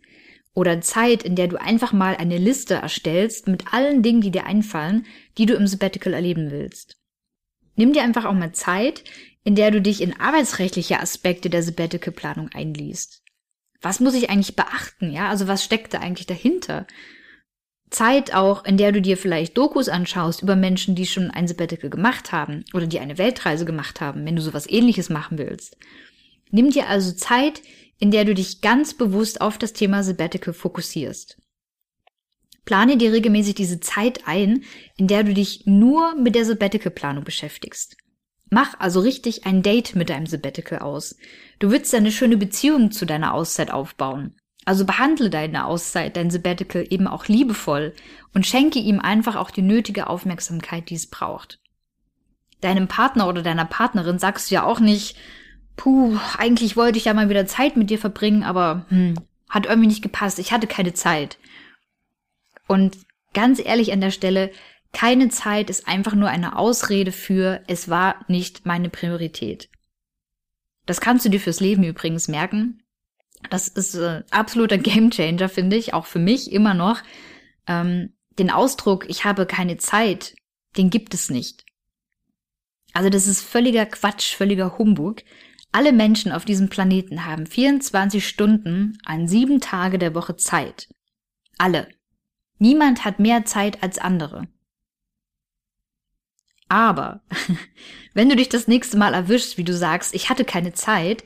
Oder 0.58 0.80
Zeit, 0.80 1.22
in 1.22 1.36
der 1.36 1.46
du 1.46 1.60
einfach 1.60 1.92
mal 1.92 2.16
eine 2.16 2.36
Liste 2.36 2.74
erstellst 2.74 3.46
mit 3.46 3.72
allen 3.72 4.02
Dingen, 4.02 4.20
die 4.20 4.32
dir 4.32 4.44
einfallen, 4.44 5.06
die 5.38 5.46
du 5.46 5.54
im 5.54 5.68
Sabbatical 5.68 6.12
erleben 6.12 6.50
willst. 6.50 6.96
Nimm 7.76 7.92
dir 7.92 8.02
einfach 8.02 8.24
auch 8.24 8.34
mal 8.34 8.50
Zeit, 8.50 9.04
in 9.44 9.54
der 9.54 9.70
du 9.70 9.80
dich 9.80 10.00
in 10.00 10.18
arbeitsrechtliche 10.18 10.98
Aspekte 10.98 11.48
der 11.48 11.62
Sabbatical-Planung 11.62 12.48
einliest. 12.48 13.22
Was 13.82 14.00
muss 14.00 14.14
ich 14.14 14.30
eigentlich 14.30 14.56
beachten? 14.56 15.12
Ja, 15.12 15.28
also 15.28 15.46
was 15.46 15.62
steckt 15.62 15.94
da 15.94 16.00
eigentlich 16.00 16.26
dahinter? 16.26 16.88
Zeit 17.90 18.34
auch, 18.34 18.64
in 18.64 18.78
der 18.78 18.90
du 18.90 19.00
dir 19.00 19.16
vielleicht 19.16 19.56
Dokus 19.56 19.88
anschaust 19.88 20.42
über 20.42 20.56
Menschen, 20.56 20.96
die 20.96 21.06
schon 21.06 21.30
ein 21.30 21.46
Sabbatical 21.46 21.88
gemacht 21.88 22.32
haben 22.32 22.64
oder 22.74 22.88
die 22.88 22.98
eine 22.98 23.16
Weltreise 23.16 23.64
gemacht 23.64 24.00
haben, 24.00 24.26
wenn 24.26 24.34
du 24.34 24.42
sowas 24.42 24.68
ähnliches 24.68 25.08
machen 25.08 25.38
willst. 25.38 25.76
Nimm 26.50 26.70
dir 26.70 26.88
also 26.88 27.12
Zeit, 27.12 27.62
in 27.98 28.10
der 28.10 28.24
du 28.24 28.34
dich 28.34 28.60
ganz 28.60 28.94
bewusst 28.94 29.40
auf 29.40 29.58
das 29.58 29.72
Thema 29.72 30.02
Sabbatical 30.02 30.54
fokussierst. 30.54 31.36
Plane 32.64 32.96
dir 32.96 33.12
regelmäßig 33.12 33.54
diese 33.54 33.80
Zeit 33.80 34.26
ein, 34.26 34.64
in 34.96 35.06
der 35.06 35.24
du 35.24 35.32
dich 35.32 35.62
nur 35.64 36.14
mit 36.14 36.34
der 36.34 36.44
Sabbatical-Planung 36.44 37.24
beschäftigst. 37.24 37.96
Mach 38.50 38.78
also 38.78 39.00
richtig 39.00 39.46
ein 39.46 39.62
Date 39.62 39.94
mit 39.94 40.10
deinem 40.10 40.26
Sabbatical 40.26 40.80
aus. 40.80 41.16
Du 41.58 41.70
willst 41.70 41.94
eine 41.94 42.12
schöne 42.12 42.36
Beziehung 42.36 42.90
zu 42.90 43.04
deiner 43.04 43.34
Auszeit 43.34 43.70
aufbauen. 43.70 44.36
Also 44.64 44.84
behandle 44.84 45.30
deine 45.30 45.64
Auszeit, 45.64 46.16
dein 46.16 46.30
Sabbatical 46.30 46.86
eben 46.90 47.06
auch 47.06 47.26
liebevoll 47.26 47.94
und 48.34 48.46
schenke 48.46 48.78
ihm 48.78 49.00
einfach 49.00 49.36
auch 49.36 49.50
die 49.50 49.62
nötige 49.62 50.08
Aufmerksamkeit, 50.08 50.90
die 50.90 50.94
es 50.94 51.06
braucht. 51.06 51.58
Deinem 52.60 52.86
Partner 52.86 53.28
oder 53.28 53.42
deiner 53.42 53.64
Partnerin 53.64 54.18
sagst 54.18 54.50
du 54.50 54.56
ja 54.56 54.64
auch 54.64 54.80
nicht, 54.80 55.16
puh, 55.78 56.18
eigentlich 56.36 56.76
wollte 56.76 56.98
ich 56.98 57.06
ja 57.06 57.14
mal 57.14 57.30
wieder 57.30 57.46
Zeit 57.46 57.78
mit 57.78 57.88
dir 57.88 57.98
verbringen, 57.98 58.42
aber 58.42 58.84
hm, 58.88 59.14
hat 59.48 59.64
irgendwie 59.64 59.88
nicht 59.88 60.02
gepasst, 60.02 60.38
ich 60.38 60.52
hatte 60.52 60.66
keine 60.66 60.92
Zeit. 60.92 61.38
Und 62.66 62.98
ganz 63.32 63.58
ehrlich 63.64 63.92
an 63.92 64.02
der 64.02 64.10
Stelle, 64.10 64.50
keine 64.92 65.30
Zeit 65.30 65.70
ist 65.70 65.88
einfach 65.88 66.14
nur 66.14 66.28
eine 66.28 66.58
Ausrede 66.58 67.12
für, 67.12 67.62
es 67.66 67.88
war 67.88 68.24
nicht 68.28 68.66
meine 68.66 68.90
Priorität. 68.90 69.70
Das 70.84 71.00
kannst 71.00 71.24
du 71.24 71.30
dir 71.30 71.40
fürs 71.40 71.60
Leben 71.60 71.84
übrigens 71.84 72.28
merken. 72.28 72.82
Das 73.48 73.68
ist 73.68 73.94
äh, 73.94 74.24
absoluter 74.30 74.78
Gamechanger, 74.78 75.48
finde 75.48 75.76
ich, 75.76 75.94
auch 75.94 76.06
für 76.06 76.18
mich 76.18 76.52
immer 76.52 76.74
noch. 76.74 77.00
Ähm, 77.66 78.14
den 78.38 78.50
Ausdruck, 78.50 79.08
ich 79.08 79.24
habe 79.24 79.46
keine 79.46 79.76
Zeit, 79.76 80.34
den 80.76 80.90
gibt 80.90 81.14
es 81.14 81.30
nicht. 81.30 81.64
Also 82.92 83.10
das 83.10 83.26
ist 83.26 83.42
völliger 83.42 83.86
Quatsch, 83.86 84.34
völliger 84.34 84.78
Humbug. 84.78 85.22
Alle 85.70 85.92
Menschen 85.92 86.32
auf 86.32 86.44
diesem 86.44 86.68
Planeten 86.68 87.26
haben 87.26 87.46
24 87.46 88.26
Stunden 88.26 88.98
an 89.04 89.28
sieben 89.28 89.60
Tage 89.60 89.98
der 89.98 90.14
Woche 90.14 90.36
Zeit. 90.36 90.88
Alle. 91.58 91.88
Niemand 92.58 93.04
hat 93.04 93.20
mehr 93.20 93.44
Zeit 93.44 93.82
als 93.82 93.98
andere. 93.98 94.48
Aber 96.68 97.22
wenn 98.14 98.28
du 98.28 98.36
dich 98.36 98.48
das 98.48 98.68
nächste 98.68 98.96
Mal 98.96 99.14
erwischst, 99.14 99.58
wie 99.58 99.64
du 99.64 99.74
sagst, 99.74 100.14
ich 100.14 100.30
hatte 100.30 100.44
keine 100.44 100.72
Zeit, 100.72 101.24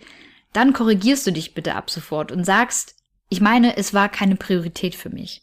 dann 0.52 0.72
korrigierst 0.72 1.26
du 1.26 1.30
dich 1.30 1.54
bitte 1.54 1.75
ab 1.75 1.90
sofort 1.90 2.32
und 2.32 2.44
sagst, 2.44 2.96
ich 3.28 3.40
meine, 3.40 3.76
es 3.76 3.94
war 3.94 4.08
keine 4.08 4.37
Priorität 4.37 4.94
für 4.94 5.08
mich. 5.08 5.42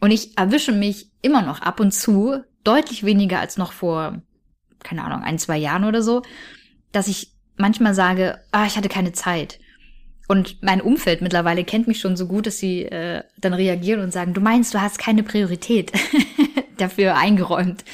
Und 0.00 0.12
ich 0.12 0.38
erwische 0.38 0.72
mich 0.72 1.10
immer 1.22 1.42
noch 1.42 1.60
ab 1.60 1.80
und 1.80 1.92
zu, 1.92 2.44
deutlich 2.62 3.04
weniger 3.04 3.40
als 3.40 3.56
noch 3.56 3.72
vor, 3.72 4.22
keine 4.80 5.02
Ahnung, 5.02 5.22
ein, 5.22 5.38
zwei 5.38 5.56
Jahren 5.56 5.84
oder 5.84 6.02
so, 6.02 6.22
dass 6.92 7.08
ich 7.08 7.32
manchmal 7.58 7.94
sage, 7.94 8.40
ah, 8.52 8.66
ich 8.66 8.76
hatte 8.76 8.88
keine 8.88 9.12
Zeit. 9.12 9.58
Und 10.28 10.62
mein 10.62 10.82
Umfeld 10.82 11.22
mittlerweile 11.22 11.64
kennt 11.64 11.88
mich 11.88 12.00
schon 12.00 12.16
so 12.16 12.26
gut, 12.26 12.46
dass 12.46 12.58
sie 12.58 12.82
äh, 12.84 13.22
dann 13.38 13.54
reagieren 13.54 14.00
und 14.00 14.12
sagen, 14.12 14.34
du 14.34 14.40
meinst, 14.40 14.74
du 14.74 14.80
hast 14.80 14.98
keine 14.98 15.22
Priorität 15.22 15.92
dafür 16.76 17.16
eingeräumt. 17.16 17.84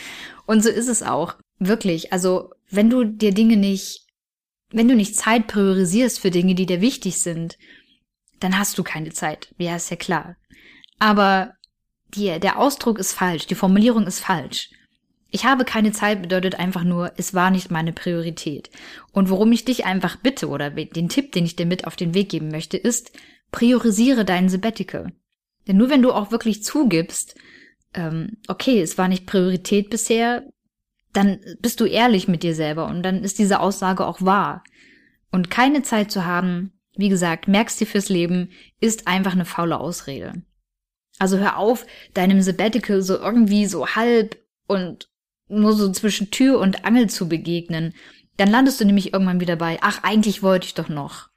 Und 0.47 0.63
so 0.63 0.69
ist 0.69 0.89
es 0.89 1.03
auch. 1.03 1.37
Wirklich. 1.61 2.13
Also, 2.13 2.51
wenn 2.71 2.91
du 2.91 3.05
dir 3.05 3.33
Dinge 3.33 3.57
nicht 3.57 4.05
wenn 4.75 4.89
du 4.89 4.97
nicht 4.97 5.15
Zeit 5.15 5.47
priorisierst 5.47 6.19
für 6.19 6.33
Dinge, 6.33 6.57
die 6.57 6.67
dir 6.67 6.81
wichtig 6.81 7.21
sind, 7.21 7.57
dann 8.41 8.59
hast 8.59 8.77
du 8.77 8.83
keine 8.83 9.13
Zeit. 9.13 9.55
Ja, 9.57 9.77
ist 9.77 9.91
ja 9.91 9.97
klar. 9.97 10.37
Aber 10.99 11.55
die, 12.09 12.41
der 12.41 12.59
Ausdruck 12.59 12.99
ist 12.99 13.13
falsch, 13.13 13.47
die 13.47 13.55
Formulierung 13.55 14.07
ist 14.07 14.19
falsch. 14.19 14.71
Ich 15.35 15.45
habe 15.45 15.65
keine 15.65 15.91
Zeit 15.91 16.23
bedeutet 16.23 16.61
einfach 16.61 16.85
nur, 16.85 17.11
es 17.17 17.35
war 17.35 17.51
nicht 17.51 17.69
meine 17.69 17.93
Priorität. 17.93 18.71
Und 19.11 19.31
worum 19.31 19.51
ich 19.51 19.65
dich 19.65 19.85
einfach 19.85 20.15
bitte 20.15 20.47
oder 20.49 20.71
den 20.71 21.09
Tipp, 21.09 21.33
den 21.33 21.45
ich 21.45 21.57
dir 21.57 21.67
mit 21.67 21.89
auf 21.89 21.97
den 21.97 22.15
Weg 22.15 22.29
geben 22.29 22.53
möchte, 22.53 22.77
ist, 22.77 23.11
priorisiere 23.51 24.25
deinen 24.25 24.49
Sabbatical. 24.49 25.13
Denn 25.67 25.77
nur 25.77 25.91
wenn 25.91 26.03
du 26.03 26.13
auch 26.13 26.31
wirklich 26.31 26.63
zugibst, 26.63 27.35
ähm, 27.95 28.37
okay, 28.47 28.81
es 28.81 28.97
war 28.97 29.09
nicht 29.09 29.27
Priorität 29.27 29.91
bisher, 29.91 30.45
dann 31.13 31.41
bist 31.59 31.81
du 31.81 31.87
ehrlich 31.87 32.29
mit 32.29 32.45
dir 32.45 32.55
selber 32.55 32.87
und 32.87 33.03
dann 33.03 33.25
ist 33.25 33.41
diese 33.41 33.59
Aussage 33.59 34.07
auch 34.07 34.23
wahr. 34.23 34.63
Und 35.33 35.51
keine 35.51 35.83
Zeit 35.83 36.13
zu 36.13 36.25
haben, 36.25 36.79
wie 36.95 37.09
gesagt, 37.09 37.49
merkst 37.49 37.81
dir 37.81 37.89
fürs 37.89 38.09
Leben, 38.09 38.51
ist 38.79 39.09
einfach 39.09 39.33
eine 39.33 39.47
faule 39.47 39.81
Ausrede. 39.81 40.45
Also 41.19 41.39
hör 41.39 41.57
auf, 41.57 41.87
deinem 42.13 42.41
Sabbatical 42.41 43.03
so 43.03 43.19
irgendwie 43.19 43.67
so 43.67 43.97
halb 43.97 44.39
und 44.69 45.09
nur 45.49 45.73
so 45.75 45.91
zwischen 45.93 46.31
Tür 46.31 46.59
und 46.59 46.85
Angel 46.85 47.09
zu 47.09 47.29
begegnen. 47.29 47.95
Dann 48.37 48.51
landest 48.51 48.81
du 48.81 48.85
nämlich 48.85 49.13
irgendwann 49.13 49.41
wieder 49.41 49.57
bei, 49.57 49.79
ach, 49.81 50.03
eigentlich 50.03 50.43
wollte 50.43 50.67
ich 50.67 50.75
doch 50.75 50.89
noch. 50.89 51.29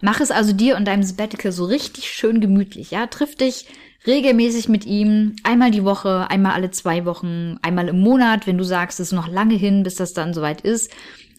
Mach 0.00 0.20
es 0.20 0.30
also 0.30 0.52
dir 0.52 0.76
und 0.76 0.86
deinem 0.86 1.02
Sabbatical 1.02 1.52
so 1.52 1.64
richtig 1.64 2.10
schön 2.10 2.40
gemütlich, 2.40 2.90
ja? 2.90 3.06
Triff 3.06 3.36
dich 3.36 3.66
regelmäßig 4.06 4.68
mit 4.68 4.84
ihm, 4.84 5.36
einmal 5.44 5.70
die 5.70 5.84
Woche, 5.84 6.28
einmal 6.28 6.52
alle 6.52 6.70
zwei 6.70 7.04
Wochen, 7.04 7.58
einmal 7.62 7.88
im 7.88 8.00
Monat, 8.00 8.46
wenn 8.46 8.58
du 8.58 8.64
sagst, 8.64 8.98
es 8.98 9.08
ist 9.08 9.12
noch 9.12 9.28
lange 9.28 9.54
hin, 9.54 9.84
bis 9.84 9.94
das 9.94 10.12
dann 10.12 10.34
soweit 10.34 10.60
ist, 10.62 10.90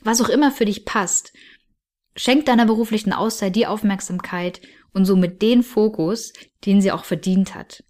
was 0.04 0.22
auch 0.22 0.30
immer 0.30 0.52
für 0.52 0.66
dich 0.66 0.86
passt. 0.86 1.34
Schenk 2.16 2.46
deiner 2.46 2.66
beruflichen 2.66 3.12
Auszeit 3.12 3.56
die 3.56 3.68
Aufmerksamkeit 3.68 4.62
und 4.94 5.06
somit 5.06 5.42
den 5.42 5.64
Fokus, 5.64 6.32
den 6.66 6.82
sie 6.82 6.92
auch 6.92 7.06
verdient 7.06 7.56
hat. 7.56 7.84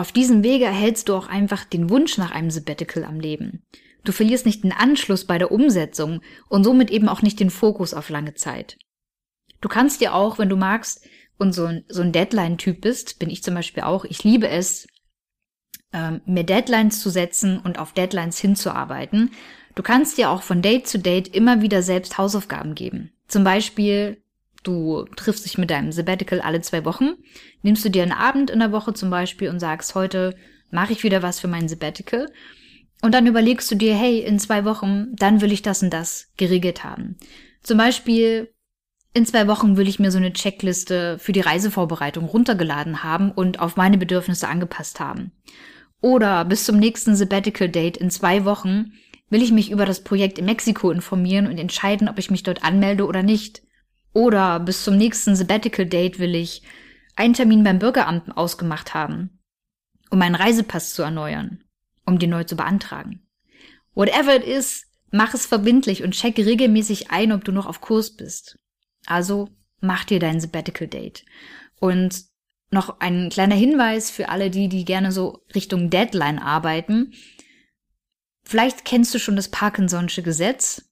Auf 0.00 0.12
diesem 0.12 0.42
Wege 0.42 0.64
erhältst 0.64 1.10
du 1.10 1.14
auch 1.14 1.28
einfach 1.28 1.62
den 1.62 1.90
Wunsch 1.90 2.16
nach 2.16 2.30
einem 2.30 2.50
Sabbatical 2.50 3.04
am 3.04 3.20
Leben. 3.20 3.66
Du 4.02 4.12
verlierst 4.12 4.46
nicht 4.46 4.64
den 4.64 4.72
Anschluss 4.72 5.26
bei 5.26 5.36
der 5.36 5.52
Umsetzung 5.52 6.22
und 6.48 6.64
somit 6.64 6.90
eben 6.90 7.06
auch 7.06 7.20
nicht 7.20 7.38
den 7.38 7.50
Fokus 7.50 7.92
auf 7.92 8.08
lange 8.08 8.32
Zeit. 8.32 8.78
Du 9.60 9.68
kannst 9.68 10.00
dir 10.00 10.14
auch, 10.14 10.38
wenn 10.38 10.48
du 10.48 10.56
magst, 10.56 11.06
und 11.36 11.52
so 11.52 11.66
ein, 11.66 11.84
so 11.88 12.00
ein 12.00 12.12
Deadline-Typ 12.12 12.80
bist, 12.80 13.18
bin 13.18 13.28
ich 13.28 13.42
zum 13.42 13.54
Beispiel 13.54 13.82
auch, 13.82 14.06
ich 14.06 14.24
liebe 14.24 14.48
es, 14.48 14.86
ähm, 15.92 16.22
mir 16.24 16.44
Deadlines 16.44 17.02
zu 17.02 17.10
setzen 17.10 17.58
und 17.58 17.78
auf 17.78 17.92
Deadlines 17.92 18.38
hinzuarbeiten. 18.38 19.32
Du 19.74 19.82
kannst 19.82 20.16
dir 20.16 20.30
auch 20.30 20.40
von 20.40 20.62
Date 20.62 20.88
zu 20.88 20.98
Date 20.98 21.28
immer 21.28 21.60
wieder 21.60 21.82
selbst 21.82 22.16
Hausaufgaben 22.16 22.74
geben. 22.74 23.12
Zum 23.28 23.44
Beispiel, 23.44 24.19
du 24.62 25.04
triffst 25.16 25.44
dich 25.44 25.58
mit 25.58 25.70
deinem 25.70 25.92
Sabbatical 25.92 26.40
alle 26.40 26.60
zwei 26.60 26.84
Wochen, 26.84 27.14
nimmst 27.62 27.84
du 27.84 27.88
dir 27.90 28.02
einen 28.02 28.12
Abend 28.12 28.50
in 28.50 28.58
der 28.58 28.72
Woche 28.72 28.94
zum 28.94 29.10
Beispiel 29.10 29.48
und 29.48 29.60
sagst, 29.60 29.94
heute 29.94 30.34
mache 30.70 30.92
ich 30.92 31.02
wieder 31.02 31.22
was 31.22 31.40
für 31.40 31.48
mein 31.48 31.68
Sabbatical. 31.68 32.30
Und 33.02 33.14
dann 33.14 33.26
überlegst 33.26 33.70
du 33.70 33.74
dir, 33.74 33.94
hey, 33.94 34.20
in 34.20 34.38
zwei 34.38 34.64
Wochen, 34.64 35.14
dann 35.16 35.40
will 35.40 35.52
ich 35.52 35.62
das 35.62 35.82
und 35.82 35.90
das 35.90 36.28
geregelt 36.36 36.84
haben. 36.84 37.16
Zum 37.62 37.78
Beispiel 37.78 38.52
in 39.12 39.26
zwei 39.26 39.48
Wochen 39.48 39.76
will 39.76 39.88
ich 39.88 39.98
mir 39.98 40.12
so 40.12 40.18
eine 40.18 40.32
Checkliste 40.32 41.18
für 41.18 41.32
die 41.32 41.40
Reisevorbereitung 41.40 42.26
runtergeladen 42.26 43.02
haben 43.02 43.32
und 43.32 43.58
auf 43.58 43.76
meine 43.76 43.98
Bedürfnisse 43.98 44.48
angepasst 44.48 45.00
haben. 45.00 45.32
Oder 46.00 46.44
bis 46.44 46.64
zum 46.64 46.78
nächsten 46.78 47.16
Sabbatical 47.16 47.68
Date 47.68 47.96
in 47.96 48.10
zwei 48.10 48.44
Wochen 48.44 48.92
will 49.28 49.42
ich 49.42 49.52
mich 49.52 49.70
über 49.70 49.84
das 49.84 50.04
Projekt 50.04 50.38
in 50.38 50.44
Mexiko 50.44 50.90
informieren 50.90 51.46
und 51.46 51.58
entscheiden, 51.58 52.08
ob 52.08 52.18
ich 52.18 52.30
mich 52.30 52.42
dort 52.42 52.64
anmelde 52.64 53.06
oder 53.06 53.22
nicht. 53.22 53.62
Oder 54.12 54.60
bis 54.60 54.84
zum 54.84 54.96
nächsten 54.96 55.36
Sabbatical 55.36 55.86
Date 55.86 56.18
will 56.18 56.34
ich 56.34 56.62
einen 57.16 57.34
Termin 57.34 57.62
beim 57.62 57.78
Bürgeramt 57.78 58.36
ausgemacht 58.36 58.94
haben, 58.94 59.40
um 60.10 60.18
meinen 60.18 60.34
Reisepass 60.34 60.94
zu 60.94 61.02
erneuern, 61.02 61.62
um 62.06 62.18
den 62.18 62.30
neu 62.30 62.44
zu 62.44 62.56
beantragen. 62.56 63.26
Whatever 63.94 64.36
it 64.36 64.44
is, 64.44 64.86
mach 65.10 65.34
es 65.34 65.46
verbindlich 65.46 66.02
und 66.02 66.12
check 66.12 66.38
regelmäßig 66.38 67.10
ein, 67.10 67.32
ob 67.32 67.44
du 67.44 67.52
noch 67.52 67.66
auf 67.66 67.80
Kurs 67.80 68.16
bist. 68.16 68.58
Also 69.06 69.48
mach 69.80 70.04
dir 70.04 70.18
dein 70.18 70.40
Sabbatical 70.40 70.88
Date. 70.88 71.24
Und 71.78 72.24
noch 72.70 73.00
ein 73.00 73.30
kleiner 73.30 73.56
Hinweis 73.56 74.10
für 74.10 74.28
alle 74.28 74.50
die, 74.50 74.68
die 74.68 74.84
gerne 74.84 75.12
so 75.12 75.44
Richtung 75.54 75.90
Deadline 75.90 76.38
arbeiten. 76.38 77.12
Vielleicht 78.44 78.84
kennst 78.84 79.14
du 79.14 79.18
schon 79.18 79.36
das 79.36 79.52
Parkinson'sche 79.52 80.22
Gesetz. 80.22 80.89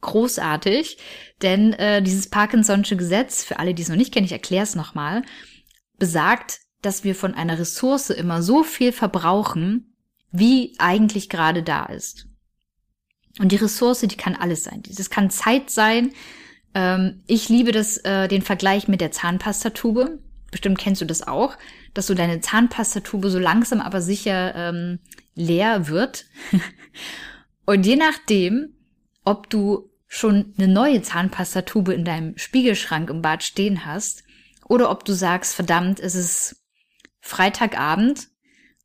Großartig, 0.00 0.98
denn 1.42 1.72
äh, 1.72 2.02
dieses 2.02 2.30
Parkinson'sche 2.30 2.96
Gesetz, 2.96 3.42
für 3.42 3.58
alle, 3.58 3.74
die 3.74 3.82
es 3.82 3.88
noch 3.88 3.96
nicht 3.96 4.14
kennen, 4.14 4.26
ich 4.26 4.32
erkläre 4.32 4.62
es 4.62 4.76
nochmal, 4.76 5.22
besagt, 5.98 6.60
dass 6.82 7.02
wir 7.02 7.14
von 7.14 7.34
einer 7.34 7.58
Ressource 7.58 8.10
immer 8.10 8.42
so 8.42 8.62
viel 8.62 8.92
verbrauchen, 8.92 9.94
wie 10.30 10.74
eigentlich 10.78 11.28
gerade 11.28 11.62
da 11.62 11.86
ist. 11.86 12.26
Und 13.40 13.52
die 13.52 13.56
Ressource, 13.56 14.00
die 14.00 14.16
kann 14.16 14.36
alles 14.36 14.64
sein. 14.64 14.82
Das 14.88 15.10
kann 15.10 15.30
Zeit 15.30 15.70
sein. 15.70 16.12
Ähm, 16.74 17.22
ich 17.26 17.48
liebe 17.48 17.72
das, 17.72 17.98
äh, 17.98 18.28
den 18.28 18.42
Vergleich 18.42 18.88
mit 18.88 19.00
der 19.00 19.12
Zahnpastatube. 19.12 20.20
Bestimmt 20.50 20.78
kennst 20.78 21.00
du 21.00 21.04
das 21.04 21.26
auch, 21.26 21.56
dass 21.94 22.06
so 22.06 22.14
deine 22.14 22.40
Zahnpastatube 22.40 23.30
so 23.30 23.38
langsam 23.38 23.80
aber 23.80 24.00
sicher 24.00 24.54
ähm, 24.54 24.98
leer 25.34 25.88
wird. 25.88 26.26
Und 27.66 27.84
je 27.84 27.96
nachdem, 27.96 28.74
ob 29.28 29.50
du 29.50 29.90
schon 30.06 30.54
eine 30.56 30.68
neue 30.68 31.02
Zahnpastatube 31.02 31.92
in 31.92 32.06
deinem 32.06 32.38
Spiegelschrank 32.38 33.10
im 33.10 33.20
Bad 33.20 33.42
stehen 33.42 33.84
hast 33.84 34.24
oder 34.66 34.90
ob 34.90 35.04
du 35.04 35.12
sagst, 35.12 35.54
verdammt, 35.54 36.00
es 36.00 36.14
ist 36.14 36.64
Freitagabend 37.20 38.28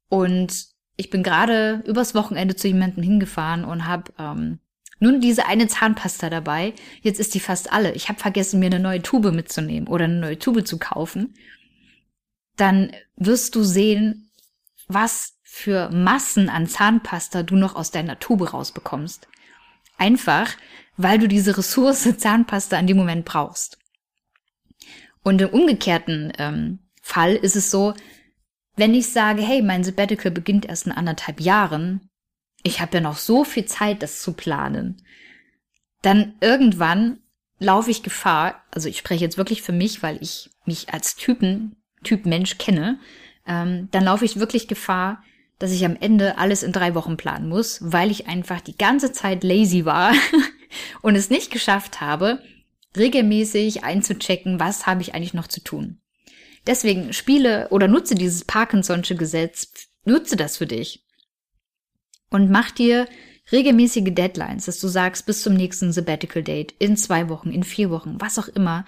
und 0.10 0.66
ich 0.98 1.10
bin 1.10 1.24
gerade 1.24 1.82
übers 1.88 2.14
Wochenende 2.14 2.58
zu 2.58 2.68
jemandem 2.68 3.04
hingefahren 3.04 3.64
und 3.64 3.88
habe 3.88 4.12
ähm, 4.20 4.60
nun 5.00 5.22
diese 5.22 5.46
eine 5.46 5.68
Zahnpasta 5.68 6.30
dabei. 6.30 6.74
Jetzt 7.02 7.22
ist 7.22 7.34
die 7.34 7.40
fast 7.40 7.72
alle. 7.72 7.94
Ich 7.94 8.10
habe 8.10 8.20
vergessen, 8.20 8.60
mir 8.60 8.66
eine 8.66 8.82
neue 8.82 9.02
Tube 9.02 9.32
mitzunehmen 9.32 9.88
oder 9.88 10.06
eine 10.06 10.20
neue 10.20 10.40
Tube 10.40 10.68
zu 10.68 10.78
kaufen. 10.78 11.36
Dann 12.58 12.92
wirst 13.16 13.56
du 13.56 13.64
sehen, 13.64 14.30
was 14.90 15.40
für 15.42 15.90
Massen 15.90 16.50
an 16.50 16.68
Zahnpasta 16.68 17.44
du 17.44 17.56
noch 17.56 17.76
aus 17.76 17.92
deiner 17.92 18.20
Tube 18.20 18.54
rausbekommst. 18.54 19.28
Einfach, 20.04 20.58
weil 20.98 21.18
du 21.18 21.30
diese 21.30 21.58
Ressource 21.58 22.10
Zahnpasta 22.18 22.78
an 22.78 22.88
dem 22.88 22.98
Moment 22.98 23.24
brauchst. 23.24 23.78
Und 25.24 25.40
im 25.40 25.48
umgekehrten 25.48 26.34
ähm, 26.38 26.80
Fall 27.02 27.36
ist 27.36 27.56
es 27.56 27.72
so, 27.72 27.94
wenn 28.76 28.94
ich 28.94 29.14
sage, 29.14 29.42
hey, 29.42 29.62
mein 29.62 29.86
Sabbatical 29.86 30.30
beginnt 30.30 30.66
erst 30.66 30.88
in 30.88 30.92
anderthalb 30.92 31.40
Jahren, 31.40 32.10
ich 32.64 32.82
habe 32.82 32.96
ja 32.96 33.00
noch 33.00 33.16
so 33.16 33.46
viel 33.46 33.64
Zeit, 33.64 34.04
das 34.04 34.22
zu 34.22 34.34
planen, 34.34 35.02
dann 36.02 36.36
irgendwann 36.42 37.20
laufe 37.60 37.90
ich 37.90 38.04
Gefahr, 38.04 38.62
also 38.72 38.90
ich 38.90 38.98
spreche 38.98 39.24
jetzt 39.24 39.38
wirklich 39.38 39.62
für 39.62 39.72
mich, 39.72 40.04
weil 40.04 40.18
ich 40.22 40.50
mich 40.66 40.94
als 40.94 41.16
Typen, 41.16 41.78
Typ 42.04 42.26
Mensch 42.26 42.58
kenne, 42.58 43.00
ähm, 43.48 43.88
dann 43.92 44.04
laufe 44.04 44.26
ich 44.26 44.38
wirklich 44.38 44.68
Gefahr, 44.68 45.24
dass 45.64 45.72
ich 45.72 45.86
am 45.86 45.96
Ende 45.96 46.38
alles 46.38 46.62
in 46.62 46.74
drei 46.74 46.94
Wochen 46.94 47.16
planen 47.16 47.48
muss, 47.48 47.80
weil 47.82 48.12
ich 48.12 48.28
einfach 48.28 48.60
die 48.60 48.76
ganze 48.76 49.14
Zeit 49.14 49.46
lazy 49.46 49.86
war 49.86 50.14
und 51.02 51.16
es 51.16 51.30
nicht 51.30 51.52
geschafft 51.52 52.02
habe, 52.02 52.44
regelmäßig 52.98 53.82
einzuchecken, 53.86 54.60
was 54.60 54.88
habe 54.88 55.02
ich 55.02 55.16
eigentlich 55.16 55.34
noch 55.34 55.48
zu 55.48 55.64
tun. 55.64 56.02
Deswegen 56.68 57.14
spiele 57.14 57.70
oder 57.70 57.88
nutze 57.88 58.14
dieses 58.14 58.46
Parkinson'sche 58.46 59.16
Gesetz, 59.16 59.72
nutze 60.04 60.36
das 60.36 60.58
für 60.58 60.68
dich. 60.68 61.06
Und 62.30 62.52
mach 62.52 62.72
dir 62.72 63.08
regelmäßige 63.54 64.14
Deadlines, 64.14 64.66
dass 64.66 64.82
du 64.82 64.90
sagst, 64.90 65.26
bis 65.26 65.44
zum 65.44 65.54
nächsten 65.54 65.94
Sabbatical 65.94 66.44
Date, 66.44 66.74
in 66.78 66.98
zwei 66.98 67.30
Wochen, 67.30 67.52
in 67.52 67.64
vier 67.64 67.90
Wochen, 67.90 68.20
was 68.20 68.38
auch 68.38 68.50
immer, 68.50 68.86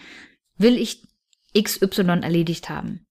will 0.57 0.77
ich 0.77 1.03
XY 1.57 2.19
erledigt 2.21 2.67
haben. 2.67 3.05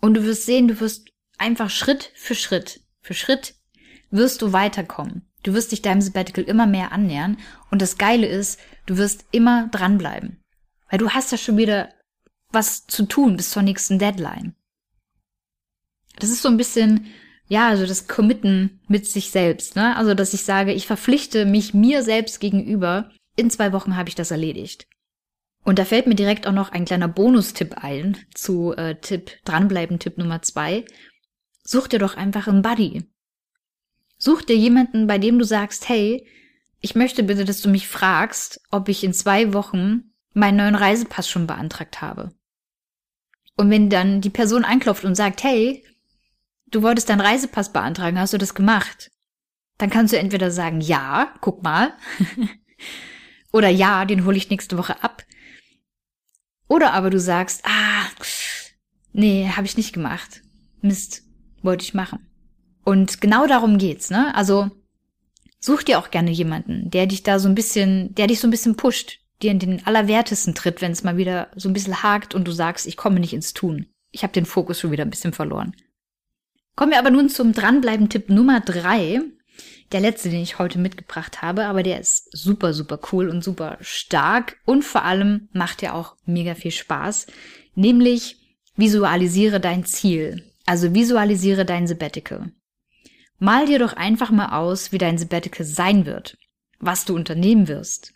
Und 0.00 0.14
du 0.14 0.22
wirst 0.22 0.46
sehen, 0.46 0.68
du 0.68 0.78
wirst 0.78 1.10
einfach 1.38 1.70
Schritt 1.70 2.12
für 2.14 2.34
Schritt, 2.34 2.80
für 3.00 3.14
Schritt 3.14 3.54
wirst 4.10 4.42
du 4.42 4.52
weiterkommen. 4.52 5.28
Du 5.42 5.54
wirst 5.54 5.72
dich 5.72 5.82
deinem 5.82 6.00
Sabbatical 6.00 6.44
immer 6.44 6.66
mehr 6.66 6.92
annähern. 6.92 7.38
Und 7.70 7.82
das 7.82 7.98
Geile 7.98 8.26
ist, 8.26 8.58
du 8.86 8.96
wirst 8.96 9.26
immer 9.30 9.68
dranbleiben. 9.68 10.42
Weil 10.90 10.98
du 10.98 11.10
hast 11.10 11.32
ja 11.32 11.38
schon 11.38 11.56
wieder 11.56 11.90
was 12.50 12.86
zu 12.86 13.06
tun 13.06 13.36
bis 13.36 13.50
zur 13.50 13.62
nächsten 13.62 13.98
Deadline. 13.98 14.54
Das 16.18 16.30
ist 16.30 16.42
so 16.42 16.48
ein 16.48 16.56
bisschen, 16.56 17.06
ja, 17.48 17.68
also 17.68 17.86
das 17.86 18.08
Committen 18.08 18.80
mit 18.88 19.06
sich 19.06 19.30
selbst, 19.30 19.76
ne? 19.76 19.96
Also, 19.96 20.14
dass 20.14 20.34
ich 20.34 20.44
sage, 20.44 20.72
ich 20.72 20.86
verpflichte 20.86 21.44
mich 21.44 21.74
mir 21.74 22.02
selbst 22.02 22.40
gegenüber. 22.40 23.10
In 23.36 23.50
zwei 23.50 23.72
Wochen 23.72 23.96
habe 23.96 24.08
ich 24.08 24.14
das 24.14 24.30
erledigt. 24.30 24.86
Und 25.62 25.78
da 25.78 25.84
fällt 25.84 26.06
mir 26.06 26.14
direkt 26.14 26.46
auch 26.46 26.52
noch 26.52 26.70
ein 26.70 26.84
kleiner 26.84 27.08
Bonustipp 27.08 27.74
ein 27.76 28.16
zu 28.34 28.72
äh, 28.76 28.94
Tipp, 29.00 29.32
dranbleiben, 29.44 29.98
Tipp 29.98 30.16
Nummer 30.16 30.40
zwei. 30.42 30.84
Such 31.66 31.88
dir 31.88 31.98
doch 31.98 32.16
einfach 32.16 32.46
einen 32.46 32.62
Buddy. 32.62 33.04
Such 34.18 34.42
dir 34.42 34.56
jemanden, 34.56 35.08
bei 35.08 35.18
dem 35.18 35.38
du 35.38 35.44
sagst, 35.44 35.88
hey, 35.88 36.24
ich 36.80 36.94
möchte 36.94 37.24
bitte, 37.24 37.44
dass 37.44 37.60
du 37.60 37.68
mich 37.68 37.88
fragst, 37.88 38.60
ob 38.70 38.88
ich 38.88 39.02
in 39.02 39.12
zwei 39.12 39.52
Wochen 39.52 40.12
meinen 40.32 40.58
neuen 40.58 40.76
Reisepass 40.76 41.28
schon 41.28 41.48
beantragt 41.48 42.00
habe. 42.00 42.32
Und 43.56 43.68
wenn 43.70 43.90
dann 43.90 44.20
die 44.20 44.30
Person 44.30 44.64
anklopft 44.64 45.04
und 45.04 45.16
sagt, 45.16 45.42
hey, 45.42 45.84
du 46.68 46.82
wolltest 46.82 47.08
deinen 47.08 47.20
Reisepass 47.20 47.72
beantragen, 47.72 48.20
hast 48.20 48.32
du 48.32 48.38
das 48.38 48.54
gemacht? 48.54 49.10
Dann 49.78 49.90
kannst 49.90 50.12
du 50.12 50.18
entweder 50.18 50.52
sagen, 50.52 50.80
ja, 50.80 51.34
guck 51.40 51.64
mal. 51.64 51.94
Oder 53.52 53.70
ja, 53.70 54.04
den 54.04 54.24
hole 54.24 54.36
ich 54.36 54.50
nächste 54.50 54.78
Woche 54.78 55.02
ab. 55.02 55.24
Oder 56.68 56.92
aber 56.92 57.10
du 57.10 57.18
sagst, 57.18 57.64
ah, 57.64 58.06
nee, 59.12 59.48
habe 59.48 59.66
ich 59.66 59.76
nicht 59.76 59.92
gemacht. 59.92 60.42
Mist, 60.80 61.25
wollte 61.66 61.84
ich 61.84 61.92
machen. 61.92 62.26
Und 62.84 63.20
genau 63.20 63.46
darum 63.46 63.76
geht's, 63.76 64.08
ne? 64.08 64.34
Also 64.34 64.70
such 65.60 65.82
dir 65.82 65.98
auch 65.98 66.10
gerne 66.10 66.30
jemanden, 66.30 66.90
der 66.90 67.06
dich 67.06 67.22
da 67.22 67.38
so 67.38 67.48
ein 67.48 67.54
bisschen, 67.54 68.14
der 68.14 68.28
dich 68.28 68.40
so 68.40 68.46
ein 68.46 68.52
bisschen 68.52 68.76
pusht, 68.76 69.18
dir 69.42 69.50
in 69.50 69.58
den 69.58 69.86
Allerwertesten 69.86 70.54
tritt, 70.54 70.80
wenn 70.80 70.92
es 70.92 71.04
mal 71.04 71.16
wieder 71.16 71.48
so 71.56 71.68
ein 71.68 71.72
bisschen 71.72 72.02
hakt 72.02 72.34
und 72.34 72.46
du 72.46 72.52
sagst, 72.52 72.86
ich 72.86 72.96
komme 72.96 73.20
nicht 73.20 73.34
ins 73.34 73.52
Tun. 73.52 73.86
Ich 74.12 74.22
habe 74.22 74.32
den 74.32 74.46
Fokus 74.46 74.80
schon 74.80 74.92
wieder 74.92 75.04
ein 75.04 75.10
bisschen 75.10 75.34
verloren. 75.34 75.74
Kommen 76.74 76.92
wir 76.92 76.98
aber 76.98 77.10
nun 77.10 77.28
zum 77.28 77.52
Dranbleiben-Tipp 77.52 78.30
Nummer 78.30 78.60
drei. 78.60 79.20
Der 79.92 80.00
letzte, 80.00 80.30
den 80.30 80.42
ich 80.42 80.58
heute 80.58 80.78
mitgebracht 80.78 81.42
habe, 81.42 81.66
aber 81.66 81.82
der 81.82 82.00
ist 82.00 82.28
super, 82.36 82.74
super 82.74 82.98
cool 83.12 83.28
und 83.28 83.42
super 83.42 83.78
stark 83.80 84.58
und 84.64 84.84
vor 84.84 85.04
allem 85.04 85.48
macht 85.52 85.80
ja 85.80 85.92
auch 85.92 86.16
mega 86.24 86.54
viel 86.54 86.72
Spaß. 86.72 87.26
Nämlich 87.74 88.36
visualisiere 88.76 89.60
dein 89.60 89.84
Ziel. 89.84 90.45
Also 90.66 90.94
visualisiere 90.94 91.64
dein 91.64 91.86
Sabbatical. 91.86 92.52
Mal 93.38 93.66
dir 93.66 93.78
doch 93.78 93.92
einfach 93.94 94.30
mal 94.30 94.58
aus, 94.58 94.92
wie 94.92 94.98
dein 94.98 95.18
Sabbatical 95.18 95.64
sein 95.64 96.06
wird, 96.06 96.36
was 96.78 97.04
du 97.04 97.14
unternehmen 97.14 97.68
wirst, 97.68 98.12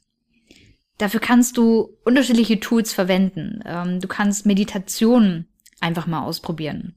Dafür 1.01 1.21
kannst 1.21 1.57
du 1.57 1.97
unterschiedliche 2.05 2.61
Tools 2.61 2.93
verwenden. 2.93 3.63
Ähm, 3.65 4.01
du 4.01 4.07
kannst 4.07 4.45
Meditationen 4.45 5.49
einfach 5.81 6.07
mal 6.07 6.21
ausprobieren. 6.21 6.95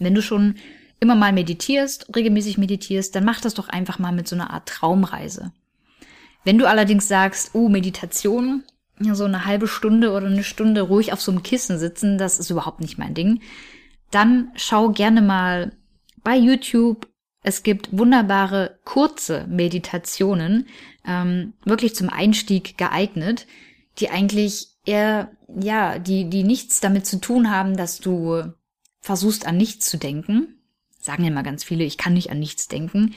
Wenn 0.00 0.16
du 0.16 0.20
schon 0.20 0.56
immer 0.98 1.14
mal 1.14 1.32
meditierst, 1.32 2.16
regelmäßig 2.16 2.58
meditierst, 2.58 3.14
dann 3.14 3.24
mach 3.24 3.40
das 3.40 3.54
doch 3.54 3.68
einfach 3.68 4.00
mal 4.00 4.10
mit 4.10 4.26
so 4.26 4.34
einer 4.34 4.50
Art 4.50 4.68
Traumreise. 4.68 5.52
Wenn 6.42 6.58
du 6.58 6.68
allerdings 6.68 7.06
sagst, 7.06 7.50
oh, 7.54 7.68
Meditation, 7.68 8.64
so 8.98 9.26
eine 9.26 9.44
halbe 9.44 9.68
Stunde 9.68 10.10
oder 10.10 10.26
eine 10.26 10.42
Stunde 10.42 10.80
ruhig 10.80 11.12
auf 11.12 11.20
so 11.20 11.30
einem 11.30 11.44
Kissen 11.44 11.78
sitzen, 11.78 12.18
das 12.18 12.40
ist 12.40 12.50
überhaupt 12.50 12.80
nicht 12.80 12.98
mein 12.98 13.14
Ding, 13.14 13.42
dann 14.10 14.50
schau 14.56 14.90
gerne 14.90 15.22
mal 15.22 15.72
bei 16.22 16.36
YouTube 16.36 17.10
es 17.42 17.62
gibt 17.62 17.96
wunderbare 17.96 18.78
kurze 18.84 19.46
Meditationen, 19.48 20.66
ähm, 21.06 21.54
wirklich 21.64 21.94
zum 21.94 22.10
Einstieg 22.10 22.76
geeignet, 22.76 23.46
die 23.98 24.10
eigentlich 24.10 24.68
eher, 24.84 25.30
ja, 25.48 25.98
die, 25.98 26.28
die 26.28 26.44
nichts 26.44 26.80
damit 26.80 27.06
zu 27.06 27.18
tun 27.18 27.50
haben, 27.50 27.76
dass 27.76 27.98
du 27.98 28.42
versuchst 29.00 29.46
an 29.46 29.56
nichts 29.56 29.88
zu 29.88 29.96
denken. 29.96 30.60
Sagen 31.00 31.24
immer 31.24 31.42
ganz 31.42 31.64
viele, 31.64 31.84
ich 31.84 31.96
kann 31.96 32.12
nicht 32.12 32.30
an 32.30 32.38
nichts 32.38 32.68
denken. 32.68 33.14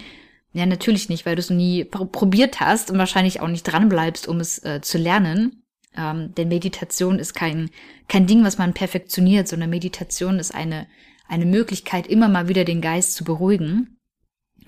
Ja, 0.54 0.66
natürlich 0.66 1.10
nicht, 1.10 1.26
weil 1.26 1.36
du 1.36 1.42
es 1.42 1.50
nie 1.50 1.84
pr 1.84 2.06
probiert 2.06 2.62
hast 2.62 2.92
und 2.92 2.98
wahrscheinlich 2.98 3.42
auch 3.42 3.48
nicht 3.48 3.64
dran 3.64 3.90
bleibst, 3.90 4.28
um 4.28 4.40
es 4.40 4.64
äh, 4.64 4.80
zu 4.82 4.98
lernen. 4.98 5.63
Ähm, 5.96 6.34
denn 6.36 6.48
Meditation 6.48 7.20
ist 7.20 7.34
kein, 7.34 7.70
kein 8.08 8.28
Ding, 8.28 8.44
was 8.44 8.58
man 8.58 8.74
perfektioniert, 8.74 9.48
sondern 9.48 9.70
Meditation 9.70 10.40
ist 10.40 10.54
eine, 10.54 10.88
eine 11.28 11.46
Möglichkeit, 11.46 12.08
immer 12.08 12.30
mal 12.30 12.48
wieder 12.48 12.66
den 12.66 12.82
Geist 12.82 13.16
zu 13.16 13.24
beruhigen. 13.24 13.98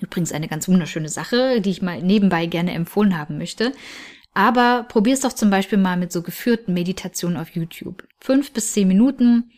Übrigens 0.00 0.32
eine 0.32 0.48
ganz 0.48 0.68
wunderschöne 0.68 1.08
Sache, 1.08 1.60
die 1.60 1.70
ich 1.70 1.82
mal 1.82 2.02
nebenbei 2.02 2.46
gerne 2.46 2.72
empfohlen 2.72 3.16
haben 3.16 3.38
möchte. 3.38 3.72
Aber 4.34 4.84
probier's 4.88 5.20
doch 5.20 5.32
zum 5.32 5.48
Beispiel 5.48 5.78
mal 5.78 5.96
mit 5.96 6.12
so 6.12 6.22
geführten 6.22 6.74
Meditationen 6.74 7.38
auf 7.38 7.50
YouTube. 7.50 8.06
Fünf 8.20 8.52
bis 8.52 8.72
zehn 8.72 8.86
Minuten. 8.86 9.50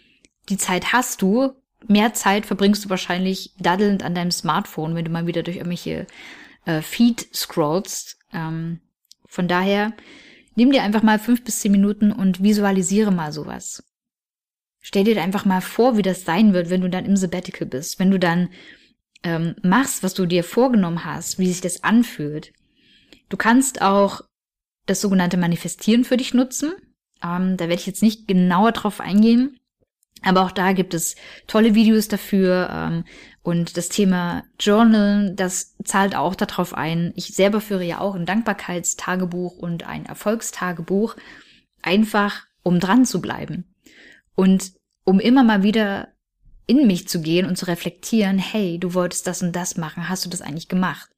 Die 0.48 0.56
Zeit 0.56 0.92
hast 0.92 1.20
du. 1.20 1.52
Mehr 1.88 2.14
Zeit 2.14 2.46
verbringst 2.46 2.84
du 2.84 2.90
wahrscheinlich 2.90 3.54
daddelnd 3.58 4.04
an 4.04 4.14
deinem 4.14 4.30
Smartphone, 4.30 4.94
wenn 4.94 5.04
du 5.04 5.10
mal 5.10 5.26
wieder 5.26 5.42
durch 5.42 5.56
irgendwelche 5.56 6.06
äh, 6.64 6.80
Feed 6.80 7.26
scrollst. 7.34 8.18
Ähm, 8.32 8.80
von 9.26 9.48
daher, 9.48 9.94
nimm 10.58 10.72
dir 10.72 10.82
einfach 10.82 11.04
mal 11.04 11.20
fünf 11.20 11.44
bis 11.44 11.60
zehn 11.60 11.70
Minuten 11.70 12.10
und 12.10 12.42
visualisiere 12.42 13.12
mal 13.12 13.32
sowas. 13.32 13.84
Stell 14.80 15.04
dir 15.04 15.22
einfach 15.22 15.44
mal 15.44 15.60
vor, 15.60 15.96
wie 15.96 16.02
das 16.02 16.24
sein 16.24 16.52
wird, 16.52 16.68
wenn 16.68 16.80
du 16.80 16.90
dann 16.90 17.06
im 17.06 17.16
Sabbatical 17.16 17.66
bist, 17.66 18.00
wenn 18.00 18.10
du 18.10 18.18
dann 18.18 18.48
ähm, 19.22 19.54
machst, 19.62 20.02
was 20.02 20.14
du 20.14 20.26
dir 20.26 20.42
vorgenommen 20.42 21.04
hast, 21.04 21.38
wie 21.38 21.46
sich 21.46 21.60
das 21.60 21.84
anfühlt. 21.84 22.52
Du 23.28 23.36
kannst 23.36 23.82
auch 23.82 24.22
das 24.86 25.00
sogenannte 25.00 25.36
Manifestieren 25.36 26.04
für 26.04 26.16
dich 26.16 26.34
nutzen. 26.34 26.72
Ähm, 27.22 27.56
da 27.56 27.68
werde 27.68 27.80
ich 27.80 27.86
jetzt 27.86 28.02
nicht 28.02 28.26
genauer 28.26 28.72
drauf 28.72 29.00
eingehen. 29.00 29.60
Aber 30.22 30.44
auch 30.44 30.50
da 30.50 30.72
gibt 30.72 30.92
es 30.92 31.14
tolle 31.46 31.76
Videos 31.76 32.08
dafür. 32.08 32.68
Ähm, 32.72 33.04
und 33.48 33.78
das 33.78 33.88
Thema 33.88 34.44
Journal, 34.60 35.32
das 35.34 35.74
zahlt 35.82 36.14
auch 36.14 36.34
darauf 36.34 36.74
ein. 36.74 37.14
Ich 37.16 37.28
selber 37.28 37.62
führe 37.62 37.82
ja 37.82 37.98
auch 37.98 38.14
ein 38.14 38.26
Dankbarkeitstagebuch 38.26 39.56
und 39.56 39.84
ein 39.84 40.04
Erfolgstagebuch, 40.04 41.16
einfach 41.80 42.44
um 42.62 42.78
dran 42.78 43.06
zu 43.06 43.22
bleiben. 43.22 43.74
Und 44.34 44.74
um 45.04 45.18
immer 45.18 45.44
mal 45.44 45.62
wieder 45.62 46.08
in 46.66 46.86
mich 46.86 47.08
zu 47.08 47.22
gehen 47.22 47.46
und 47.46 47.56
zu 47.56 47.68
reflektieren, 47.68 48.36
hey, 48.36 48.78
du 48.78 48.92
wolltest 48.92 49.26
das 49.26 49.40
und 49.40 49.56
das 49.56 49.78
machen, 49.78 50.10
hast 50.10 50.26
du 50.26 50.28
das 50.28 50.42
eigentlich 50.42 50.68
gemacht? 50.68 51.08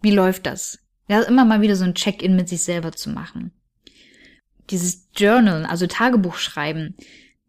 Wie 0.00 0.12
läuft 0.12 0.46
das? 0.46 0.78
Ja, 1.08 1.20
immer 1.22 1.44
mal 1.44 1.60
wieder 1.60 1.74
so 1.74 1.82
ein 1.82 1.96
Check-in 1.96 2.36
mit 2.36 2.48
sich 2.48 2.62
selber 2.62 2.92
zu 2.92 3.10
machen. 3.10 3.50
Dieses 4.70 5.08
Journal, 5.16 5.66
also 5.66 5.88
Tagebuch 5.88 6.36
schreiben, 6.36 6.94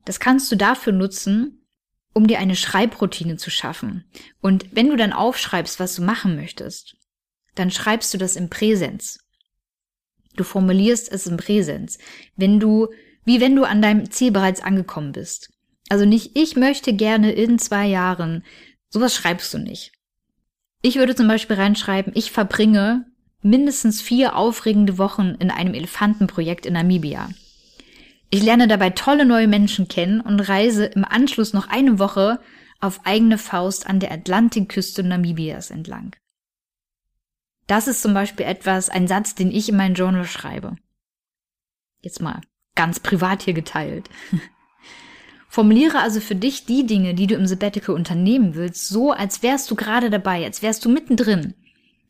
das 0.06 0.20
kannst 0.20 0.52
du 0.52 0.56
dafür 0.56 0.94
nutzen, 0.94 1.61
um 2.14 2.28
dir 2.28 2.40
eine 2.40 2.56
Schreibroutine 2.56 3.38
zu 3.38 3.50
schaffen. 3.50 4.06
Und 4.42 4.66
wenn 4.72 4.90
du 4.90 4.96
dann 4.96 5.14
aufschreibst, 5.14 5.80
was 5.80 5.96
du 5.96 6.02
machen 6.02 6.36
möchtest, 6.36 6.96
dann 7.56 7.72
schreibst 7.72 8.14
du 8.14 8.18
das 8.18 8.36
im 8.36 8.50
Präsens. 8.50 9.20
Du 10.36 10.44
formulierst 10.44 11.12
es 11.12 11.28
im 11.28 11.38
Präsens. 11.38 11.98
Wenn 12.36 12.60
du, 12.60 12.88
wie 13.26 13.42
wenn 13.42 13.56
du 13.56 13.64
an 13.64 13.82
deinem 13.82 14.10
Ziel 14.12 14.32
bereits 14.32 14.62
angekommen 14.62 15.12
bist. 15.12 15.52
Also 15.90 16.06
nicht, 16.06 16.38
ich 16.38 16.56
möchte 16.56 16.94
gerne 16.94 17.34
in 17.34 17.60
zwei 17.60 17.88
Jahren. 17.88 18.44
Sowas 18.90 19.14
schreibst 19.14 19.54
du 19.54 19.58
nicht. 19.58 19.92
Ich 20.82 20.96
würde 20.96 21.16
zum 21.16 21.28
Beispiel 21.28 21.58
reinschreiben, 21.58 22.14
ich 22.16 22.32
verbringe 22.32 23.06
mindestens 23.42 24.02
vier 24.02 24.36
aufregende 24.36 24.98
Wochen 24.98 25.36
in 25.40 25.52
einem 25.52 25.74
Elefantenprojekt 25.74 26.66
in 26.66 26.74
Namibia. 26.74 27.30
Ich 28.34 28.42
lerne 28.42 28.70
dabei 28.70 28.92
tolle 28.92 29.26
neue 29.26 29.48
Menschen 29.48 29.90
kennen 29.90 30.22
und 30.22 30.40
reise 30.40 30.86
im 30.86 31.04
Anschluss 31.04 31.52
noch 31.52 31.68
eine 31.68 32.00
Woche 32.00 32.40
auf 32.80 33.06
eigene 33.06 33.38
Faust 33.38 33.88
an 33.88 34.00
der 34.00 34.12
Atlantikküste 34.12 35.04
Namibias 35.04 35.70
entlang. 35.70 36.16
Das 37.68 37.88
ist 37.88 38.02
zum 38.02 38.14
Beispiel 38.14 38.46
etwas, 38.46 38.90
ein 38.90 39.08
Satz, 39.08 39.36
den 39.36 39.52
ich 39.52 39.68
in 39.68 39.76
mein 39.76 39.96
Journal 39.96 40.26
schreibe. 40.26 40.78
Jetzt 42.02 42.22
mal 42.22 42.42
ganz 42.74 43.02
privat 43.02 43.44
hier 43.44 43.54
geteilt. 43.54 44.10
Formuliere 45.50 46.00
also 46.00 46.22
für 46.22 46.36
dich 46.36 46.66
die 46.66 46.86
Dinge, 46.86 47.14
die 47.14 47.28
du 47.28 47.36
im 47.36 47.46
Sabbatical 47.46 47.94
unternehmen 47.94 48.56
willst, 48.56 48.88
so, 48.88 49.12
als 49.12 49.44
wärst 49.44 49.70
du 49.70 49.76
gerade 49.76 50.10
dabei, 50.10 50.46
als 50.46 50.62
wärst 50.62 50.86
du 50.86 50.90
mittendrin. 50.90 51.54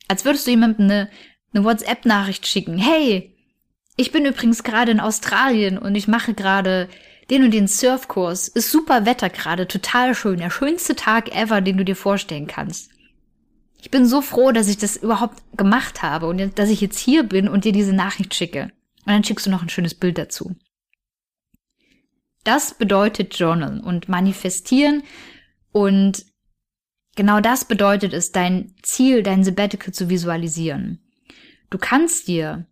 Als 0.08 0.24
würdest 0.24 0.46
du 0.46 0.52
jemandem 0.52 0.86
eine, 0.86 1.10
eine 1.52 1.64
WhatsApp-Nachricht 1.64 2.46
schicken. 2.46 2.78
Hey, 2.78 3.31
ich 4.02 4.12
bin 4.12 4.26
übrigens 4.26 4.64
gerade 4.64 4.92
in 4.92 5.00
Australien 5.00 5.78
und 5.78 5.96
ich 5.96 6.08
mache 6.08 6.34
gerade 6.34 6.90
den 7.30 7.44
und 7.44 7.52
den 7.52 7.68
Surfkurs. 7.68 8.48
Ist 8.48 8.72
super 8.72 9.06
Wetter 9.06 9.30
gerade, 9.30 9.68
total 9.68 10.16
schön. 10.16 10.40
Der 10.40 10.50
schönste 10.50 10.96
Tag 10.96 11.36
ever, 11.36 11.62
den 11.62 11.78
du 11.78 11.86
dir 11.86 11.96
vorstellen 11.96 12.48
kannst. 12.48 12.90
Ich 13.80 13.92
bin 13.92 14.06
so 14.06 14.22
froh, 14.22 14.52
dass 14.52 14.68
ich 14.68 14.78
das 14.78 14.98
überhaupt 14.98 15.42
gemacht 15.56 16.02
habe 16.02 16.28
und 16.28 16.58
dass 16.58 16.70
ich 16.70 16.82
jetzt 16.82 16.98
hier 16.98 17.24
bin 17.24 17.48
und 17.48 17.64
dir 17.64 17.72
diese 17.72 17.94
Nachricht 17.94 18.34
schicke. 18.34 18.72
Und 19.06 19.14
dann 19.14 19.24
schickst 19.24 19.46
du 19.46 19.52
noch 19.52 19.62
ein 19.62 19.70
schönes 19.70 19.94
Bild 19.94 20.18
dazu. 20.18 20.56
Das 22.44 22.74
bedeutet 22.74 23.38
Journal 23.38 23.82
und 23.82 24.10
manifestieren 24.10 25.04
und 25.72 26.26
genau 27.16 27.40
das 27.40 27.66
bedeutet 27.66 28.14
es, 28.14 28.32
dein 28.32 28.74
Ziel, 28.82 29.22
dein 29.22 29.44
Sabbatical 29.44 29.94
zu 29.94 30.10
visualisieren. 30.10 31.00
Du 31.70 31.78
kannst 31.78 32.28
dir 32.28 32.66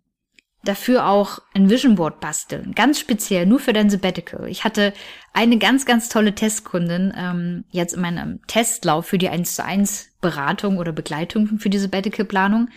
dafür 0.63 1.07
auch 1.07 1.39
ein 1.53 1.69
Vision 1.69 1.95
Board 1.95 2.19
basteln, 2.19 2.73
ganz 2.75 2.99
speziell 2.99 3.45
nur 3.45 3.59
für 3.59 3.73
dein 3.73 3.89
Sabbatical. 3.89 4.47
Ich 4.47 4.63
hatte 4.63 4.93
eine 5.33 5.57
ganz, 5.57 5.85
ganz 5.85 6.09
tolle 6.09 6.35
Testkundin 6.35 7.13
ähm, 7.15 7.63
jetzt 7.69 7.93
in 7.93 8.01
meinem 8.01 8.39
Testlauf 8.47 9.05
für 9.05 9.17
die 9.17 9.29
1 9.29 9.55
zu 9.55 9.63
1 9.63 10.09
Beratung 10.21 10.77
oder 10.77 10.91
Begleitung 10.91 11.59
für 11.59 11.69
die 11.69 11.79
Sabbatical-Planung. 11.79 12.69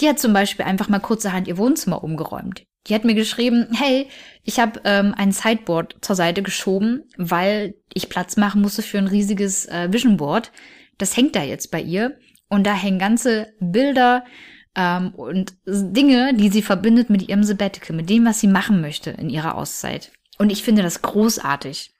Die 0.00 0.08
hat 0.08 0.18
zum 0.18 0.32
Beispiel 0.32 0.64
einfach 0.64 0.88
mal 0.88 1.00
kurzerhand 1.00 1.48
ihr 1.48 1.58
Wohnzimmer 1.58 2.02
umgeräumt. 2.02 2.64
Die 2.86 2.94
hat 2.94 3.04
mir 3.04 3.14
geschrieben, 3.14 3.68
hey, 3.72 4.08
ich 4.42 4.58
habe 4.58 4.80
ähm, 4.84 5.14
ein 5.16 5.32
Sideboard 5.32 5.96
zur 6.00 6.16
Seite 6.16 6.42
geschoben, 6.42 7.04
weil 7.16 7.74
ich 7.92 8.08
Platz 8.08 8.36
machen 8.36 8.62
musste 8.62 8.82
für 8.82 8.98
ein 8.98 9.06
riesiges 9.06 9.66
äh, 9.66 9.92
Vision 9.92 10.16
Board. 10.16 10.50
Das 10.98 11.16
hängt 11.16 11.36
da 11.36 11.42
jetzt 11.42 11.70
bei 11.70 11.80
ihr. 11.80 12.18
Und 12.48 12.66
da 12.66 12.74
hängen 12.74 12.98
ganze 12.98 13.54
Bilder 13.60 14.24
ähm, 14.74 15.14
und 15.14 15.54
Dinge, 15.66 16.34
die 16.34 16.48
sie 16.48 16.62
verbindet 16.62 17.10
mit 17.10 17.28
ihrem 17.28 17.44
Sabbatical, 17.44 17.96
mit 17.96 18.10
dem, 18.10 18.24
was 18.24 18.40
sie 18.40 18.48
machen 18.48 18.80
möchte 18.80 19.10
in 19.10 19.30
ihrer 19.30 19.56
Auszeit. 19.56 20.12
Und 20.38 20.50
ich 20.50 20.62
finde 20.62 20.82
das 20.82 21.02
großartig. 21.02 21.94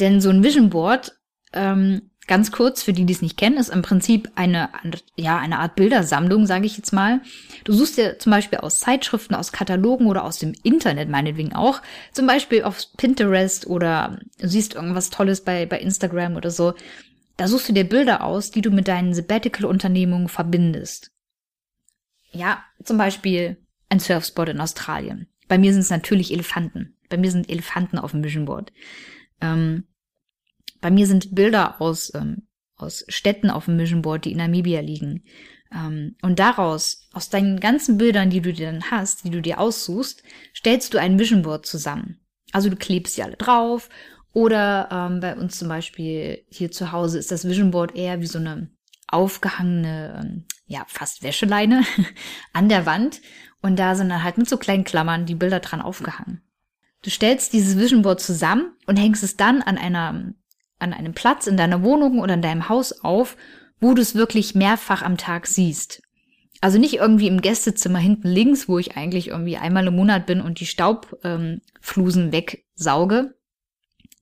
Denn 0.00 0.20
so 0.20 0.30
ein 0.30 0.42
Vision 0.42 0.70
Board 0.70 1.12
ähm, 1.52 2.10
Ganz 2.28 2.52
kurz, 2.52 2.82
für 2.82 2.92
die, 2.92 3.06
die 3.06 3.12
es 3.14 3.22
nicht 3.22 3.38
kennen, 3.38 3.56
ist 3.56 3.70
im 3.70 3.80
Prinzip 3.80 4.30
eine, 4.34 4.68
ja, 5.16 5.38
eine 5.38 5.60
Art 5.60 5.76
Bildersammlung, 5.76 6.44
sage 6.44 6.66
ich 6.66 6.76
jetzt 6.76 6.92
mal. 6.92 7.22
Du 7.64 7.72
suchst 7.72 7.96
dir 7.96 8.18
zum 8.18 8.30
Beispiel 8.30 8.58
aus 8.58 8.80
Zeitschriften, 8.80 9.34
aus 9.34 9.50
Katalogen 9.50 10.06
oder 10.06 10.24
aus 10.24 10.38
dem 10.38 10.52
Internet 10.62 11.08
meinetwegen 11.08 11.54
auch, 11.54 11.80
zum 12.12 12.26
Beispiel 12.26 12.64
auf 12.64 12.84
Pinterest 12.98 13.66
oder 13.66 14.18
siehst 14.36 14.74
irgendwas 14.74 15.08
Tolles 15.08 15.42
bei, 15.42 15.64
bei 15.64 15.80
Instagram 15.80 16.36
oder 16.36 16.50
so. 16.50 16.74
Da 17.38 17.48
suchst 17.48 17.70
du 17.70 17.72
dir 17.72 17.88
Bilder 17.88 18.22
aus, 18.22 18.50
die 18.50 18.60
du 18.60 18.70
mit 18.70 18.88
deinen 18.88 19.14
Sabbatical-Unternehmungen 19.14 20.28
verbindest. 20.28 21.10
Ja, 22.32 22.64
zum 22.82 22.98
Beispiel 22.98 23.56
ein 23.88 24.00
Surfspot 24.00 24.48
in 24.48 24.60
Australien. 24.60 25.28
Bei 25.48 25.58
mir 25.58 25.72
sind 25.72 25.80
es 25.80 25.90
natürlich 25.90 26.32
Elefanten. 26.32 26.96
Bei 27.08 27.16
mir 27.16 27.30
sind 27.30 27.48
Elefanten 27.48 27.98
auf 27.98 28.10
dem 28.10 28.22
Vision 28.22 28.44
Board. 28.44 28.72
Ähm, 29.40 29.84
bei 30.80 30.90
mir 30.90 31.06
sind 31.06 31.34
Bilder 31.34 31.80
aus, 31.80 32.12
ähm, 32.14 32.48
aus 32.76 33.04
Städten 33.08 33.50
auf 33.50 33.64
dem 33.64 33.78
Vision 33.78 34.02
Board, 34.02 34.24
die 34.24 34.32
in 34.32 34.38
Namibia 34.38 34.80
liegen. 34.80 35.24
Ähm, 35.74 36.16
und 36.22 36.38
daraus, 36.38 37.08
aus 37.12 37.30
deinen 37.30 37.60
ganzen 37.60 37.98
Bildern, 37.98 38.30
die 38.30 38.40
du 38.40 38.52
dir 38.52 38.70
dann 38.70 38.90
hast, 38.90 39.24
die 39.24 39.30
du 39.30 39.40
dir 39.40 39.58
aussuchst, 39.58 40.22
stellst 40.54 40.94
du 40.94 40.98
ein 40.98 41.18
Vision 41.18 41.42
Board 41.42 41.66
zusammen. 41.66 42.20
Also 42.52 42.68
du 42.68 42.76
klebst 42.76 43.14
sie 43.14 43.22
alle 43.22 43.36
drauf. 43.36 43.88
Oder 44.32 44.88
ähm, 44.92 45.20
bei 45.20 45.34
uns 45.34 45.58
zum 45.58 45.68
Beispiel 45.68 46.44
hier 46.48 46.70
zu 46.70 46.92
Hause 46.92 47.18
ist 47.18 47.30
das 47.30 47.48
Vision 47.48 47.70
Board 47.70 47.96
eher 47.96 48.20
wie 48.20 48.26
so 48.26 48.38
eine 48.38 48.70
aufgehangene, 49.08 50.20
ähm, 50.22 50.44
ja, 50.66 50.84
fast 50.86 51.22
Wäscheleine 51.22 51.84
an 52.52 52.68
der 52.68 52.86
Wand. 52.86 53.20
Und 53.60 53.78
da 53.78 53.94
sind 53.94 54.08
dann 54.10 54.22
halt 54.22 54.38
mit 54.38 54.48
so 54.48 54.56
kleinen 54.56 54.84
Klammern 54.84 55.26
die 55.26 55.34
Bilder 55.34 55.60
dran 55.60 55.80
aufgehangen. 55.80 56.42
Du 57.02 57.10
stellst 57.10 57.52
dieses 57.52 57.76
Vision 57.76 58.02
Board 58.02 58.20
zusammen 58.20 58.72
und 58.86 58.96
hängst 58.96 59.22
es 59.22 59.36
dann 59.36 59.62
an 59.62 59.78
einer 59.78 60.34
an 60.78 60.92
einem 60.92 61.12
Platz 61.12 61.46
in 61.46 61.56
deiner 61.56 61.82
Wohnung 61.82 62.20
oder 62.20 62.34
in 62.34 62.42
deinem 62.42 62.68
Haus 62.68 62.92
auf, 63.02 63.36
wo 63.80 63.94
du 63.94 64.02
es 64.02 64.14
wirklich 64.14 64.54
mehrfach 64.54 65.02
am 65.02 65.16
Tag 65.16 65.46
siehst. 65.46 66.02
Also 66.60 66.78
nicht 66.78 66.94
irgendwie 66.94 67.28
im 67.28 67.40
Gästezimmer 67.40 67.98
hinten 67.98 68.28
links, 68.28 68.68
wo 68.68 68.78
ich 68.78 68.96
eigentlich 68.96 69.28
irgendwie 69.28 69.56
einmal 69.56 69.86
im 69.86 69.96
Monat 69.96 70.26
bin 70.26 70.40
und 70.40 70.60
die 70.60 70.66
Staubflusen 70.66 72.24
ähm, 72.24 72.32
wegsauge. 72.32 73.34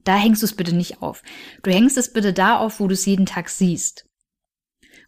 Da 0.05 0.16
hängst 0.16 0.42
du 0.42 0.46
es 0.46 0.55
bitte 0.55 0.75
nicht 0.75 1.03
auf. 1.03 1.22
Du 1.62 1.70
hängst 1.70 1.96
es 1.96 2.12
bitte 2.12 2.33
da 2.33 2.59
auf, 2.59 2.79
wo 2.79 2.88
du 2.88 2.94
es 2.94 3.07
jeden 3.07 3.27
Tag 3.27 3.49
siehst. 3.49 4.05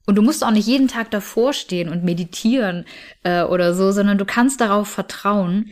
Und 0.08 0.14
du 0.14 0.22
musst 0.22 0.42
auch 0.42 0.52
nicht 0.52 0.66
jeden 0.66 0.88
Tag 0.88 1.10
davor 1.10 1.52
stehen 1.52 1.90
und 1.90 2.02
meditieren 2.02 2.86
äh, 3.24 3.42
oder 3.42 3.74
so, 3.74 3.92
sondern 3.92 4.16
du 4.16 4.24
kannst 4.24 4.58
darauf 4.58 4.88
vertrauen, 4.88 5.70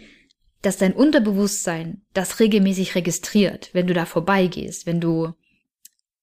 dass 0.60 0.76
dein 0.76 0.92
Unterbewusstsein 0.92 2.02
das 2.12 2.38
regelmäßig 2.38 2.94
registriert, 2.96 3.70
wenn 3.72 3.86
du 3.86 3.94
da 3.94 4.04
vorbeigehst, 4.04 4.84
wenn 4.84 5.00
du 5.00 5.32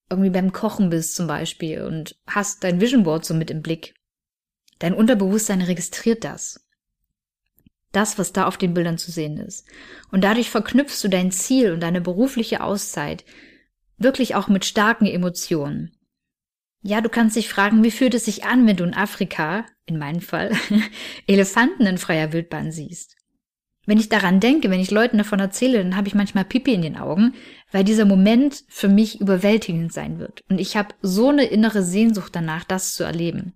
irgendwie 0.08 0.30
beim 0.30 0.52
Kochen 0.52 0.90
bist 0.90 1.16
zum 1.16 1.26
Beispiel 1.26 1.82
und 1.82 2.16
hast 2.28 2.62
dein 2.62 2.80
Vision 2.80 3.02
Board 3.02 3.24
so 3.24 3.34
mit 3.34 3.50
im 3.50 3.62
Blick. 3.62 3.96
Dein 4.78 4.94
Unterbewusstsein 4.94 5.60
registriert 5.60 6.22
das. 6.22 6.64
Das, 7.90 8.16
was 8.16 8.32
da 8.32 8.46
auf 8.46 8.58
den 8.58 8.74
Bildern 8.74 8.96
zu 8.96 9.10
sehen 9.10 9.38
ist. 9.38 9.66
Und 10.12 10.22
dadurch 10.22 10.50
verknüpfst 10.50 11.02
du 11.02 11.08
dein 11.08 11.32
Ziel 11.32 11.72
und 11.72 11.80
deine 11.80 12.00
berufliche 12.00 12.62
Auszeit 12.62 13.24
wirklich 13.98 14.36
auch 14.36 14.46
mit 14.46 14.64
starken 14.64 15.06
Emotionen. 15.06 15.96
Ja, 16.86 17.00
du 17.00 17.08
kannst 17.08 17.34
dich 17.34 17.48
fragen, 17.48 17.82
wie 17.82 17.90
fühlt 17.90 18.12
es 18.12 18.26
sich 18.26 18.44
an, 18.44 18.66
wenn 18.66 18.76
du 18.76 18.84
in 18.84 18.92
Afrika, 18.92 19.64
in 19.86 19.98
meinem 19.98 20.20
Fall, 20.20 20.52
Elefanten 21.26 21.86
in 21.86 21.96
freier 21.96 22.34
Wildbahn 22.34 22.72
siehst? 22.72 23.16
Wenn 23.86 23.98
ich 23.98 24.10
daran 24.10 24.38
denke, 24.38 24.70
wenn 24.70 24.80
ich 24.80 24.90
Leuten 24.90 25.16
davon 25.16 25.40
erzähle, 25.40 25.78
dann 25.78 25.96
habe 25.96 26.08
ich 26.08 26.14
manchmal 26.14 26.44
Pipi 26.44 26.74
in 26.74 26.82
den 26.82 26.98
Augen, 26.98 27.32
weil 27.72 27.84
dieser 27.84 28.04
Moment 28.04 28.64
für 28.68 28.88
mich 28.88 29.18
überwältigend 29.18 29.94
sein 29.94 30.18
wird. 30.18 30.42
Und 30.50 30.60
ich 30.60 30.76
habe 30.76 30.94
so 31.00 31.30
eine 31.30 31.46
innere 31.46 31.82
Sehnsucht 31.82 32.36
danach, 32.36 32.64
das 32.64 32.94
zu 32.94 33.02
erleben. 33.02 33.54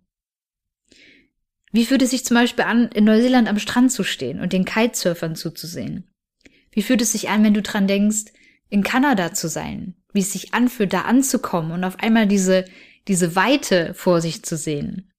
Wie 1.70 1.84
fühlt 1.84 2.00
es 2.00 2.10
sich 2.10 2.24
zum 2.24 2.36
Beispiel 2.36 2.64
an, 2.64 2.88
in 2.88 3.04
Neuseeland 3.04 3.46
am 3.46 3.58
Strand 3.58 3.92
zu 3.92 4.04
stehen 4.04 4.40
und 4.40 4.54
den 4.54 4.64
Kitesurfern 4.64 5.36
zuzusehen? 5.36 6.10
Wie 6.70 6.82
fühlt 6.82 7.02
es 7.02 7.12
sich 7.12 7.28
an, 7.28 7.44
wenn 7.44 7.54
du 7.54 7.60
dran 7.60 7.86
denkst, 7.86 8.32
in 8.70 8.82
Kanada 8.82 9.34
zu 9.34 9.48
sein? 9.48 9.96
Wie 10.14 10.20
es 10.20 10.32
sich 10.32 10.54
anfühlt, 10.54 10.94
da 10.94 11.02
anzukommen 11.02 11.72
und 11.72 11.84
auf 11.84 11.98
einmal 12.00 12.26
diese, 12.26 12.64
diese 13.08 13.34
Weite 13.34 13.94
vor 13.94 14.20
sich 14.20 14.42
zu 14.44 14.56
sehen? 14.56 15.10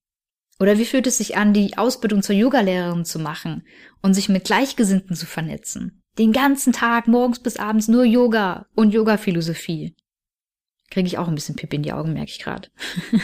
Oder 0.58 0.78
wie 0.78 0.84
fühlt 0.84 1.06
es 1.06 1.18
sich 1.18 1.36
an, 1.36 1.54
die 1.54 1.78
Ausbildung 1.78 2.22
zur 2.22 2.34
Yogalehrerin 2.36 3.04
zu 3.04 3.18
machen 3.18 3.66
und 4.02 4.14
sich 4.14 4.28
mit 4.28 4.44
Gleichgesinnten 4.44 5.16
zu 5.16 5.26
vernetzen? 5.26 6.02
Den 6.18 6.32
ganzen 6.32 6.72
Tag, 6.72 7.08
morgens 7.08 7.38
bis 7.38 7.56
abends 7.56 7.88
nur 7.88 8.04
Yoga 8.04 8.66
und 8.74 8.92
Yoga-Philosophie. 8.92 9.96
Kriege 10.90 11.06
ich 11.06 11.18
auch 11.18 11.28
ein 11.28 11.34
bisschen 11.34 11.56
Pipi 11.56 11.76
in 11.76 11.82
die 11.82 11.92
Augen, 11.92 12.12
merke 12.12 12.30
ich 12.30 12.40
gerade. 12.40 12.68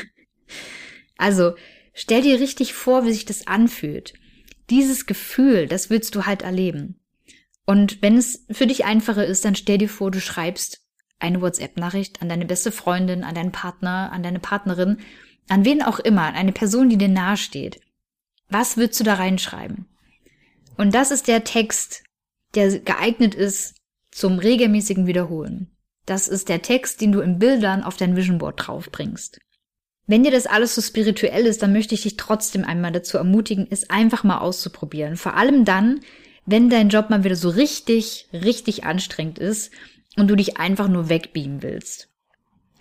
also, 1.18 1.54
stell 1.92 2.22
dir 2.22 2.40
richtig 2.40 2.72
vor, 2.72 3.04
wie 3.04 3.12
sich 3.12 3.26
das 3.26 3.46
anfühlt. 3.46 4.14
Dieses 4.70 5.04
Gefühl, 5.04 5.66
das 5.66 5.90
willst 5.90 6.14
du 6.14 6.24
halt 6.24 6.42
erleben. 6.42 7.00
Und 7.66 8.00
wenn 8.00 8.16
es 8.16 8.46
für 8.50 8.66
dich 8.66 8.84
einfacher 8.84 9.26
ist, 9.26 9.44
dann 9.44 9.56
stell 9.56 9.78
dir 9.78 9.88
vor, 9.88 10.10
du 10.10 10.20
schreibst 10.20 10.85
eine 11.18 11.40
WhatsApp-Nachricht 11.40 12.22
an 12.22 12.28
deine 12.28 12.44
beste 12.44 12.72
Freundin, 12.72 13.24
an 13.24 13.34
deinen 13.34 13.52
Partner, 13.52 14.10
an 14.12 14.22
deine 14.22 14.40
Partnerin, 14.40 14.98
an 15.48 15.64
wen 15.64 15.82
auch 15.82 15.98
immer, 15.98 16.22
an 16.22 16.34
eine 16.34 16.52
Person, 16.52 16.88
die 16.88 16.98
dir 16.98 17.08
nahesteht. 17.08 17.80
Was 18.48 18.76
würdest 18.76 19.00
du 19.00 19.04
da 19.04 19.14
reinschreiben? 19.14 19.86
Und 20.76 20.94
das 20.94 21.10
ist 21.10 21.28
der 21.28 21.44
Text, 21.44 22.04
der 22.54 22.78
geeignet 22.80 23.34
ist 23.34 23.76
zum 24.10 24.38
regelmäßigen 24.38 25.06
Wiederholen. 25.06 25.70
Das 26.04 26.28
ist 26.28 26.48
der 26.48 26.62
Text, 26.62 27.00
den 27.00 27.12
du 27.12 27.20
in 27.20 27.38
Bildern 27.38 27.82
auf 27.82 27.96
dein 27.96 28.14
Vision 28.14 28.38
Board 28.38 28.66
draufbringst. 28.66 29.40
Wenn 30.06 30.22
dir 30.22 30.30
das 30.30 30.46
alles 30.46 30.74
so 30.74 30.80
spirituell 30.80 31.46
ist, 31.46 31.62
dann 31.62 31.72
möchte 31.72 31.94
ich 31.94 32.02
dich 32.02 32.16
trotzdem 32.16 32.64
einmal 32.64 32.92
dazu 32.92 33.18
ermutigen, 33.18 33.66
es 33.68 33.90
einfach 33.90 34.22
mal 34.22 34.38
auszuprobieren. 34.38 35.16
Vor 35.16 35.34
allem 35.34 35.64
dann, 35.64 36.00
wenn 36.44 36.70
dein 36.70 36.90
Job 36.90 37.10
mal 37.10 37.24
wieder 37.24 37.34
so 37.34 37.48
richtig, 37.48 38.28
richtig 38.32 38.84
anstrengend 38.84 39.40
ist 39.40 39.72
und 40.16 40.28
du 40.28 40.36
dich 40.36 40.56
einfach 40.56 40.88
nur 40.88 41.08
wegbeamen 41.08 41.62
willst. 41.62 42.08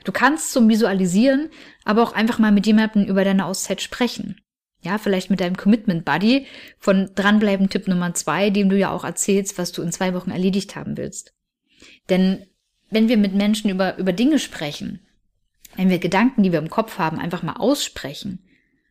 Du 0.03 0.11
kannst 0.11 0.51
zum 0.51 0.69
Visualisieren 0.69 1.49
aber 1.83 2.03
auch 2.03 2.13
einfach 2.13 2.39
mal 2.39 2.51
mit 2.51 2.65
jemandem 2.67 3.05
über 3.05 3.23
deine 3.23 3.45
Auszeit 3.45 3.81
sprechen. 3.81 4.41
Ja, 4.81 4.99
vielleicht 4.99 5.31
mit 5.31 5.39
deinem 5.39 5.57
Commitment 5.57 6.05
Buddy 6.05 6.45
von 6.77 7.09
dranbleiben 7.15 7.69
Tipp 7.69 7.87
Nummer 7.87 8.13
zwei, 8.13 8.51
dem 8.51 8.69
du 8.69 8.77
ja 8.77 8.91
auch 8.91 9.03
erzählst, 9.03 9.57
was 9.57 9.71
du 9.71 9.81
in 9.81 9.91
zwei 9.91 10.13
Wochen 10.13 10.29
erledigt 10.29 10.75
haben 10.75 10.95
willst. 10.95 11.33
Denn 12.09 12.45
wenn 12.91 13.09
wir 13.09 13.17
mit 13.17 13.33
Menschen 13.33 13.71
über, 13.71 13.97
über 13.97 14.13
Dinge 14.13 14.37
sprechen, 14.37 14.99
wenn 15.75 15.89
wir 15.89 15.97
Gedanken, 15.97 16.43
die 16.43 16.51
wir 16.51 16.59
im 16.59 16.69
Kopf 16.69 16.99
haben, 16.99 17.17
einfach 17.17 17.41
mal 17.41 17.55
aussprechen, 17.55 18.43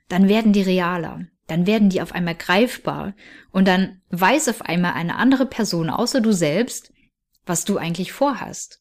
dann 0.09 0.29
werden 0.29 0.53
die 0.53 0.63
realer. 0.63 1.27
Dann 1.47 1.67
werden 1.67 1.91
die 1.91 2.01
auf 2.01 2.13
einmal 2.13 2.35
greifbar 2.35 3.15
und 3.53 3.69
dann 3.69 4.01
weiß 4.09 4.49
auf 4.49 4.63
einmal 4.63 4.95
eine 4.95 5.17
andere 5.17 5.47
Person 5.47 5.91
außer 5.91 6.21
du 6.21 6.33
selbst, 6.33 6.94
was 7.47 7.65
du 7.65 7.79
eigentlich 7.79 8.13
vorhast. 8.13 8.81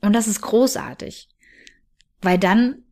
Und 0.00 0.12
das 0.12 0.26
ist 0.26 0.42
großartig, 0.42 1.28
weil 2.20 2.38
dann 2.38 2.84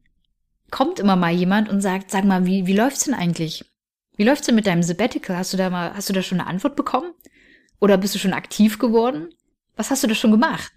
kommt 0.71 0.99
immer 0.99 1.17
mal 1.17 1.33
jemand 1.33 1.69
und 1.69 1.81
sagt, 1.81 2.11
sag 2.11 2.25
mal, 2.25 2.47
wie, 2.47 2.67
wie 2.67 2.75
läuft's 2.75 3.05
denn 3.05 3.15
eigentlich? 3.15 3.65
Wie 4.17 4.25
läuft's 4.25 4.47
denn 4.47 4.55
mit 4.55 4.67
deinem 4.67 4.83
Sabbatical? 4.83 5.37
Hast 5.37 5.53
du 5.53 5.57
da 5.57 5.71
mal, 5.71 5.95
hast 5.95 6.09
du 6.09 6.13
da 6.13 6.23
schon 6.23 6.41
eine 6.41 6.49
Antwort 6.49 6.77
bekommen? 6.77 7.13
Oder 7.81 7.99
bist 7.99 8.15
du 8.15 8.19
schon 8.19 8.33
aktiv 8.33 8.79
geworden? 8.79 9.35
Was 9.77 9.91
hast 9.91 10.03
du 10.03 10.07
da 10.07 10.15
schon 10.15 10.31
gemacht? 10.31 10.73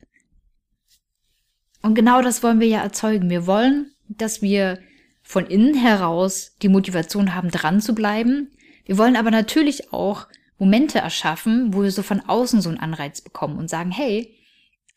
Und 1.82 1.96
genau 1.96 2.22
das 2.22 2.44
wollen 2.44 2.60
wir 2.60 2.68
ja 2.68 2.82
erzeugen. 2.82 3.30
Wir 3.30 3.46
wollen, 3.46 3.92
dass 4.10 4.42
wir 4.42 4.80
von 5.22 5.46
innen 5.46 5.76
heraus 5.76 6.56
die 6.62 6.70
Motivation 6.70 7.36
haben, 7.36 7.52
dran 7.52 7.82
zu 7.82 7.94
bleiben. 7.94 8.52
Wir 8.86 8.98
wollen 8.98 9.16
aber 9.16 9.32
natürlich 9.32 9.94
auch 9.94 10.28
Momente 10.58 11.00
erschaffen, 11.00 11.74
wo 11.74 11.84
wir 11.84 11.92
so 11.92 12.04
von 12.04 12.22
außen 12.22 12.62
so 12.62 12.70
einen 12.70 12.80
Anreiz 12.80 13.22
bekommen 13.22 13.58
und 13.58 13.70
sagen, 13.70 13.92
hey, 13.92 14.36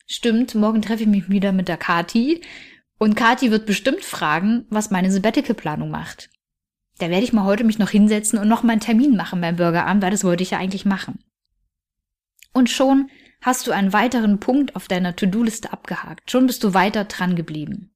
stimmt, 0.06 0.54
morgen 0.54 0.82
treffe 0.82 1.02
ich 1.02 1.08
mich 1.08 1.28
wieder 1.28 1.52
mit 1.52 1.68
der 1.68 1.76
Kati 1.76 2.42
und 2.98 3.14
Kati 3.14 3.50
wird 3.50 3.66
bestimmt 3.66 4.04
fragen, 4.04 4.66
was 4.70 4.90
meine 4.90 5.10
Sabbatical-Planung 5.10 5.90
macht. 5.90 6.30
Da 6.98 7.10
werde 7.10 7.24
ich 7.24 7.32
mal 7.32 7.44
heute 7.44 7.64
mich 7.64 7.78
noch 7.78 7.90
hinsetzen 7.90 8.38
und 8.38 8.48
noch 8.48 8.62
mal 8.62 8.72
einen 8.72 8.80
Termin 8.80 9.16
machen 9.16 9.40
beim 9.40 9.56
Bürgeramt, 9.56 10.02
weil 10.02 10.10
das 10.10 10.24
wollte 10.24 10.42
ich 10.42 10.50
ja 10.50 10.58
eigentlich 10.58 10.84
machen. 10.84 11.20
Und 12.52 12.70
schon 12.70 13.08
hast 13.40 13.66
du 13.66 13.72
einen 13.72 13.92
weiteren 13.92 14.40
Punkt 14.40 14.74
auf 14.74 14.88
deiner 14.88 15.14
To-Do-Liste 15.14 15.72
abgehakt. 15.72 16.30
Schon 16.30 16.46
bist 16.46 16.64
du 16.64 16.74
weiter 16.74 17.04
dran 17.04 17.36
geblieben. 17.36 17.92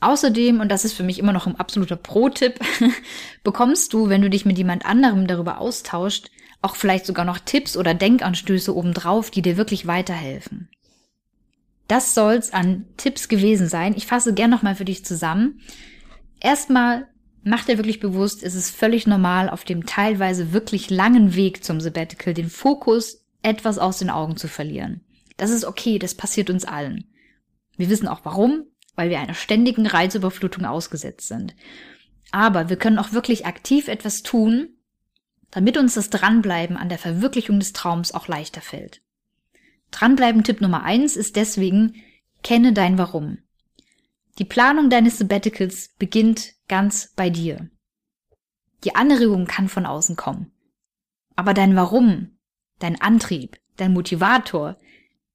Außerdem, 0.00 0.60
und 0.60 0.68
das 0.68 0.84
ist 0.84 0.94
für 0.94 1.02
mich 1.02 1.18
immer 1.18 1.32
noch 1.32 1.46
ein 1.46 1.56
absoluter 1.56 1.96
Pro-Tipp, 1.96 2.58
bekommst 3.44 3.92
du, 3.92 4.08
wenn 4.08 4.20
du 4.20 4.28
dich 4.28 4.44
mit 4.44 4.58
jemand 4.58 4.84
anderem 4.84 5.26
darüber 5.26 5.58
austauscht, 5.58 6.30
auch 6.62 6.76
vielleicht 6.76 7.06
sogar 7.06 7.24
noch 7.24 7.38
Tipps 7.38 7.76
oder 7.76 7.92
Denkanstöße 7.92 8.74
obendrauf, 8.74 9.30
die 9.30 9.42
dir 9.42 9.56
wirklich 9.56 9.86
weiterhelfen. 9.86 10.68
Das 11.88 12.14
soll's 12.14 12.52
an 12.52 12.86
Tipps 12.96 13.28
gewesen 13.28 13.68
sein. 13.68 13.94
Ich 13.96 14.06
fasse 14.06 14.32
gern 14.32 14.50
nochmal 14.50 14.76
für 14.76 14.84
dich 14.84 15.04
zusammen. 15.04 15.60
Erstmal 16.40 17.08
mach 17.44 17.64
dir 17.64 17.76
wirklich 17.76 18.00
bewusst, 18.00 18.42
es 18.42 18.54
ist 18.54 18.70
völlig 18.70 19.06
normal, 19.06 19.50
auf 19.50 19.64
dem 19.64 19.86
teilweise 19.86 20.52
wirklich 20.52 20.90
langen 20.90 21.34
Weg 21.34 21.64
zum 21.64 21.80
Sabbatical 21.80 22.34
den 22.34 22.48
Fokus 22.48 23.24
etwas 23.42 23.78
aus 23.78 23.98
den 23.98 24.10
Augen 24.10 24.36
zu 24.36 24.48
verlieren. 24.48 25.02
Das 25.36 25.50
ist 25.50 25.64
okay, 25.64 25.98
das 25.98 26.14
passiert 26.14 26.50
uns 26.50 26.64
allen. 26.64 27.04
Wir 27.76 27.90
wissen 27.90 28.08
auch 28.08 28.20
warum, 28.24 28.64
weil 28.94 29.10
wir 29.10 29.18
einer 29.18 29.34
ständigen 29.34 29.86
Reizüberflutung 29.86 30.64
ausgesetzt 30.64 31.28
sind. 31.28 31.54
Aber 32.30 32.68
wir 32.68 32.76
können 32.76 32.98
auch 32.98 33.12
wirklich 33.12 33.46
aktiv 33.46 33.88
etwas 33.88 34.22
tun, 34.22 34.71
damit 35.52 35.76
uns 35.76 35.94
das 35.94 36.10
Dranbleiben 36.10 36.76
an 36.76 36.88
der 36.88 36.98
Verwirklichung 36.98 37.60
des 37.60 37.72
Traums 37.72 38.12
auch 38.12 38.26
leichter 38.26 38.62
fällt. 38.62 39.02
Dranbleiben 39.92 40.42
Tipp 40.42 40.60
Nummer 40.60 40.82
eins 40.82 41.14
ist 41.14 41.36
deswegen, 41.36 42.02
kenne 42.42 42.72
dein 42.72 42.98
Warum. 42.98 43.38
Die 44.38 44.46
Planung 44.46 44.88
deines 44.88 45.18
Sabbaticals 45.18 45.90
beginnt 45.98 46.54
ganz 46.66 47.12
bei 47.14 47.28
dir. 47.28 47.68
Die 48.82 48.96
Anregung 48.96 49.46
kann 49.46 49.68
von 49.68 49.84
außen 49.84 50.16
kommen. 50.16 50.50
Aber 51.36 51.52
dein 51.52 51.76
Warum, 51.76 52.38
dein 52.78 53.00
Antrieb, 53.00 53.60
dein 53.76 53.92
Motivator, 53.92 54.78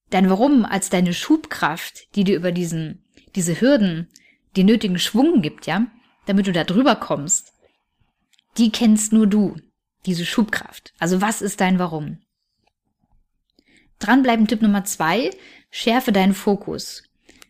dein 0.09 0.29
Warum 0.31 0.65
als 0.65 0.89
deine 0.89 1.13
Schubkraft, 1.13 2.15
die 2.15 2.23
dir 2.23 2.35
über 2.35 2.51
diesen, 2.51 3.05
diese 3.35 3.61
Hürden 3.61 4.07
den 4.55 4.65
nötigen 4.65 4.97
Schwung 4.97 5.43
gibt, 5.43 5.67
ja, 5.67 5.85
damit 6.25 6.47
du 6.47 6.51
da 6.51 6.63
drüber 6.63 6.95
kommst, 6.95 7.53
die 8.57 8.71
kennst 8.71 9.13
nur 9.13 9.27
du, 9.27 9.55
diese 10.05 10.25
Schubkraft. 10.25 10.93
Also 10.99 11.21
was 11.21 11.41
ist 11.41 11.61
dein 11.61 11.79
Warum? 11.79 12.19
Dranbleiben 13.99 14.47
Tipp 14.47 14.61
Nummer 14.61 14.85
zwei, 14.85 15.31
schärfe 15.71 16.11
deinen 16.11 16.33
Fokus. 16.33 17.03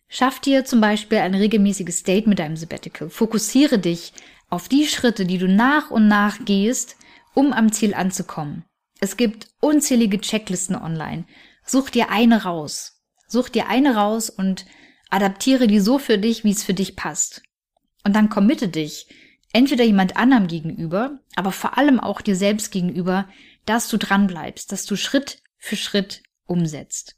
Schaff 0.07 0.39
dir 0.39 0.63
zum 0.63 0.79
Beispiel 0.79 1.17
ein 1.17 1.35
regelmäßiges 1.35 2.03
Date 2.03 2.27
mit 2.27 2.39
deinem 2.39 2.55
Sabbatical. 2.55 3.09
Fokussiere 3.09 3.77
dich 3.77 4.13
auf 4.49 4.69
die 4.69 4.87
Schritte, 4.87 5.25
die 5.25 5.37
du 5.37 5.47
nach 5.47 5.91
und 5.91 6.07
nach 6.07 6.45
gehst, 6.45 6.95
um 7.33 7.51
am 7.51 7.71
Ziel 7.71 7.93
anzukommen. 7.93 8.63
Es 8.99 9.17
gibt 9.17 9.47
unzählige 9.59 10.19
Checklisten 10.19 10.75
online. 10.75 11.25
Such 11.65 11.89
dir 11.89 12.09
eine 12.09 12.43
raus. 12.43 13.03
Such 13.27 13.49
dir 13.49 13.67
eine 13.67 13.95
raus 13.95 14.29
und 14.29 14.65
adaptiere 15.09 15.67
die 15.67 15.81
so 15.81 15.99
für 15.99 16.17
dich, 16.17 16.43
wie 16.45 16.51
es 16.51 16.63
für 16.63 16.73
dich 16.73 16.95
passt. 16.95 17.43
Und 18.03 18.15
dann 18.15 18.29
committe 18.29 18.69
dich, 18.69 19.07
entweder 19.57 19.83
jemand 19.83 20.17
anderem 20.17 20.45
gegenüber, 20.45 21.19
aber 21.35 21.51
vor 21.51 21.79
allem 21.79 21.99
auch 21.99 22.21
dir 22.21 22.35
selbst 22.35 22.71
gegenüber, 22.71 23.27
dass 23.65 23.89
du 23.89 23.97
dranbleibst, 23.97 24.71
dass 24.71 24.85
du 24.85 24.95
Schritt 24.95 25.41
für 25.57 25.75
Schritt 25.75 26.21
umsetzt. 26.45 27.17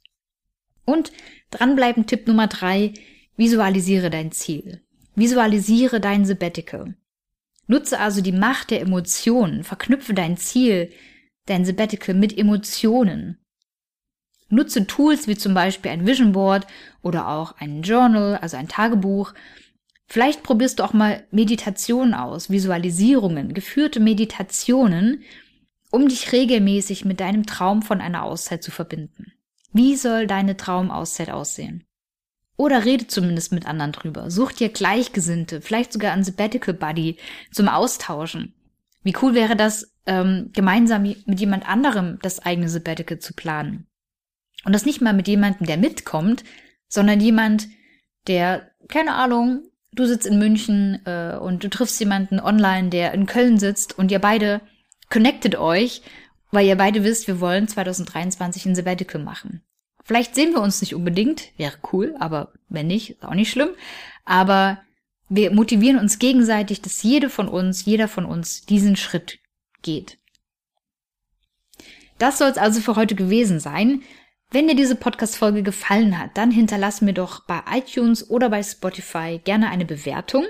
Und 0.86 1.12
dranbleiben 1.52 2.08
Tipp 2.08 2.28
Nummer 2.28 2.48
drei, 2.48 2.94
visualisiere 3.36 4.10
dein 4.10 4.32
Ziel. 4.32 4.82
Visualisiere 5.16 6.00
dein 6.00 6.24
Sabbatical. 6.24 6.96
Nutze 7.68 8.00
also 8.00 8.22
die 8.22 8.32
Macht 8.32 8.72
der 8.72 8.80
Emotionen, 8.80 9.66
verknüpfe 9.66 10.14
dein 10.14 10.38
Ziel, 10.38 10.94
dein 11.46 11.66
Sabbatical 11.66 12.16
mit 12.16 12.38
Emotionen. 12.38 13.38
Nutze 14.48 14.88
Tools 14.88 15.28
wie 15.28 15.36
zum 15.36 15.54
Beispiel 15.54 15.92
ein 15.92 16.08
Vision 16.08 16.32
Board 16.32 16.66
oder 17.02 17.28
auch 17.28 17.58
ein 17.58 17.82
Journal, 17.82 18.38
also 18.38 18.56
ein 18.56 18.70
Tagebuch. 18.70 19.34
Vielleicht 20.10 20.42
probierst 20.42 20.80
du 20.80 20.84
auch 20.84 20.94
mal 20.94 21.24
Meditationen 21.30 22.16
aus, 22.16 22.50
Visualisierungen, 22.50 23.54
geführte 23.54 24.00
Meditationen, 24.00 25.24
um 25.92 26.08
dich 26.08 26.32
regelmäßig 26.32 27.06
mit 27.06 27.20
deinem 27.20 27.46
Traum 27.46 27.84
von 27.84 28.02
einer 28.02 28.24
Auszeit 28.24 28.64
zu 28.64 28.72
verbinden. 28.72 29.34
Wie 29.72 29.96
soll 29.96 30.26
deine 30.26 30.58
Traumauszeit 30.58 31.30
aussehen? 31.30 31.86
Oder 32.58 32.86
rede 32.86 33.08
zumindest 33.08 33.54
mit 33.54 33.68
anderen 33.68 33.92
drüber. 33.92 34.32
Such 34.32 34.52
dir 34.54 34.70
Gleichgesinnte, 34.70 35.62
vielleicht 35.62 35.94
sogar 35.94 36.12
ein 36.12 36.24
Sabbatical 36.24 36.74
Buddy 36.74 37.18
zum 37.52 37.70
Austauschen. 37.70 38.56
Wie 39.04 39.16
cool 39.22 39.36
wäre 39.36 39.56
das, 39.56 39.94
ähm, 40.08 40.50
gemeinsam 40.54 41.04
mit 41.04 41.40
jemand 41.40 41.70
anderem 41.70 42.18
das 42.24 42.40
eigene 42.40 42.68
Sabbatical 42.68 43.20
zu 43.20 43.34
planen? 43.34 43.88
Und 44.66 44.74
das 44.74 44.86
nicht 44.86 45.02
mal 45.02 45.14
mit 45.14 45.28
jemandem, 45.28 45.68
der 45.68 45.78
mitkommt, 45.78 46.44
sondern 46.88 47.22
jemand, 47.22 47.68
der, 48.28 48.72
keine 48.90 49.14
Ahnung, 49.14 49.70
du 49.94 50.06
sitzt 50.06 50.26
in 50.26 50.40
München 50.40 51.06
äh, 51.06 51.38
und 51.38 51.64
du 51.64 51.70
triffst 51.70 52.00
jemanden 52.00 52.40
online, 52.40 52.90
der 52.90 53.14
in 53.14 53.26
Köln 53.26 53.58
sitzt 53.58 53.98
und 53.98 54.12
ihr 54.12 54.20
beide 54.20 54.62
connectet 55.10 55.56
euch, 55.56 56.02
weil 56.52 56.66
ihr 56.66 56.76
beide 56.76 57.04
wisst, 57.04 57.28
wir 57.28 57.40
wollen 57.40 57.68
2023 57.68 58.66
ein 58.66 58.76
Sabbatical 58.76 59.22
machen. 59.22 59.62
Vielleicht 60.04 60.34
sehen 60.34 60.54
wir 60.54 60.62
uns 60.62 60.82
nicht 60.82 60.96
unbedingt, 60.96 61.52
wäre 61.58 61.78
cool, 61.94 62.16
aber 62.20 62.54
wenn 62.68 62.88
nicht, 62.88 63.12
ist 63.12 63.24
auch 63.24 63.36
nicht 63.36 63.52
schlimm. 63.52 63.70
Aber 64.26 64.80
wir 65.28 65.52
motivieren 65.52 66.00
uns 66.00 66.18
gegenseitig, 66.18 66.82
dass 66.82 67.04
jede 67.04 67.30
von 67.30 67.48
uns, 67.48 67.86
jeder 67.86 68.08
von 68.08 68.26
uns 68.26 68.66
diesen 68.66 68.96
Schritt 68.96 69.38
geht. 69.84 70.18
Das 72.18 72.38
soll 72.38 72.50
es 72.50 72.58
also 72.58 72.82
für 72.82 72.96
heute 72.96 73.16
gewesen 73.16 73.60
sein. 73.60 74.02
Wenn 74.52 74.68
dir 74.68 74.76
diese 74.76 74.96
Podcast-Folge 74.96 75.62
gefallen 75.62 76.18
hat, 76.18 76.32
dann 76.34 76.50
hinterlass 76.50 77.02
mir 77.02 77.14
doch 77.14 77.42
bei 77.42 77.62
iTunes 77.72 78.32
oder 78.32 78.50
bei 78.50 78.64
Spotify 78.64 79.40
gerne 79.44 79.70
eine 79.70 79.86
Bewertung. 79.86 80.44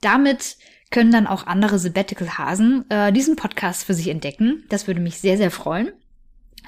Damit 0.00 0.56
können 0.90 1.12
dann 1.12 1.26
auch 1.26 1.46
andere 1.46 1.78
Sabbatical-Hasen 1.78 2.90
äh, 2.90 3.12
diesen 3.12 3.36
Podcast 3.36 3.84
für 3.84 3.92
sich 3.92 4.08
entdecken. 4.08 4.64
Das 4.70 4.86
würde 4.86 5.00
mich 5.00 5.18
sehr, 5.18 5.36
sehr 5.36 5.50
freuen. 5.50 5.92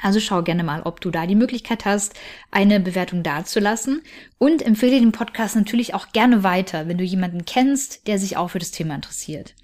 Also 0.02 0.20
schau 0.20 0.42
gerne 0.42 0.62
mal, 0.62 0.82
ob 0.82 1.00
du 1.00 1.10
da 1.10 1.26
die 1.26 1.36
Möglichkeit 1.36 1.86
hast, 1.86 2.12
eine 2.50 2.80
Bewertung 2.80 3.22
dazulassen 3.22 4.02
und 4.36 4.60
empfehle 4.60 5.00
den 5.00 5.12
Podcast 5.12 5.56
natürlich 5.56 5.94
auch 5.94 6.12
gerne 6.12 6.42
weiter, 6.42 6.86
wenn 6.86 6.98
du 6.98 7.04
jemanden 7.04 7.46
kennst, 7.46 8.06
der 8.06 8.18
sich 8.18 8.36
auch 8.36 8.50
für 8.50 8.58
das 8.58 8.72
Thema 8.72 8.94
interessiert. 8.94 9.54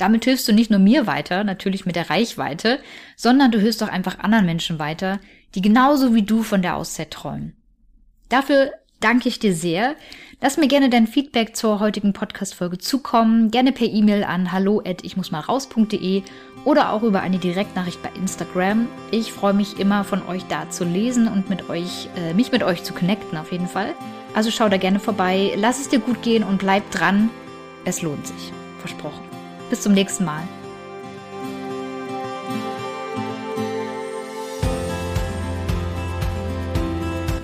Damit 0.00 0.24
hilfst 0.24 0.48
du 0.48 0.54
nicht 0.54 0.70
nur 0.70 0.80
mir 0.80 1.06
weiter, 1.06 1.44
natürlich 1.44 1.84
mit 1.84 1.94
der 1.94 2.08
Reichweite, 2.08 2.78
sondern 3.16 3.50
du 3.50 3.58
hilfst 3.60 3.82
auch 3.82 3.88
einfach 3.88 4.18
anderen 4.18 4.46
Menschen 4.46 4.78
weiter, 4.78 5.20
die 5.54 5.60
genauso 5.60 6.14
wie 6.14 6.22
du 6.22 6.42
von 6.42 6.62
der 6.62 6.76
Auszeit 6.76 7.10
träumen. 7.10 7.54
Dafür 8.30 8.70
danke 9.00 9.28
ich 9.28 9.40
dir 9.40 9.54
sehr. 9.54 9.96
Lass 10.40 10.56
mir 10.56 10.68
gerne 10.68 10.88
dein 10.88 11.06
Feedback 11.06 11.54
zur 11.54 11.80
heutigen 11.80 12.14
Podcast-Folge 12.14 12.78
zukommen. 12.78 13.50
Gerne 13.50 13.72
per 13.72 13.88
E-Mail 13.88 14.24
an 14.24 14.52
hallo 14.52 14.82
at 14.86 15.04
ich 15.04 15.18
muss 15.18 15.32
mal 15.32 15.40
raus.de 15.40 16.22
oder 16.64 16.94
auch 16.94 17.02
über 17.02 17.20
eine 17.20 17.36
Direktnachricht 17.36 18.02
bei 18.02 18.08
Instagram. 18.18 18.88
Ich 19.10 19.34
freue 19.34 19.52
mich 19.52 19.78
immer 19.78 20.04
von 20.04 20.26
euch 20.26 20.44
da 20.44 20.70
zu 20.70 20.84
lesen 20.84 21.28
und 21.28 21.50
mit 21.50 21.68
euch, 21.68 22.08
äh, 22.16 22.32
mich 22.32 22.52
mit 22.52 22.62
euch 22.62 22.84
zu 22.84 22.94
connecten 22.94 23.36
auf 23.36 23.52
jeden 23.52 23.68
Fall. 23.68 23.94
Also 24.32 24.50
schau 24.50 24.70
da 24.70 24.78
gerne 24.78 24.98
vorbei. 24.98 25.52
Lass 25.56 25.78
es 25.78 25.90
dir 25.90 25.98
gut 25.98 26.22
gehen 26.22 26.42
und 26.42 26.60
bleib 26.60 26.90
dran. 26.90 27.28
Es 27.84 28.00
lohnt 28.00 28.26
sich. 28.26 28.50
Versprochen. 28.78 29.29
Bis 29.70 29.82
zum 29.82 29.92
nächsten 29.92 30.24
Mal. 30.24 30.42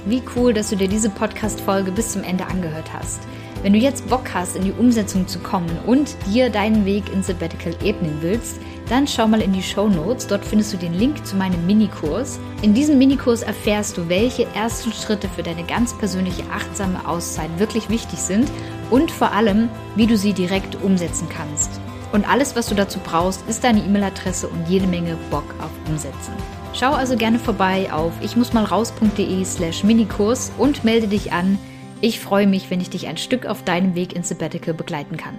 Wie 0.07 0.22
cool, 0.35 0.53
dass 0.53 0.70
du 0.70 0.77
dir 0.77 0.89
diese 0.89 1.09
Podcast-Folge 1.09 1.93
bis 1.93 2.12
zum 2.12 2.24
Ende 2.24 2.47
angehört 2.47 2.93
hast. 2.93 3.20
Wenn 3.62 3.72
du 3.72 3.79
jetzt 3.79 4.09
Bock 4.09 4.35
hast, 4.35 4.57
in 4.57 4.64
die 4.64 4.72
Umsetzung 4.72 5.27
zu 5.27 5.39
kommen 5.39 5.70
und 5.87 6.16
dir 6.27 6.51
deinen 6.51 6.85
Weg 6.85 7.12
ins 7.12 7.29
Sabbatical 7.29 7.74
ebnen 7.83 8.18
willst, 8.20 8.61
dann 8.89 9.07
schau 9.07 9.27
mal 9.27 9.41
in 9.41 9.53
die 9.53 9.62
Show 9.62 9.89
Notes. 9.89 10.27
Dort 10.27 10.45
findest 10.45 10.72
du 10.72 10.77
den 10.77 10.95
Link 10.95 11.24
zu 11.27 11.37
meinem 11.37 11.64
Minikurs. 11.66 12.39
In 12.62 12.74
diesem 12.74 12.99
Minikurs 12.99 13.43
erfährst 13.43 13.97
du, 13.97 14.09
welche 14.09 14.47
ersten 14.55 14.93
Schritte 14.93 15.29
für 15.29 15.43
deine 15.43 15.64
ganz 15.64 15.97
persönliche 15.97 16.45
achtsame 16.51 17.09
Auszeit 17.09 17.51
wirklich 17.59 17.89
wichtig 17.89 18.18
sind 18.18 18.49
und 18.91 19.11
vor 19.11 19.33
allem, 19.33 19.68
wie 19.97 20.07
du 20.07 20.16
sie 20.16 20.33
direkt 20.33 20.81
umsetzen 20.83 21.29
kannst. 21.29 21.81
Und 22.12 22.28
alles, 22.28 22.57
was 22.57 22.68
du 22.68 22.74
dazu 22.74 22.98
brauchst, 23.00 23.48
ist 23.48 23.64
deine 23.64 23.80
E-Mail-Adresse 23.80 24.48
und 24.48 24.68
jede 24.68 24.86
Menge 24.86 25.16
Bock 25.30 25.54
auf 25.61 25.70
Umsetzen. 25.88 26.32
Schau 26.72 26.92
also 26.92 27.16
gerne 27.16 27.38
vorbei 27.38 27.92
auf 27.92 28.12
ichmussmalraus.de 28.22 29.44
slash 29.44 29.82
Minikurs 29.82 30.52
und 30.59 30.84
melde 30.84 31.09
dich 31.09 31.32
an. 31.32 31.59
Ich 32.00 32.20
freue 32.20 32.46
mich, 32.46 32.70
wenn 32.70 32.80
ich 32.80 32.90
dich 32.90 33.07
ein 33.07 33.16
Stück 33.16 33.46
auf 33.46 33.64
deinem 33.64 33.94
Weg 33.94 34.14
ins 34.14 34.28
Sabbatical 34.28 34.74
begleiten 34.74 35.16
kann. 35.16 35.34